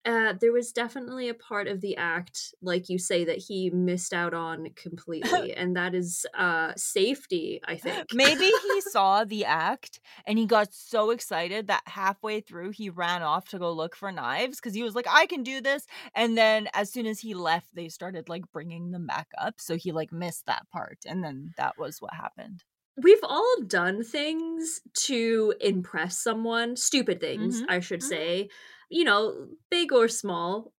uh, 0.05 0.35
there 0.41 0.53
was 0.53 0.73
definitely 0.73 1.29
a 1.29 1.35
part 1.35 1.69
of 1.69 1.81
the 1.81 1.97
act, 1.97 2.55
like 2.61 2.89
you 2.89 2.99
say, 2.99 3.25
that 3.25 3.39
he 3.39 3.71
missed 3.71 4.13
out 4.13 4.35
on 4.35 4.69
completely, 4.75 5.53
and 5.57 5.77
that 5.77 5.95
is 5.95 6.27
uh, 6.37 6.73
safety. 6.77 7.61
I 7.65 7.77
think 7.77 8.07
maybe 8.13 8.47
he 8.47 8.81
saw 8.91 9.25
the 9.25 9.45
act 9.45 10.01
and 10.27 10.39
he 10.39 10.47
got 10.47 10.75
so 10.75 11.11
excited 11.11 11.69
that 11.69 11.83
halfway 11.87 12.41
through 12.41 12.71
he 12.71 12.91
ran 12.91 13.23
off 13.23 13.49
to 13.51 13.59
go 13.59 13.73
look 13.73 13.95
for 13.95 14.11
knives 14.11 14.59
because 14.59 14.75
he 14.75 14.83
was 14.83 14.95
like, 14.95 15.07
"I 15.09 15.27
can 15.27 15.45
do 15.45 15.61
this." 15.61 15.87
And 16.15 16.37
then 16.37 16.69
as 16.75 16.91
soon 16.91 17.07
as 17.07 17.21
he 17.21 17.35
left, 17.35 17.75
they 17.75 17.89
started 17.89 18.29
like 18.29 18.51
bringing 18.53 18.91
them 18.91 19.07
back 19.07 19.29
up, 19.39 19.55
so 19.59 19.77
he 19.77 19.93
like 19.93 20.13
missed 20.13 20.47
that 20.47 20.67
part, 20.73 20.99
and 21.07 21.23
then 21.23 21.53
that 21.57 21.79
was 21.79 22.01
what 22.01 22.15
happened 22.15 22.65
we've 23.03 23.23
all 23.23 23.57
done 23.67 24.05
things 24.05 24.83
to 24.93 25.55
impress 25.61 26.19
someone 26.19 26.77
stupid 26.77 27.21
things 27.21 27.63
mm-hmm. 27.63 27.71
i 27.71 27.81
should 27.81 28.01
mm-hmm. 28.01 28.09
say 28.09 28.49
you 28.93 29.05
know, 29.05 29.49
big 29.71 29.93
or 29.93 30.09
small. 30.09 30.73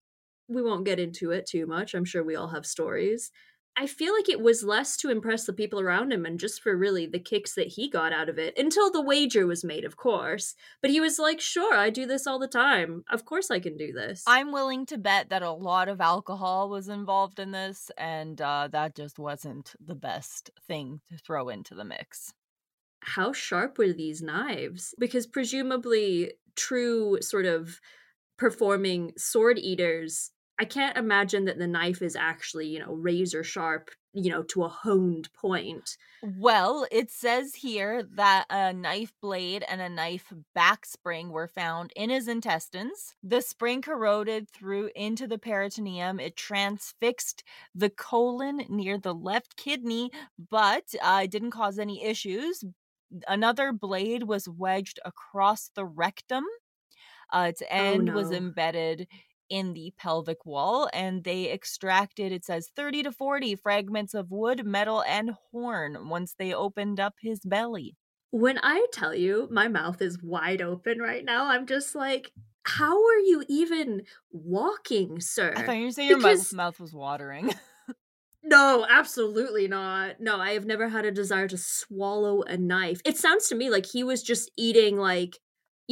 We 0.49 0.63
won't 0.63 0.85
get 0.85 1.01
into 1.01 1.31
it 1.31 1.47
too 1.47 1.67
much. 1.67 1.95
I'm 1.95 2.05
sure 2.05 2.23
we 2.23 2.37
all 2.37 2.49
have 2.49 2.67
stories. 2.67 3.31
I 3.75 3.87
feel 3.87 4.13
like 4.15 4.29
it 4.29 4.43
was 4.43 4.63
less 4.63 4.99
to 4.99 5.11
impress 5.11 5.47
the 5.47 5.53
people 5.55 5.81
around 5.81 6.13
him 6.13 6.27
and 6.27 6.39
just 6.39 6.61
for 6.61 6.77
really 6.77 7.07
the 7.07 7.19
kicks 7.19 7.55
that 7.55 7.69
he 7.69 7.89
got 7.89 8.13
out 8.13 8.29
of 8.29 8.39
it 8.39 8.59
until 8.59 8.91
the 8.91 9.01
wager 9.01 9.47
was 9.47 9.65
made, 9.65 9.87
of 9.87 9.97
course. 9.97 10.55
But 10.83 10.91
he 10.91 11.01
was 11.01 11.19
like, 11.19 11.41
sure, 11.41 11.75
I 11.75 11.89
do 11.89 12.05
this 12.05 12.27
all 12.27 12.39
the 12.39 12.49
time. 12.49 13.03
Of 13.11 13.25
course 13.25 13.51
I 13.51 13.61
can 13.61 13.79
do 13.79 13.93
this. 13.93 14.25
I'm 14.27 14.53
willing 14.53 14.85
to 14.87 14.99
bet 14.99 15.31
that 15.31 15.43
a 15.43 15.53
lot 15.53 15.89
of 15.89 16.03
alcohol 16.03 16.69
was 16.69 16.89
involved 16.89 17.39
in 17.39 17.53
this, 17.53 17.91
and 17.97 18.39
uh, 18.43 18.69
that 18.73 18.95
just 18.95 19.19
wasn't 19.19 19.75
the 19.83 19.95
best 19.95 20.51
thing 20.69 21.01
to 21.11 21.17
throw 21.17 21.49
into 21.49 21.75
the 21.75 21.85
mix. 21.85 22.35
How 23.01 23.33
sharp 23.33 23.79
were 23.79 23.95
these 23.95 24.21
knives? 24.21 24.95
Because 24.99 25.27
presumably, 25.27 26.35
true 26.57 27.19
sort 27.23 27.47
of 27.47 27.81
performing 28.43 29.13
sword 29.17 29.59
eaters 29.59 30.33
i 30.59 30.65
can't 30.65 30.97
imagine 30.97 31.45
that 31.45 31.59
the 31.59 31.67
knife 31.67 32.03
is 32.03 32.17
actually 32.17 32.67
you 32.67 32.81
know 32.81 32.93
razor 32.93 33.45
sharp 33.45 33.91
you 34.13 34.31
know 34.31 34.43
to 34.43 34.65
a 34.65 34.69
honed 34.69 35.29
point. 35.33 35.97
Well 36.23 36.87
it 36.91 37.11
says 37.11 37.55
here 37.57 38.03
that 38.15 38.47
a 38.51 38.73
knife 38.73 39.13
blade 39.21 39.65
and 39.69 39.81
a 39.81 39.89
knife 39.89 40.33
back 40.55 40.87
spring 40.87 41.31
were 41.31 41.49
found 41.49 41.93
in 41.97 42.11
his 42.11 42.29
intestines. 42.29 43.15
The 43.23 43.41
spring 43.41 43.83
corroded 43.83 44.49
through 44.49 44.91
into 44.95 45.27
the 45.27 45.39
peritoneum. 45.39 46.21
It 46.21 46.37
transfixed 46.37 47.43
the 47.75 47.91
colon 47.91 48.65
near 48.69 48.99
the 48.99 49.15
left 49.15 49.57
kidney 49.57 50.11
but 50.51 50.95
uh, 51.03 51.23
it 51.25 51.31
didn't 51.31 51.53
cause 51.53 51.79
any 51.79 52.05
issues. 52.05 52.65
Another 53.29 53.73
blade 53.73 54.23
was 54.23 54.49
wedged 54.49 54.99
across 55.05 55.71
the 55.75 55.85
rectum 55.85 56.45
uh, 57.33 57.47
its 57.49 57.63
oh, 57.63 57.67
end 57.71 58.11
oh, 58.11 58.13
no. 58.13 58.15
was 58.15 58.31
embedded 58.31 59.09
in 59.53 59.75
the 59.75 59.93
pelvic 59.99 60.47
wall 60.47 60.89
and 60.95 61.25
they 61.25 61.53
extracted 61.53 62.33
it 62.33 62.45
says 62.45 62.71
30 62.75 63.03
to 63.03 63.13
40 63.13 63.57
fragments 63.57 64.15
of 64.15 64.31
wood 64.31 64.65
metal 64.65 65.03
and 65.07 65.33
horn 65.51 66.09
once 66.09 66.35
they 66.39 66.55
opened 66.55 66.99
up 66.99 67.15
his 67.21 67.41
belly. 67.41 67.95
When 68.31 68.59
i 68.63 68.87
tell 68.93 69.15
you 69.15 69.49
my 69.51 69.69
mouth 69.69 70.01
is 70.01 70.23
wide 70.23 70.63
open 70.63 71.01
right 71.01 71.25
now 71.25 71.51
i'm 71.51 71.67
just 71.67 71.95
like 71.95 72.33
how 72.65 72.95
are 72.95 73.19
you 73.19 73.45
even 73.49 74.03
walking 74.31 75.21
sir? 75.21 75.53
i 75.55 75.63
thought 75.65 75.77
you 75.77 75.85
were 75.85 75.91
saying 75.91 76.17
because... 76.17 76.51
your 76.53 76.57
mouth 76.57 76.81
was 76.81 76.95
watering. 76.95 77.53
No 78.45 78.85
absolutely 78.91 79.69
not. 79.69 80.21
No 80.21 80.39
i 80.39 80.53
have 80.53 80.67
never 80.67 80.89
had 80.89 81.05
a 81.05 81.13
desire 81.13 81.47
to 81.49 81.57
swallow 81.57 82.43
a 82.43 82.57
knife. 82.57 83.01
It 83.05 83.17
sounds 83.17 83.49
to 83.49 83.55
me 83.55 83.71
like 83.71 83.87
he 83.87 84.03
was 84.03 84.23
just 84.23 84.51
eating 84.57 84.97
like 84.97 85.39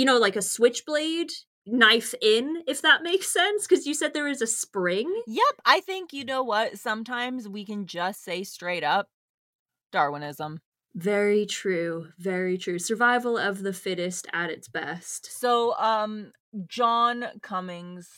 you 0.01 0.07
know, 0.07 0.17
like 0.17 0.35
a 0.35 0.41
switchblade 0.41 1.31
knife 1.67 2.15
in, 2.23 2.63
if 2.67 2.81
that 2.81 3.03
makes 3.03 3.31
sense. 3.31 3.67
Because 3.67 3.87
you 3.87 3.93
said 3.93 4.15
there 4.15 4.27
is 4.27 4.41
a 4.41 4.47
spring. 4.47 5.15
Yep. 5.27 5.61
I 5.67 5.81
think, 5.81 6.15
you 6.15 6.25
know 6.25 6.43
what? 6.43 6.79
Sometimes 6.79 7.47
we 7.47 7.67
can 7.67 7.85
just 7.85 8.25
say 8.25 8.43
straight 8.43 8.83
up 8.83 9.09
Darwinism. 9.93 10.61
Very 10.95 11.45
true. 11.45 12.07
Very 12.19 12.57
true. 12.57 12.79
Survival 12.79 13.37
of 13.37 13.63
the 13.63 13.75
fittest 13.75 14.27
at 14.33 14.49
its 14.49 14.69
best. 14.69 15.39
So, 15.39 15.75
um, 15.77 16.33
John 16.67 17.27
Cummings, 17.43 18.09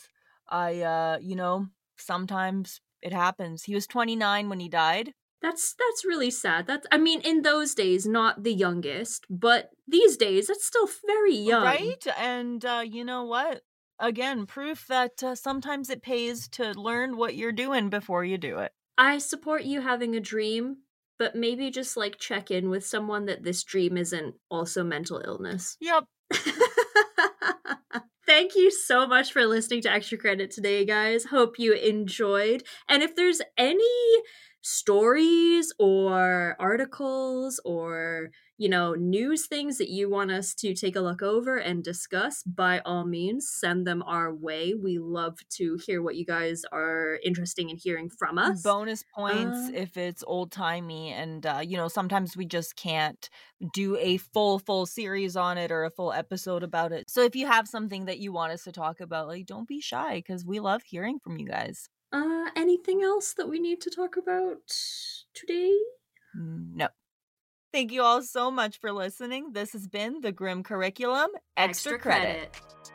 I, 0.49 0.83
uh, 0.83 1.19
you 1.21 1.35
know, 1.35 1.67
sometimes 1.97 2.81
it 3.03 3.13
happens. 3.13 3.65
He 3.65 3.75
was 3.75 3.89
29 3.89 4.49
when 4.49 4.61
he 4.61 4.69
died. 4.69 5.15
That's 5.43 5.75
that's 5.75 6.05
really 6.05 6.31
sad. 6.31 6.67
That's 6.69 6.87
I 6.93 6.99
mean, 6.99 7.21
in 7.21 7.43
those 7.43 7.75
days, 7.75 8.07
not 8.07 8.45
the 8.45 8.55
youngest, 8.55 9.27
but 9.29 9.71
these 9.89 10.17
days, 10.17 10.47
that's 10.47 10.65
still 10.65 10.89
very 11.05 11.35
young, 11.35 11.65
right? 11.65 12.07
And 12.17 12.65
uh, 12.65 12.85
you 12.87 13.05
know 13.05 13.25
what? 13.25 13.63
Again, 13.99 14.47
proof 14.47 14.87
that 14.89 15.23
uh, 15.23 15.35
sometimes 15.35 15.91
it 15.91 16.03
pays 16.03 16.49
to 16.51 16.73
learn 16.73 17.17
what 17.17 17.35
you're 17.35 17.53
doing 17.53 17.91
before 17.91 18.25
you 18.25 18.39
do 18.39 18.59
it. 18.59 18.73
I 18.97 19.19
support 19.19 19.65
you 19.65 19.81
having 19.81 20.15
a 20.15 20.21
dream, 20.21 20.79
but 21.19 21.35
maybe 21.35 21.71
just 21.71 21.97
like 21.97 22.19
check 22.19 22.51
in 22.51 22.71
with 22.71 22.87
someone 22.87 23.27
that 23.27 23.43
this 23.43 23.65
dream 23.65 23.97
isn't 23.97 24.35
also 24.51 24.85
mental 24.85 25.21
illness. 25.25 25.77
Yep. 25.81 26.05
Thank 28.27 28.55
you 28.55 28.71
so 28.71 29.07
much 29.07 29.33
for 29.33 29.45
listening 29.45 29.83
to 29.83 29.93
Extra 29.93 30.17
Credit 30.17 30.51
today, 30.51 30.85
guys. 30.85 31.27
Hope 31.27 31.59
you 31.59 31.73
enjoyed. 31.75 32.63
And 32.89 33.03
if 33.03 33.15
there's 33.17 33.43
any 33.59 34.23
stories 34.63 35.73
or 35.79 36.57
articles 36.59 37.61
or 37.65 38.31
you 38.59 38.69
know 38.69 38.95
news 38.95 39.47
things 39.47 39.77
that 39.79 39.91
you 39.91 40.09
want 40.09 40.31
us 40.31 40.55
to 40.55 40.73
take 40.73 40.95
a 40.95 41.01
look 41.01 41.21
over 41.21 41.57
and 41.57 41.83
discuss 41.83 42.45
by 42.45 42.79
all 42.85 43.05
means 43.05 43.51
send 43.51 43.87
them 43.87 44.03
our 44.07 44.33
way. 44.33 44.75
We 44.75 44.99
love 44.99 45.39
to 45.57 45.79
hear 45.85 46.01
what 46.01 46.15
you 46.15 46.25
guys 46.25 46.63
are 46.73 47.19
interesting 47.25 47.71
in 47.71 47.77
hearing 47.77 48.09
from 48.09 48.39
us. 48.39 48.63
Bonus 48.63 49.05
points 49.15 49.69
uh, 49.69 49.73
if 49.75 49.97
it's 49.97 50.23
old 50.27 50.53
timey 50.53 51.11
and 51.11 51.45
uh, 51.45 51.61
you 51.63 51.77
know 51.77 51.89
sometimes 51.89 52.37
we 52.37 52.47
just 52.47 52.77
can't 52.77 53.29
do 53.75 53.97
a 53.97 54.17
full 54.19 54.61
full 54.61 54.87
series 54.87 55.37
on 55.37 55.59
it 55.59 55.73
or 55.73 55.85
a 55.85 55.91
full 55.91 56.13
episode 56.13 56.63
about 56.63 56.93
it. 56.93 57.11
So 57.11 57.23
if 57.23 57.35
you 57.35 57.47
have 57.49 57.67
something 57.67 58.05
that 58.05 58.21
you 58.21 58.33
want 58.33 58.53
us 58.53 58.65
to 58.65 58.73
talk 58.73 59.01
about 59.01 59.27
like 59.27 59.47
don't 59.47 59.67
be 59.67 59.81
shy 59.81 60.17
because 60.17 60.45
we 60.45 60.61
love 60.61 60.83
hearing 60.85 61.19
from 61.19 61.37
you 61.37 61.49
guys 61.49 61.89
uh, 62.13 62.51
anything 62.57 63.03
else 63.03 63.35
that 63.35 63.49
we 63.49 63.59
need 63.59 63.81
to 63.83 63.91
talk 63.91 64.17
about 64.17 64.59
today? 65.35 65.73
No. 66.35 66.89
Thank 67.73 67.91
you 67.91 68.03
all 68.03 68.23
so 68.23 68.51
much 68.51 68.79
for 68.79 68.93
listening. 68.93 69.53
This 69.53 69.73
has 69.73 69.89
been 69.89 70.21
the 70.21 70.33
Grim 70.33 70.63
Curriculum 70.63 71.31
Extra, 71.57 71.95
Extra 71.95 71.99
credit. 71.99 72.53
credit. 72.53 72.92